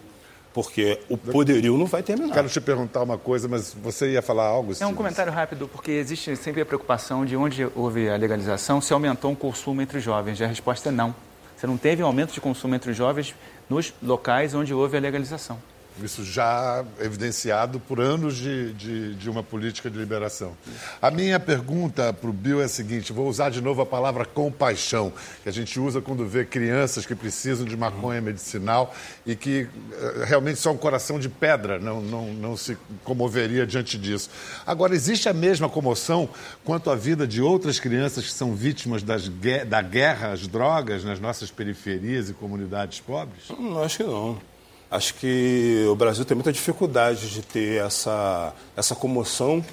porque 0.54 1.00
o 1.10 1.18
poderio 1.18 1.78
não 1.78 1.86
vai 1.86 2.04
terminar. 2.04 2.34
Quero 2.34 2.48
te 2.48 2.62
perguntar 2.62 3.02
uma 3.02 3.18
coisa, 3.18 3.48
mas 3.48 3.74
você 3.74 4.12
ia 4.12 4.22
falar 4.22 4.46
algo? 4.46 4.74
É 4.80 4.86
um 4.86 4.94
comentário 4.94 5.32
rápido, 5.32 5.68
porque 5.68 5.92
existe 5.92 6.36
sempre 6.36 6.62
a 6.62 6.66
preocupação 6.66 7.26
de 7.26 7.36
onde 7.36 7.68
houve 7.76 8.10
a 8.10 8.16
legalização, 8.16 8.80
se 8.80 8.94
aumentou 8.94 9.32
o 9.32 9.36
consumo 9.36 9.82
entre 9.82 9.98
os 9.98 10.04
jovens. 10.04 10.40
E 10.40 10.44
a 10.44 10.48
resposta 10.48 10.90
é 10.90 10.92
não. 10.92 11.16
Você 11.58 11.66
não 11.66 11.78
teve 11.78 12.04
um 12.04 12.06
aumento 12.06 12.34
de 12.34 12.42
consumo 12.42 12.76
entre 12.76 12.92
os 12.92 12.98
jovens 12.98 13.34
nos 13.70 13.94
locais 14.02 14.54
onde 14.54 14.74
houve 14.74 14.98
a 14.98 15.00
legalização. 15.00 15.58
Isso 16.02 16.24
já 16.24 16.84
evidenciado 17.00 17.80
por 17.80 18.00
anos 18.00 18.36
de, 18.36 18.74
de, 18.74 19.16
de 19.16 19.30
uma 19.30 19.44
política 19.44 19.90
de 19.90 19.98
liberação. 19.98 20.58
A 21.02 21.12
minha 21.12 21.40
pergunta 21.40 22.12
para 22.12 22.30
o 22.30 22.34
Bill 22.34 22.62
é 22.62 22.66
a 22.66 22.68
seguinte: 22.68 23.14
vou 23.14 23.28
usar 23.28 23.50
de 23.50 23.62
novo 23.62 23.82
a 23.82 23.86
palavra 23.86 24.26
compaixão, 24.26 25.14
que 25.44 25.50
a 25.50 25.52
gente 25.52 25.80
usa 25.80 26.02
quando 26.02 26.26
vê 26.26 26.46
crianças 26.46 27.06
que 27.06 27.14
precisam 27.14 27.66
de 27.66 27.78
maconha 27.78 28.22
medicinal 28.22 28.94
e 29.26 29.36
que 29.36 29.68
eh, 29.92 30.24
realmente 30.26 30.60
são 30.60 30.74
um 30.74 30.78
coração 30.78 31.20
de 31.20 31.30
pedra, 31.30 31.80
não, 31.80 32.02
não, 32.02 32.34
não 32.34 32.58
se 32.58 32.76
comoveria 33.04 33.66
diante 33.66 33.98
disso. 33.98 34.30
Agora, 34.66 34.96
existe 34.96 35.30
a 35.30 35.34
mesma 35.34 35.70
comoção 35.70 36.28
quanto 36.64 36.90
à 36.90 36.96
vida 36.96 37.28
de 37.28 37.42
outras 37.42 37.80
crianças 37.80 38.26
que 38.26 38.34
são 38.34 38.56
vítimas 38.56 39.04
das, 39.04 39.30
da 39.68 39.82
guerra 39.82 40.32
às 40.32 40.48
drogas 40.48 41.04
nas 41.04 41.20
nossas 41.20 41.52
periferias 41.52 42.30
e 42.30 42.34
comunidades 42.34 43.00
pobres? 43.00 43.44
Não, 43.50 43.84
acho 43.84 43.98
que 43.98 44.04
não. 44.04 44.53
Acho 44.94 45.16
que 45.16 45.88
o 45.90 45.96
Brasil 45.96 46.24
tem 46.24 46.36
muita 46.36 46.54
dificuldade 46.54 47.28
de 47.28 47.42
ter 47.42 47.84
essa, 47.84 48.54
essa 48.78 48.94
comoção 48.94 49.66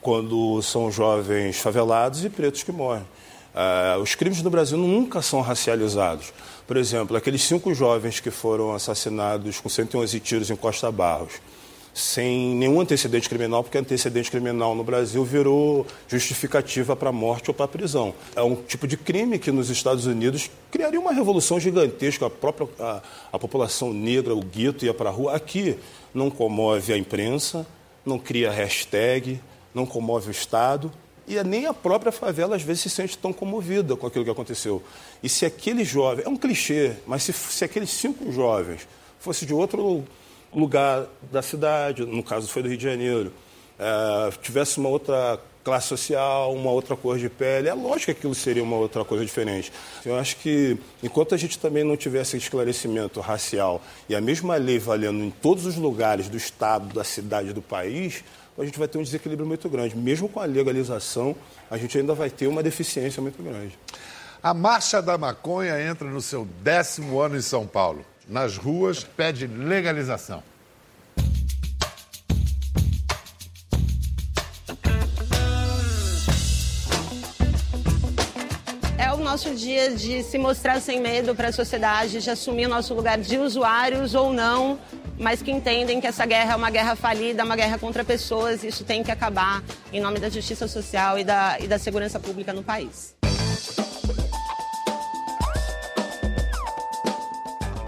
quando 0.00 0.62
são 0.62 0.88
jovens 0.88 1.58
favelados 1.58 2.24
e 2.24 2.30
pretos 2.30 2.62
que 2.62 2.70
morrem. 2.70 3.02
Uh, 3.02 4.00
os 4.00 4.14
crimes 4.14 4.40
no 4.40 4.50
Brasil 4.50 4.78
nunca 4.78 5.20
são 5.20 5.40
racializados. 5.40 6.32
Por 6.64 6.76
exemplo, 6.76 7.16
aqueles 7.16 7.42
cinco 7.42 7.74
jovens 7.74 8.20
que 8.20 8.30
foram 8.30 8.72
assassinados 8.72 9.58
com 9.58 9.68
111 9.68 10.20
tiros 10.20 10.48
em 10.48 10.54
Costa 10.54 10.92
Barros 10.92 11.40
sem 11.98 12.54
nenhum 12.54 12.80
antecedente 12.80 13.28
criminal, 13.28 13.64
porque 13.64 13.76
antecedente 13.76 14.30
criminal 14.30 14.74
no 14.74 14.84
Brasil 14.84 15.24
virou 15.24 15.84
justificativa 16.06 16.94
para 16.94 17.08
a 17.08 17.12
morte 17.12 17.50
ou 17.50 17.54
para 17.54 17.64
a 17.64 17.68
prisão. 17.68 18.14
É 18.36 18.42
um 18.42 18.54
tipo 18.54 18.86
de 18.86 18.96
crime 18.96 19.38
que 19.38 19.50
nos 19.50 19.68
Estados 19.68 20.06
Unidos 20.06 20.48
criaria 20.70 21.00
uma 21.00 21.12
revolução 21.12 21.58
gigantesca. 21.58 22.26
A 22.26 22.30
própria 22.30 22.68
a, 22.78 23.02
a 23.32 23.38
população 23.38 23.92
negra, 23.92 24.32
o 24.34 24.40
gueto, 24.40 24.84
ia 24.84 24.94
para 24.94 25.10
a 25.10 25.12
rua. 25.12 25.34
Aqui 25.34 25.76
não 26.14 26.30
comove 26.30 26.92
a 26.92 26.96
imprensa, 26.96 27.66
não 28.06 28.18
cria 28.18 28.50
hashtag, 28.50 29.40
não 29.74 29.84
comove 29.84 30.28
o 30.28 30.30
Estado. 30.30 30.92
E 31.26 31.42
nem 31.42 31.66
a 31.66 31.74
própria 31.74 32.12
favela 32.12 32.54
às 32.54 32.62
vezes 32.62 32.84
se 32.84 32.90
sente 32.90 33.18
tão 33.18 33.32
comovida 33.32 33.96
com 33.96 34.06
aquilo 34.06 34.24
que 34.24 34.30
aconteceu. 34.30 34.82
E 35.20 35.28
se 35.28 35.44
aquele 35.44 35.84
jovem, 35.84 36.24
é 36.24 36.28
um 36.28 36.36
clichê, 36.36 36.92
mas 37.06 37.24
se, 37.24 37.32
se 37.32 37.64
aqueles 37.64 37.90
cinco 37.90 38.30
jovens 38.30 38.86
fosse 39.18 39.44
de 39.44 39.52
outro 39.52 40.04
lugar 40.58 41.06
da 41.30 41.42
cidade, 41.42 42.04
no 42.04 42.22
caso 42.22 42.48
foi 42.48 42.62
do 42.62 42.68
Rio 42.68 42.78
de 42.78 42.84
Janeiro, 42.84 43.32
é, 43.78 44.30
tivesse 44.42 44.78
uma 44.78 44.88
outra 44.88 45.40
classe 45.64 45.88
social, 45.88 46.54
uma 46.54 46.70
outra 46.70 46.96
cor 46.96 47.18
de 47.18 47.28
pele, 47.28 47.68
é 47.68 47.74
lógico 47.74 48.06
que 48.06 48.10
aquilo 48.12 48.34
seria 48.34 48.62
uma 48.62 48.76
outra 48.76 49.04
coisa 49.04 49.24
diferente. 49.24 49.70
Eu 50.04 50.16
acho 50.16 50.36
que 50.36 50.78
enquanto 51.02 51.34
a 51.34 51.38
gente 51.38 51.58
também 51.58 51.84
não 51.84 51.96
tivesse 51.96 52.36
esclarecimento 52.38 53.20
racial 53.20 53.82
e 54.08 54.14
a 54.14 54.20
mesma 54.20 54.56
lei 54.56 54.78
valendo 54.78 55.22
em 55.22 55.30
todos 55.30 55.66
os 55.66 55.76
lugares 55.76 56.28
do 56.28 56.38
estado, 56.38 56.94
da 56.94 57.04
cidade, 57.04 57.52
do 57.52 57.60
país, 57.60 58.24
a 58.58 58.64
gente 58.64 58.78
vai 58.78 58.88
ter 58.88 58.98
um 58.98 59.02
desequilíbrio 59.02 59.46
muito 59.46 59.68
grande. 59.68 59.96
Mesmo 59.96 60.28
com 60.28 60.40
a 60.40 60.44
legalização, 60.44 61.36
a 61.70 61.76
gente 61.76 61.98
ainda 61.98 62.14
vai 62.14 62.30
ter 62.30 62.46
uma 62.46 62.62
deficiência 62.62 63.22
muito 63.22 63.42
grande. 63.42 63.78
A 64.42 64.54
Marcha 64.54 65.02
da 65.02 65.18
Maconha 65.18 65.80
entra 65.80 66.08
no 66.08 66.22
seu 66.22 66.46
décimo 66.62 67.20
ano 67.20 67.36
em 67.36 67.42
São 67.42 67.66
Paulo 67.66 68.04
nas 68.28 68.56
ruas 68.56 69.02
pede 69.02 69.46
legalização. 69.46 70.42
É 78.98 79.08
nosso 79.28 79.54
dia 79.54 79.94
de 79.94 80.22
se 80.22 80.38
mostrar 80.38 80.80
sem 80.80 81.00
medo 81.00 81.34
para 81.34 81.48
a 81.48 81.52
sociedade, 81.52 82.22
de 82.22 82.30
assumir 82.30 82.64
o 82.64 82.68
nosso 82.70 82.94
lugar 82.94 83.18
de 83.18 83.36
usuários 83.36 84.14
ou 84.14 84.32
não, 84.32 84.78
mas 85.18 85.42
que 85.42 85.50
entendem 85.50 86.00
que 86.00 86.06
essa 86.06 86.24
guerra 86.24 86.54
é 86.54 86.56
uma 86.56 86.70
guerra 86.70 86.96
falida, 86.96 87.44
uma 87.44 87.54
guerra 87.54 87.78
contra 87.78 88.02
pessoas, 88.02 88.64
e 88.64 88.68
isso 88.68 88.84
tem 88.84 89.02
que 89.02 89.10
acabar 89.10 89.62
em 89.92 90.00
nome 90.00 90.18
da 90.18 90.30
justiça 90.30 90.66
social 90.66 91.18
e 91.18 91.24
da, 91.24 91.58
e 91.60 91.66
da 91.66 91.78
segurança 91.78 92.18
pública 92.18 92.54
no 92.54 92.62
país. 92.62 93.14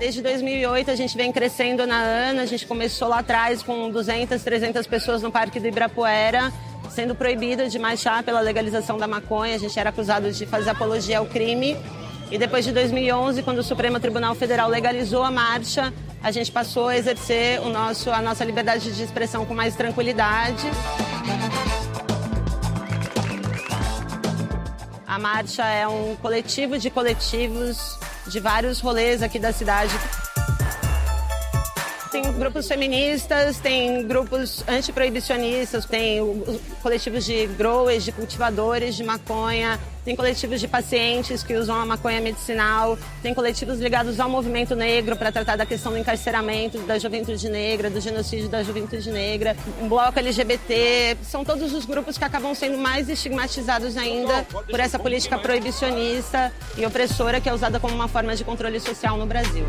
Desde 0.01 0.23
2008 0.23 0.91
a 0.91 0.97
gente 0.97 1.15
vem 1.15 1.31
crescendo 1.31 1.87
na 1.87 2.01
ANA, 2.01 2.41
a 2.41 2.47
gente 2.47 2.67
começou 2.67 3.07
lá 3.07 3.19
atrás 3.19 3.63
com 3.63 3.91
200, 3.91 4.43
300 4.43 4.87
pessoas 4.87 5.21
no 5.21 5.31
Parque 5.31 5.61
do 5.61 5.69
Ibirapuera, 5.69 6.51
sendo 6.89 7.15
proibido 7.15 7.69
de 7.69 7.79
marchar 7.79 8.23
pela 8.23 8.41
legalização 8.41 8.97
da 8.97 9.07
maconha, 9.07 9.57
a 9.57 9.59
gente 9.59 9.79
era 9.79 9.91
acusado 9.91 10.33
de 10.33 10.47
fazer 10.47 10.71
apologia 10.71 11.19
ao 11.19 11.27
crime. 11.27 11.77
E 12.31 12.39
depois 12.39 12.65
de 12.65 12.73
2011, 12.73 13.43
quando 13.43 13.59
o 13.59 13.63
Supremo 13.63 14.01
Tribunal 14.01 14.35
Federal 14.35 14.71
legalizou 14.71 15.23
a 15.23 15.31
marcha, 15.31 15.93
a 16.23 16.31
gente 16.31 16.51
passou 16.51 16.89
a 16.89 16.97
exercer 16.97 17.61
o 17.61 17.69
nosso, 17.69 18.11
a 18.11 18.23
nossa 18.23 18.43
liberdade 18.43 18.91
de 18.93 19.03
expressão 19.03 19.45
com 19.45 19.53
mais 19.53 19.77
tranquilidade. 19.77 20.67
A 25.07 25.19
marcha 25.19 25.67
é 25.67 25.87
um 25.87 26.17
coletivo 26.17 26.79
de 26.79 26.89
coletivos 26.89 27.99
de 28.27 28.41
vários 28.41 28.81
rolês 28.81 29.23
aqui 29.23 29.39
da 29.39 29.53
cidade. 29.53 29.93
Tem 32.21 32.33
grupos 32.35 32.69
feministas, 32.69 33.59
tem 33.61 34.07
grupos 34.07 34.63
antiproibicionistas, 34.69 35.87
tem 35.87 36.21
coletivos 36.83 37.25
de 37.25 37.47
growers, 37.47 38.05
de 38.05 38.13
cultivadores 38.13 38.95
de 38.95 39.03
maconha, 39.03 39.81
tem 40.05 40.15
coletivos 40.15 40.61
de 40.61 40.69
pacientes 40.69 41.43
que 41.43 41.55
usam 41.55 41.75
a 41.77 41.87
maconha 41.87 42.21
medicinal, 42.21 42.99
tem 43.23 43.33
coletivos 43.33 43.81
ligados 43.81 44.21
ao 44.21 44.29
movimento 44.29 44.77
negro 44.77 45.17
para 45.17 45.33
tratar 45.33 45.57
da 45.57 45.65
questão 45.65 45.93
do 45.93 45.99
encarceramento 45.99 46.79
da 46.81 46.99
juventude 46.99 47.49
negra, 47.49 47.89
do 47.89 48.01
genocídio 48.03 48.51
da 48.51 48.63
juventude 48.63 49.11
negra, 49.11 49.57
um 49.81 49.89
bloco 49.89 50.19
LGBT, 50.19 51.17
são 51.23 51.43
todos 51.43 51.73
os 51.73 51.87
grupos 51.87 52.19
que 52.19 52.25
acabam 52.25 52.55
sendo 52.55 52.77
mais 52.77 53.09
estigmatizados 53.09 53.97
ainda 53.97 54.47
por 54.69 54.79
essa 54.79 54.99
política 54.99 55.39
proibicionista 55.39 56.53
e 56.77 56.85
opressora 56.85 57.41
que 57.41 57.49
é 57.49 57.55
usada 57.55 57.81
como 57.81 57.95
uma 57.95 58.09
forma 58.09 58.37
de 58.37 58.45
controle 58.45 58.79
social 58.79 59.17
no 59.17 59.25
Brasil. 59.25 59.65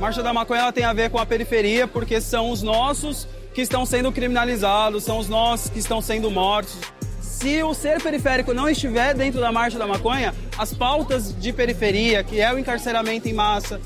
Marcha 0.00 0.22
da 0.22 0.32
Maconha 0.32 0.72
tem 0.72 0.82
a 0.82 0.94
ver 0.94 1.10
com 1.10 1.18
a 1.18 1.26
periferia, 1.26 1.86
porque 1.86 2.22
são 2.22 2.50
os 2.50 2.62
nossos 2.62 3.28
que 3.52 3.60
estão 3.60 3.84
sendo 3.84 4.10
criminalizados, 4.10 5.04
são 5.04 5.18
os 5.18 5.28
nossos 5.28 5.68
que 5.68 5.78
estão 5.78 6.00
sendo 6.00 6.30
mortos. 6.30 6.74
Se 7.20 7.62
o 7.62 7.74
ser 7.74 8.02
periférico 8.02 8.54
não 8.54 8.66
estiver 8.66 9.14
dentro 9.14 9.38
da 9.40 9.52
Marcha 9.52 9.78
da 9.78 9.86
Maconha, 9.86 10.34
as 10.56 10.72
pautas 10.72 11.38
de 11.38 11.52
periferia, 11.52 12.24
que 12.24 12.40
é 12.40 12.50
o 12.50 12.58
encarceramento 12.58 13.28
em 13.28 13.34
massa, 13.34 13.78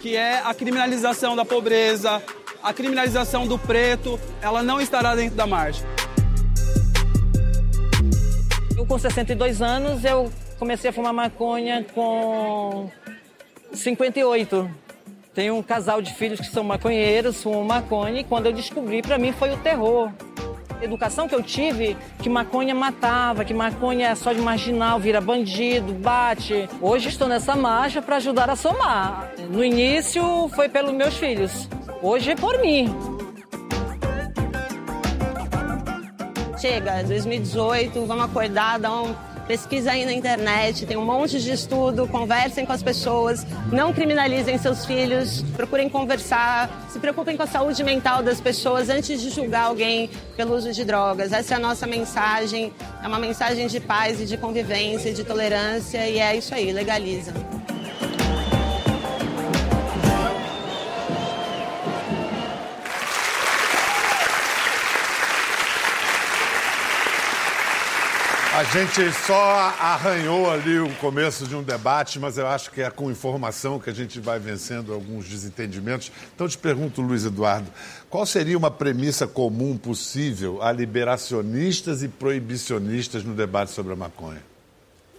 que 0.00 0.16
é 0.16 0.38
a 0.38 0.54
criminalização 0.54 1.36
da 1.36 1.44
pobreza, 1.44 2.22
a 2.62 2.72
criminalização 2.72 3.46
do 3.46 3.58
preto, 3.58 4.18
ela 4.40 4.62
não 4.62 4.80
estará 4.80 5.14
dentro 5.14 5.36
da 5.36 5.46
marcha. 5.46 5.84
Eu, 8.74 8.86
com 8.86 8.98
62 8.98 9.60
anos, 9.60 10.02
eu 10.02 10.32
comecei 10.58 10.88
a 10.88 10.92
fumar 10.94 11.12
maconha 11.12 11.84
com 11.94 12.90
58. 13.74 14.81
Tenho 15.34 15.56
um 15.56 15.62
casal 15.62 16.02
de 16.02 16.12
filhos 16.12 16.38
que 16.38 16.46
são 16.46 16.62
maconheiros, 16.62 17.42
fumam 17.42 17.64
maconha, 17.64 18.20
e 18.20 18.24
quando 18.24 18.46
eu 18.46 18.52
descobri, 18.52 19.00
para 19.00 19.16
mim 19.16 19.32
foi 19.32 19.50
o 19.50 19.56
terror. 19.56 20.10
A 20.78 20.84
educação 20.84 21.26
que 21.26 21.34
eu 21.34 21.42
tive, 21.42 21.96
que 22.18 22.28
maconha 22.28 22.74
matava, 22.74 23.42
que 23.42 23.54
maconha 23.54 24.08
é 24.08 24.14
só 24.14 24.34
de 24.34 24.40
marginal, 24.42 25.00
vira 25.00 25.22
bandido, 25.22 25.94
bate. 25.94 26.68
Hoje 26.82 27.08
estou 27.08 27.28
nessa 27.28 27.56
marcha 27.56 28.02
para 28.02 28.16
ajudar 28.16 28.50
a 28.50 28.56
somar. 28.56 29.32
No 29.48 29.64
início 29.64 30.50
foi 30.54 30.68
pelos 30.68 30.92
meus 30.92 31.16
filhos, 31.16 31.66
hoje 32.02 32.32
é 32.32 32.36
por 32.36 32.60
mim. 32.60 32.94
Chega, 36.58 37.02
2018, 37.04 38.04
vamos 38.04 38.24
acordar, 38.26 38.78
dar 38.78 38.92
um 38.92 39.14
pesquisa 39.52 39.92
aí 39.92 40.06
na 40.06 40.14
internet, 40.14 40.86
tem 40.86 40.96
um 40.96 41.04
monte 41.04 41.38
de 41.38 41.52
estudo, 41.52 42.08
conversem 42.08 42.64
com 42.64 42.72
as 42.72 42.82
pessoas, 42.82 43.46
não 43.70 43.92
criminalizem 43.92 44.56
seus 44.56 44.86
filhos, 44.86 45.44
procurem 45.54 45.90
conversar, 45.90 46.86
se 46.88 46.98
preocupem 46.98 47.36
com 47.36 47.42
a 47.42 47.46
saúde 47.46 47.84
mental 47.84 48.22
das 48.22 48.40
pessoas 48.40 48.88
antes 48.88 49.20
de 49.20 49.28
julgar 49.28 49.64
alguém 49.64 50.08
pelo 50.38 50.56
uso 50.56 50.72
de 50.72 50.86
drogas. 50.86 51.34
Essa 51.34 51.52
é 51.52 51.56
a 51.58 51.60
nossa 51.60 51.86
mensagem, 51.86 52.72
é 53.04 53.06
uma 53.06 53.18
mensagem 53.18 53.66
de 53.66 53.78
paz 53.78 54.22
e 54.22 54.24
de 54.24 54.38
convivência, 54.38 55.12
de 55.12 55.22
tolerância 55.22 56.08
e 56.08 56.18
é 56.18 56.34
isso 56.34 56.54
aí, 56.54 56.72
legaliza. 56.72 57.34
Gente 68.72 69.12
só 69.26 69.34
arranhou 69.78 70.50
ali 70.50 70.78
o 70.78 70.88
começo 70.94 71.46
de 71.46 71.54
um 71.54 71.62
debate, 71.62 72.18
mas 72.18 72.38
eu 72.38 72.46
acho 72.46 72.70
que 72.70 72.80
é 72.80 72.88
com 72.88 73.10
informação 73.10 73.78
que 73.78 73.90
a 73.90 73.92
gente 73.92 74.18
vai 74.18 74.38
vencendo 74.38 74.94
alguns 74.94 75.28
desentendimentos. 75.28 76.10
Então, 76.34 76.48
te 76.48 76.56
pergunto, 76.56 77.02
Luiz 77.02 77.26
Eduardo, 77.26 77.70
qual 78.08 78.24
seria 78.24 78.56
uma 78.56 78.70
premissa 78.70 79.26
comum 79.26 79.76
possível 79.76 80.62
a 80.62 80.72
liberacionistas 80.72 82.02
e 82.02 82.08
proibicionistas 82.08 83.22
no 83.24 83.34
debate 83.34 83.72
sobre 83.72 83.92
a 83.92 83.96
maconha? 83.96 84.42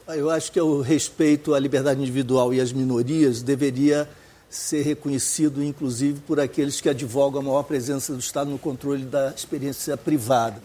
Eu 0.07 0.31
acho 0.31 0.51
que 0.51 0.59
o 0.59 0.81
respeito 0.81 1.53
à 1.53 1.59
liberdade 1.59 2.01
individual 2.01 2.55
e 2.55 2.59
às 2.59 2.73
minorias 2.73 3.43
deveria 3.43 4.09
ser 4.49 4.81
reconhecido, 4.81 5.63
inclusive, 5.63 6.21
por 6.21 6.39
aqueles 6.39 6.81
que 6.81 6.89
advogam 6.89 7.41
a 7.41 7.43
maior 7.43 7.63
presença 7.63 8.13
do 8.13 8.19
Estado 8.19 8.49
no 8.49 8.57
controle 8.57 9.05
da 9.05 9.29
experiência 9.29 9.95
privada. 9.95 10.59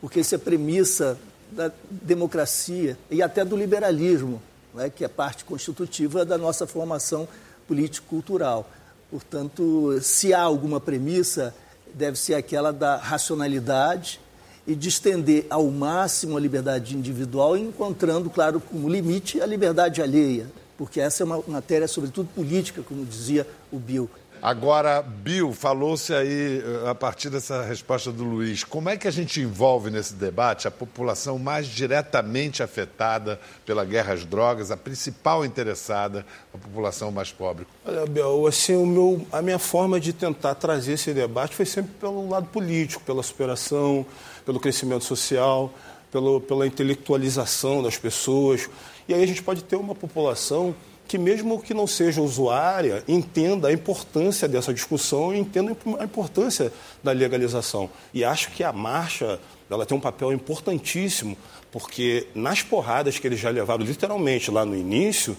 Porque 0.00 0.20
isso 0.20 0.34
é 0.34 0.38
premissa 0.38 1.18
da 1.52 1.70
democracia 1.90 2.96
e 3.10 3.22
até 3.22 3.44
do 3.44 3.56
liberalismo, 3.56 4.42
né, 4.74 4.90
que 4.90 5.04
é 5.04 5.08
parte 5.08 5.44
constitutiva 5.44 6.24
da 6.24 6.38
nossa 6.38 6.66
formação 6.66 7.28
político-cultural. 7.68 8.68
Portanto, 9.10 9.98
se 10.00 10.32
há 10.32 10.40
alguma 10.40 10.80
premissa, 10.80 11.54
deve 11.94 12.18
ser 12.18 12.34
aquela 12.34 12.72
da 12.72 12.96
racionalidade 12.96 14.20
e 14.66 14.74
de 14.74 14.88
estender 14.88 15.46
ao 15.50 15.66
máximo 15.70 16.36
a 16.36 16.40
liberdade 16.40 16.96
individual, 16.96 17.56
encontrando, 17.56 18.30
claro, 18.30 18.60
como 18.60 18.88
limite 18.88 19.40
a 19.40 19.46
liberdade 19.46 20.00
alheia, 20.00 20.46
porque 20.78 21.00
essa 21.00 21.22
é 21.22 21.26
uma 21.26 21.42
matéria, 21.46 21.86
sobretudo, 21.86 22.28
política, 22.34 22.82
como 22.82 23.04
dizia 23.04 23.46
o 23.70 23.78
Bill. 23.78 24.08
Agora, 24.42 25.00
Bill, 25.02 25.52
falou-se 25.52 26.12
aí, 26.12 26.58
eh, 26.58 26.90
a 26.90 26.94
partir 26.96 27.30
dessa 27.30 27.62
resposta 27.62 28.10
do 28.10 28.24
Luiz, 28.24 28.64
como 28.64 28.88
é 28.88 28.96
que 28.96 29.06
a 29.06 29.10
gente 29.12 29.40
envolve 29.40 29.88
nesse 29.88 30.14
debate 30.14 30.66
a 30.66 30.70
população 30.70 31.38
mais 31.38 31.68
diretamente 31.68 32.60
afetada 32.60 33.38
pela 33.64 33.84
guerra 33.84 34.14
às 34.14 34.24
drogas, 34.24 34.72
a 34.72 34.76
principal 34.76 35.44
interessada, 35.44 36.26
a 36.52 36.58
população 36.58 37.12
mais 37.12 37.30
pobre? 37.30 37.68
Olha, 37.86 38.04
Biel, 38.04 38.44
assim, 38.48 38.74
o 38.74 38.84
meu, 38.84 39.24
a 39.30 39.40
minha 39.40 39.60
forma 39.60 40.00
de 40.00 40.12
tentar 40.12 40.56
trazer 40.56 40.94
esse 40.94 41.14
debate 41.14 41.54
foi 41.54 41.64
sempre 41.64 41.92
pelo 42.00 42.28
lado 42.28 42.46
político, 42.46 43.00
pela 43.04 43.22
superação, 43.22 44.04
pelo 44.44 44.58
crescimento 44.58 45.04
social, 45.04 45.72
pelo, 46.10 46.40
pela 46.40 46.66
intelectualização 46.66 47.80
das 47.80 47.96
pessoas. 47.96 48.68
E 49.08 49.14
aí 49.14 49.22
a 49.22 49.26
gente 49.26 49.40
pode 49.40 49.62
ter 49.62 49.76
uma 49.76 49.94
população 49.94 50.74
que 51.12 51.18
mesmo 51.18 51.60
que 51.60 51.74
não 51.74 51.86
seja 51.86 52.22
usuária, 52.22 53.04
entenda 53.06 53.68
a 53.68 53.72
importância 53.72 54.48
dessa 54.48 54.72
discussão 54.72 55.34
e 55.34 55.38
entenda 55.38 55.76
a 55.98 56.04
importância 56.04 56.72
da 57.04 57.12
legalização. 57.12 57.90
E 58.14 58.24
acho 58.24 58.50
que 58.52 58.64
a 58.64 58.72
marcha 58.72 59.38
ela 59.68 59.84
tem 59.84 59.94
um 59.94 60.00
papel 60.00 60.32
importantíssimo, 60.32 61.36
porque 61.70 62.28
nas 62.34 62.62
porradas 62.62 63.18
que 63.18 63.26
eles 63.26 63.38
já 63.38 63.50
levaram 63.50 63.84
literalmente 63.84 64.50
lá 64.50 64.64
no 64.64 64.74
início, 64.74 65.36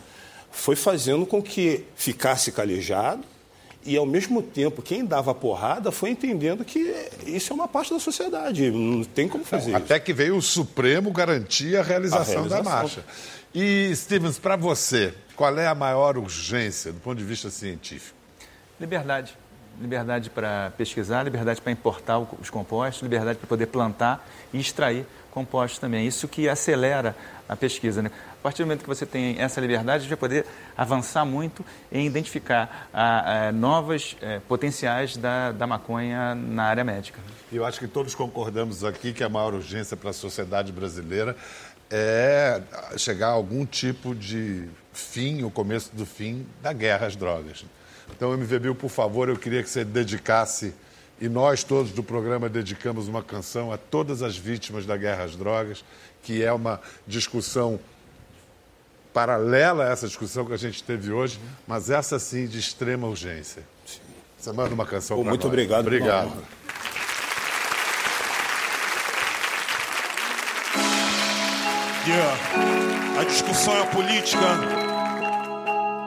foi 0.51 0.75
fazendo 0.75 1.25
com 1.25 1.41
que 1.41 1.83
ficasse 1.95 2.51
calejado 2.51 3.23
e, 3.83 3.97
ao 3.97 4.05
mesmo 4.05 4.43
tempo, 4.43 4.79
quem 4.79 5.03
dava 5.03 5.33
porrada 5.33 5.91
foi 5.91 6.11
entendendo 6.11 6.63
que 6.63 6.93
isso 7.25 7.51
é 7.51 7.55
uma 7.55 7.67
parte 7.67 7.91
da 7.91 7.99
sociedade, 7.99 8.69
não 8.69 9.03
tem 9.03 9.27
como 9.27 9.43
fazer 9.43 9.71
não, 9.71 9.79
isso. 9.79 9.85
Até 9.85 9.99
que 9.99 10.13
veio 10.13 10.37
o 10.37 10.41
Supremo 10.41 11.11
garantir 11.11 11.75
a 11.77 11.81
realização, 11.81 12.45
a 12.45 12.47
realização. 12.47 12.63
da 12.63 12.69
marcha. 12.69 13.03
E, 13.53 13.95
Stevens, 13.95 14.39
para 14.39 14.55
você, 14.55 15.13
qual 15.35 15.55
é 15.59 15.67
a 15.67 15.75
maior 15.75 16.17
urgência 16.17 16.91
do 16.91 16.99
ponto 16.99 17.19
de 17.19 17.23
vista 17.23 17.51
científico? 17.51 18.17
Liberdade. 18.79 19.37
Liberdade 19.79 20.29
para 20.31 20.71
pesquisar, 20.75 21.21
liberdade 21.23 21.61
para 21.61 21.71
importar 21.71 22.17
os 22.17 22.49
compostos, 22.49 23.03
liberdade 23.03 23.37
para 23.37 23.47
poder 23.47 23.67
plantar 23.67 24.27
e 24.51 24.59
extrair 24.59 25.05
compostos 25.33 25.79
também. 25.79 26.05
Isso 26.05 26.27
que 26.27 26.47
acelera 26.47 27.15
a 27.49 27.55
pesquisa. 27.55 28.01
Né? 28.01 28.11
A 28.31 28.43
partir 28.43 28.61
do 28.61 28.67
momento 28.67 28.81
que 28.81 28.87
você 28.87 29.05
tem 29.05 29.39
essa 29.39 29.59
liberdade, 29.59 29.97
a 29.97 29.99
gente 29.99 30.09
vai 30.09 30.17
poder 30.17 30.45
avançar 30.77 31.25
muito 31.25 31.65
em 31.91 32.05
identificar 32.05 32.87
a, 32.93 33.47
a, 33.47 33.51
novas 33.51 34.15
é, 34.21 34.39
potenciais 34.39 35.17
da, 35.17 35.51
da 35.51 35.65
maconha 35.65 36.35
na 36.35 36.63
área 36.63 36.83
médica. 36.83 37.19
E 37.51 37.55
eu 37.55 37.65
acho 37.65 37.79
que 37.79 37.87
todos 37.87 38.13
concordamos 38.13 38.83
aqui 38.83 39.11
que 39.11 39.23
a 39.23 39.29
maior 39.29 39.53
urgência 39.53 39.97
para 39.97 40.11
a 40.11 40.13
sociedade 40.13 40.71
brasileira 40.71 41.35
é 41.89 42.61
chegar 42.97 43.27
a 43.27 43.31
algum 43.31 43.65
tipo 43.65 44.13
de 44.13 44.67
fim, 44.91 45.43
o 45.43 45.49
começo 45.49 45.95
do 45.95 46.05
fim 46.05 46.45
da 46.61 46.73
guerra 46.73 47.07
às 47.07 47.15
drogas. 47.15 47.65
Então, 48.15 48.33
MVBio, 48.33 48.75
por 48.75 48.89
favor, 48.89 49.29
eu 49.29 49.37
queria 49.37 49.63
que 49.63 49.69
você 49.69 49.83
dedicasse, 49.83 50.73
e 51.23 51.29
nós 51.29 51.63
todos 51.63 51.93
do 51.93 52.03
programa 52.03 52.49
dedicamos 52.49 53.07
uma 53.07 53.23
canção 53.23 53.71
a 53.71 53.77
todas 53.77 54.21
as 54.21 54.35
vítimas 54.35 54.85
da 54.85 54.97
guerra 54.97 55.23
às 55.23 55.37
drogas, 55.37 55.81
que 56.21 56.43
é 56.43 56.51
uma 56.51 56.81
discussão 57.07 57.79
paralela 59.13 59.85
a 59.85 59.89
essa 59.89 60.05
discussão 60.05 60.45
que 60.45 60.51
a 60.51 60.57
gente 60.57 60.83
teve 60.83 61.13
hoje, 61.13 61.39
mas 61.65 61.89
essa 61.89 62.19
sim 62.19 62.45
de 62.45 62.59
extrema 62.59 63.07
urgência. 63.07 63.63
Você 64.37 64.51
manda 64.51 64.73
uma 64.73 64.85
canção 64.85 65.15
para 65.21 65.29
Muito 65.29 65.43
nós. 65.43 65.53
obrigado. 65.53 65.87
Obrigado. 65.87 66.43
Yeah. 72.05 73.21
A 73.21 73.23
discussão 73.23 73.77
é 73.77 73.85
política 73.85 74.43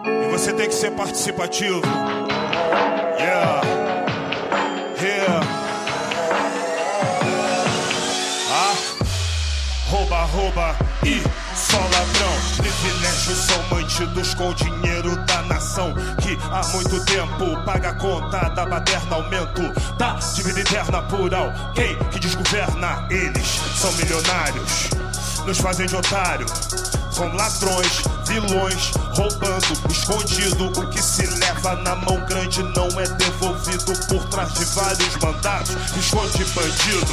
e 0.05 0.31
você 0.31 0.53
tem 0.53 0.69
que 0.69 0.75
ser 0.75 0.91
participativo. 0.91 1.81
Rouba 10.37 10.77
e 11.03 11.23
só 11.57 11.79
ladrão. 11.79 12.31
Privilégios 12.59 13.39
são 13.39 13.63
mantidos 13.71 14.35
com 14.35 14.51
o 14.51 14.55
dinheiro 14.55 15.17
da 15.25 15.41
nação 15.45 15.95
que 16.21 16.39
há 16.53 16.63
muito 16.75 17.03
tempo 17.07 17.65
paga 17.65 17.89
a 17.89 17.95
conta 17.95 18.51
da 18.51 18.67
baderna 18.67 19.17
aumento 19.17 19.63
da 19.97 20.13
dívida 20.35 20.61
interna 20.61 21.01
por 21.05 21.35
alguém 21.35 21.97
que 22.11 22.21
desgoverna. 22.21 23.07
Eles 23.09 23.47
são 23.77 23.91
milionários 23.93 24.91
nos 25.47 25.59
fazem 25.59 25.87
de 25.87 25.95
otário. 25.95 26.47
São 27.11 27.33
ladrões, 27.35 28.03
vilões, 28.27 28.91
roubando, 29.15 29.91
escondido. 29.91 30.67
O 30.67 30.91
que 30.91 31.03
se 31.03 31.27
leva 31.27 31.77
na 31.77 31.95
mão 31.95 32.25
grande 32.27 32.63
não 32.63 32.89
é 33.01 33.07
devolvido 33.07 33.93
por 34.09 34.25
trás 34.29 34.53
de 34.55 34.65
vários 34.67 35.17
mandatos. 35.17 35.77
Esconde 35.97 36.45
bandido, 36.45 37.13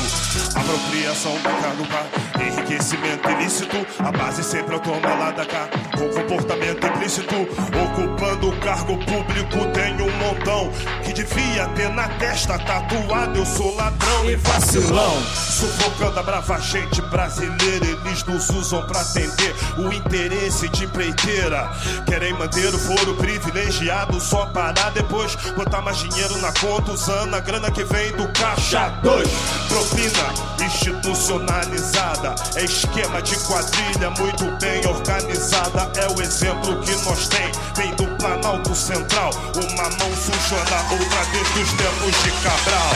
apropriação 0.55 1.34
do 1.36 1.61
cargo 1.61 1.86
para 1.88 2.43
enriquecimento 2.43 3.30
ilícito. 3.30 3.86
A 3.99 4.11
base 4.11 4.43
sempre 4.43 4.76
é 4.76 4.78
o 4.78 4.80
toma 4.80 5.14
lá 5.16 5.32
da 5.32 5.45
cá, 5.45 5.70
com 5.97 6.09
comportamento 6.09 6.86
implícito. 6.86 7.36
Ocupando 7.84 8.49
o 8.49 8.59
cargo 8.59 8.97
público, 9.05 9.66
tem 9.74 9.93
um 10.01 10.11
montão 10.18 10.72
que 11.03 11.14
devia 11.14 11.68
ter 11.70 11.89
na 11.89 12.07
testa 12.07 12.57
tatuado. 12.59 13.39
Eu 13.39 13.45
sou 13.45 13.76
ladrão 13.76 14.30
e 14.30 14.36
vacilão, 14.36 15.22
sufocando 15.36 16.20
a 16.20 16.24
brava 16.24 16.59
gente 16.59 17.01
brasileira. 17.03 17.86
Eles 17.86 18.24
nos 18.24 18.49
usam 18.49 18.86
pra 18.88 19.01
atender 19.01 19.53
o 19.78 19.91
interesse 19.93 20.68
de 20.70 20.88
empreiteira. 21.04 21.70
Querem 22.06 22.34
manter 22.34 22.74
o 22.74 22.80
foro 22.80 23.16
privilegiado 23.16 24.20
só 24.20 24.45
para 24.47 24.89
depois 24.91 25.36
botar 25.56 25.82
mais 25.82 25.97
dinheiro 25.97 26.38
na 26.38 26.51
conta 26.54 26.93
usando 26.93 27.34
a 27.36 27.39
grana 27.39 27.70
que 27.72 27.84
vem 27.84 28.12
do 28.14 28.28
caixa 28.30 28.89
2. 29.01 29.28
Propina 29.68 30.66
institucionalizada, 30.66 32.36
é 32.56 32.64
esquema 32.64 33.22
de 33.22 33.36
quadrilha 33.45 34.10
muito 34.12 34.45
bem 34.60 34.86
organizada. 34.88 35.91
É 35.99 36.08
o 36.08 36.22
exemplo 36.22 36.80
que 36.82 36.95
nós 37.06 37.28
tem, 37.28 37.51
vem 37.76 37.93
do 37.95 38.06
Planalto 38.18 38.74
Central. 38.74 39.32
Uma 39.56 39.84
mão 39.84 40.16
suja 40.16 40.64
na 40.70 40.93
outra 40.93 41.26
desde 41.32 41.60
os 41.62 41.74
tempos 41.74 42.24
de 42.24 42.32
Cabral. 42.43 42.95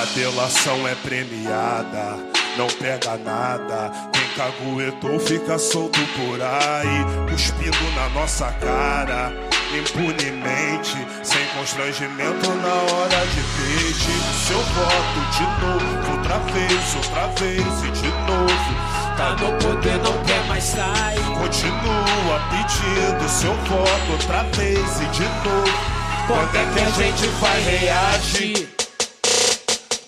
A 0.00 0.04
delação 0.14 0.86
é 0.86 0.94
premiada, 0.94 2.16
não 2.56 2.68
pega 2.68 3.16
nada. 3.18 3.90
Caguetou 4.36 5.18
fica 5.18 5.58
solto 5.58 5.98
por 6.16 6.40
aí, 6.40 7.30
cuspindo 7.30 7.90
na 7.94 8.08
nossa 8.10 8.52
cara, 8.52 9.32
impunemente, 9.76 10.96
sem 11.22 11.44
constrangimento 11.56 12.48
na 12.48 12.74
hora 12.74 13.26
de 13.26 13.40
pedir 13.56 14.20
seu 14.46 14.58
voto 14.58 15.20
de 15.32 15.42
novo, 15.64 16.16
outra 16.16 16.38
vez, 16.52 16.94
outra 16.96 17.26
vez 17.38 17.82
e 17.84 17.90
de 17.90 18.08
novo. 18.08 19.00
Tá 19.16 19.30
no 19.32 19.52
poder, 19.58 19.98
não 19.98 20.24
quer 20.24 20.44
mais 20.46 20.64
sair. 20.64 21.20
Continua 21.38 22.40
pedindo 22.50 23.28
seu 23.28 23.54
voto 23.54 24.12
outra 24.12 24.44
vez 24.56 25.00
e 25.00 25.06
de 25.06 25.24
novo. 25.44 26.00
Quando 26.26 26.56
é 26.56 26.72
que 26.72 26.80
a 26.80 26.90
gente 26.90 27.26
vai 27.40 27.60
reagir? 27.60 28.79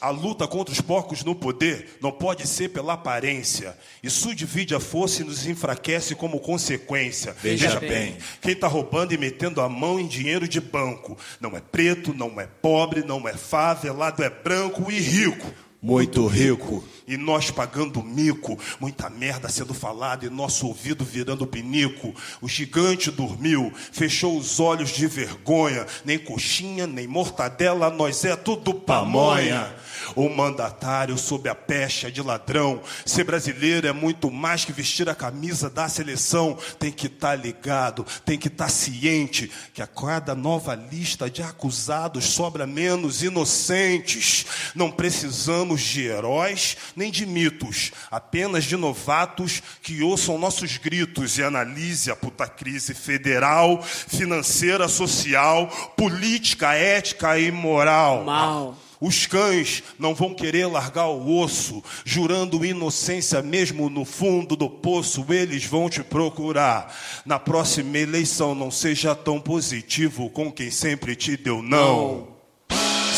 A 0.03 0.11
luta 0.11 0.49
contra 0.49 0.73
os 0.73 0.81
porcos 0.81 1.23
no 1.23 1.33
poder 1.33 1.97
não 2.01 2.11
pode 2.11 2.45
ser 2.49 2.71
pela 2.71 2.95
aparência. 2.95 3.79
Isso 4.03 4.35
divide 4.35 4.75
a 4.75 4.81
força 4.81 5.23
e 5.23 5.25
nos 5.25 5.47
enfraquece 5.47 6.17
como 6.17 6.41
consequência. 6.41 7.33
Veja 7.41 7.69
Veja 7.69 7.79
bem. 7.79 7.89
bem, 7.89 8.17
quem 8.41 8.51
está 8.51 8.67
roubando 8.67 9.15
e 9.15 9.17
metendo 9.17 9.61
a 9.61 9.69
mão 9.69 10.01
em 10.01 10.09
dinheiro 10.09 10.49
de 10.49 10.61
banco 10.61 11.17
não 11.41 11.57
é 11.57 11.61
preto, 11.61 12.13
não 12.13 12.41
é 12.41 12.49
pobre, 12.49 13.05
não 13.05 13.29
é 13.29 13.35
favelado, 13.35 14.25
é 14.25 14.29
branco 14.29 14.91
e 14.91 14.99
rico. 14.99 15.47
Muito 15.81 16.27
rico. 16.27 16.83
E 17.13 17.17
nós 17.19 17.51
pagando 17.51 18.03
mico, 18.03 18.59
muita 18.81 19.11
merda 19.11 19.47
sendo 19.47 19.75
falada 19.75 20.25
e 20.25 20.31
nosso 20.31 20.67
ouvido 20.67 21.05
virando 21.05 21.47
pinico. 21.47 22.15
O 22.41 22.49
gigante 22.49 23.11
dormiu, 23.11 23.71
fechou 23.93 24.35
os 24.39 24.59
olhos 24.59 24.89
de 24.89 25.07
vergonha. 25.07 25.85
Nem 26.07 26.19
coxinha, 26.19 26.87
nem 26.87 27.07
mortadela, 27.07 27.91
nós 27.91 28.25
é 28.25 28.35
tudo 28.35 28.73
pamonha. 28.73 29.75
ou 30.17 30.29
mandatário 30.29 31.17
sob 31.17 31.49
a 31.49 31.55
pecha 31.55 32.11
de 32.11 32.21
ladrão. 32.23 32.81
Ser 33.05 33.25
brasileiro 33.25 33.87
é 33.87 33.93
muito 33.93 34.31
mais 34.31 34.65
que 34.65 34.73
vestir 34.73 35.09
a 35.09 35.15
camisa 35.15 35.71
da 35.71 35.89
seleção. 35.89 36.59
Tem 36.79 36.91
que 36.91 37.07
estar 37.07 37.35
ligado, 37.37 38.05
tem 38.25 38.39
que 38.39 38.49
estar 38.49 38.69
ciente 38.69 39.51
que 39.73 39.83
a 39.83 39.87
cada 39.87 40.35
nova 40.35 40.75
lista 40.75 41.31
de 41.31 41.43
acusados 41.43 42.25
sobra 42.25 42.67
menos 42.67 43.23
inocentes. 43.23 44.47
Não 44.75 44.91
precisamos 44.91 45.81
de 45.81 46.07
heróis 46.07 46.77
nem 46.97 47.02
de 47.11 47.27
mitos, 47.27 47.93
apenas 48.11 48.65
de 48.65 48.77
novatos 48.77 49.63
que 49.83 50.03
ouçam 50.03 50.39
nossos 50.39 50.77
gritos 50.77 51.39
e 51.39 51.43
analise 51.43 52.11
a 52.11 52.17
puta 52.17 52.47
crise 52.47 52.95
federal, 52.95 53.83
financeira, 53.83 54.89
social, 54.89 55.69
política, 55.97 56.75
ética 56.75 57.39
e 57.39 57.51
moral. 57.51 58.25
Mal. 58.25 58.77
Os 59.01 59.27
cães 59.27 59.83
não 59.99 60.15
vão 60.15 60.33
querer 60.33 60.67
largar 60.67 61.09
o 61.09 61.41
osso, 61.41 61.83
jurando 62.05 62.65
inocência 62.65 63.43
mesmo 63.43 63.91
no 63.91 64.05
fundo 64.05 64.55
do 64.55 64.71
poço, 64.71 65.27
eles 65.29 65.65
vão 65.65 65.91
te 65.91 66.05
procurar. 66.05 66.97
Na 67.27 67.37
próxima 67.37 67.99
eleição 67.99 68.55
não 68.55 68.71
seja 68.71 69.13
tão 69.13 69.41
positivo 69.41 70.31
com 70.31 70.53
quem 70.53 70.71
sempre 70.71 71.17
te 71.17 71.37
deu 71.37 71.61
não. 71.61 72.32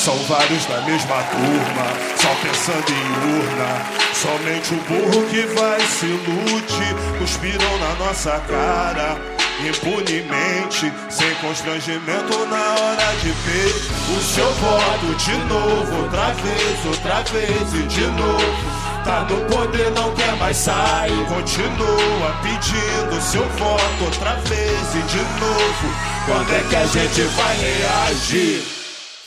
São 0.05 0.19
vários 0.25 0.67
da 0.67 0.83
mesma 0.83 1.17
turma, 1.23 1.87
só 2.21 2.29
pensando 2.43 2.91
em 2.93 3.39
urna. 3.39 3.87
Somente 4.13 4.75
o 4.75 4.77
burro 4.83 5.27
que 5.31 5.47
vai 5.59 5.81
se 5.81 6.05
ilude, 6.05 7.19
cuspiram 7.19 7.79
na 7.79 7.95
nossa 7.95 8.39
cara 8.41 9.17
impunemente, 9.67 10.93
sem 11.09 11.35
constrangimento 11.37 12.37
na 12.51 12.75
hora 12.83 13.17
de 13.23 13.31
ver 13.31 13.75
o 14.15 14.21
seu 14.21 14.53
voto 14.53 15.15
de 15.17 15.37
novo, 15.49 16.03
outra 16.03 16.35
vez, 16.35 16.85
outra 16.85 17.23
vez 17.23 17.73
e 17.73 17.83
de 17.85 18.07
novo. 18.09 18.85
Tá 19.07 19.27
no 19.31 19.41
poder, 19.47 19.91
não 19.93 20.15
quer 20.15 20.37
mais 20.37 20.59
sair. 20.59 21.27
Continua 21.29 22.37
pedindo 22.43 23.23
seu 23.23 23.49
voto 23.57 24.05
outra 24.05 24.35
vez 24.35 24.95
e 24.97 25.03
de 25.09 25.23
novo. 25.41 25.95
Quando 26.27 26.55
é 26.55 26.61
que 26.69 26.77
a 26.77 26.87
gente 26.89 27.23
vai 27.23 27.57
reagir? 27.57 28.84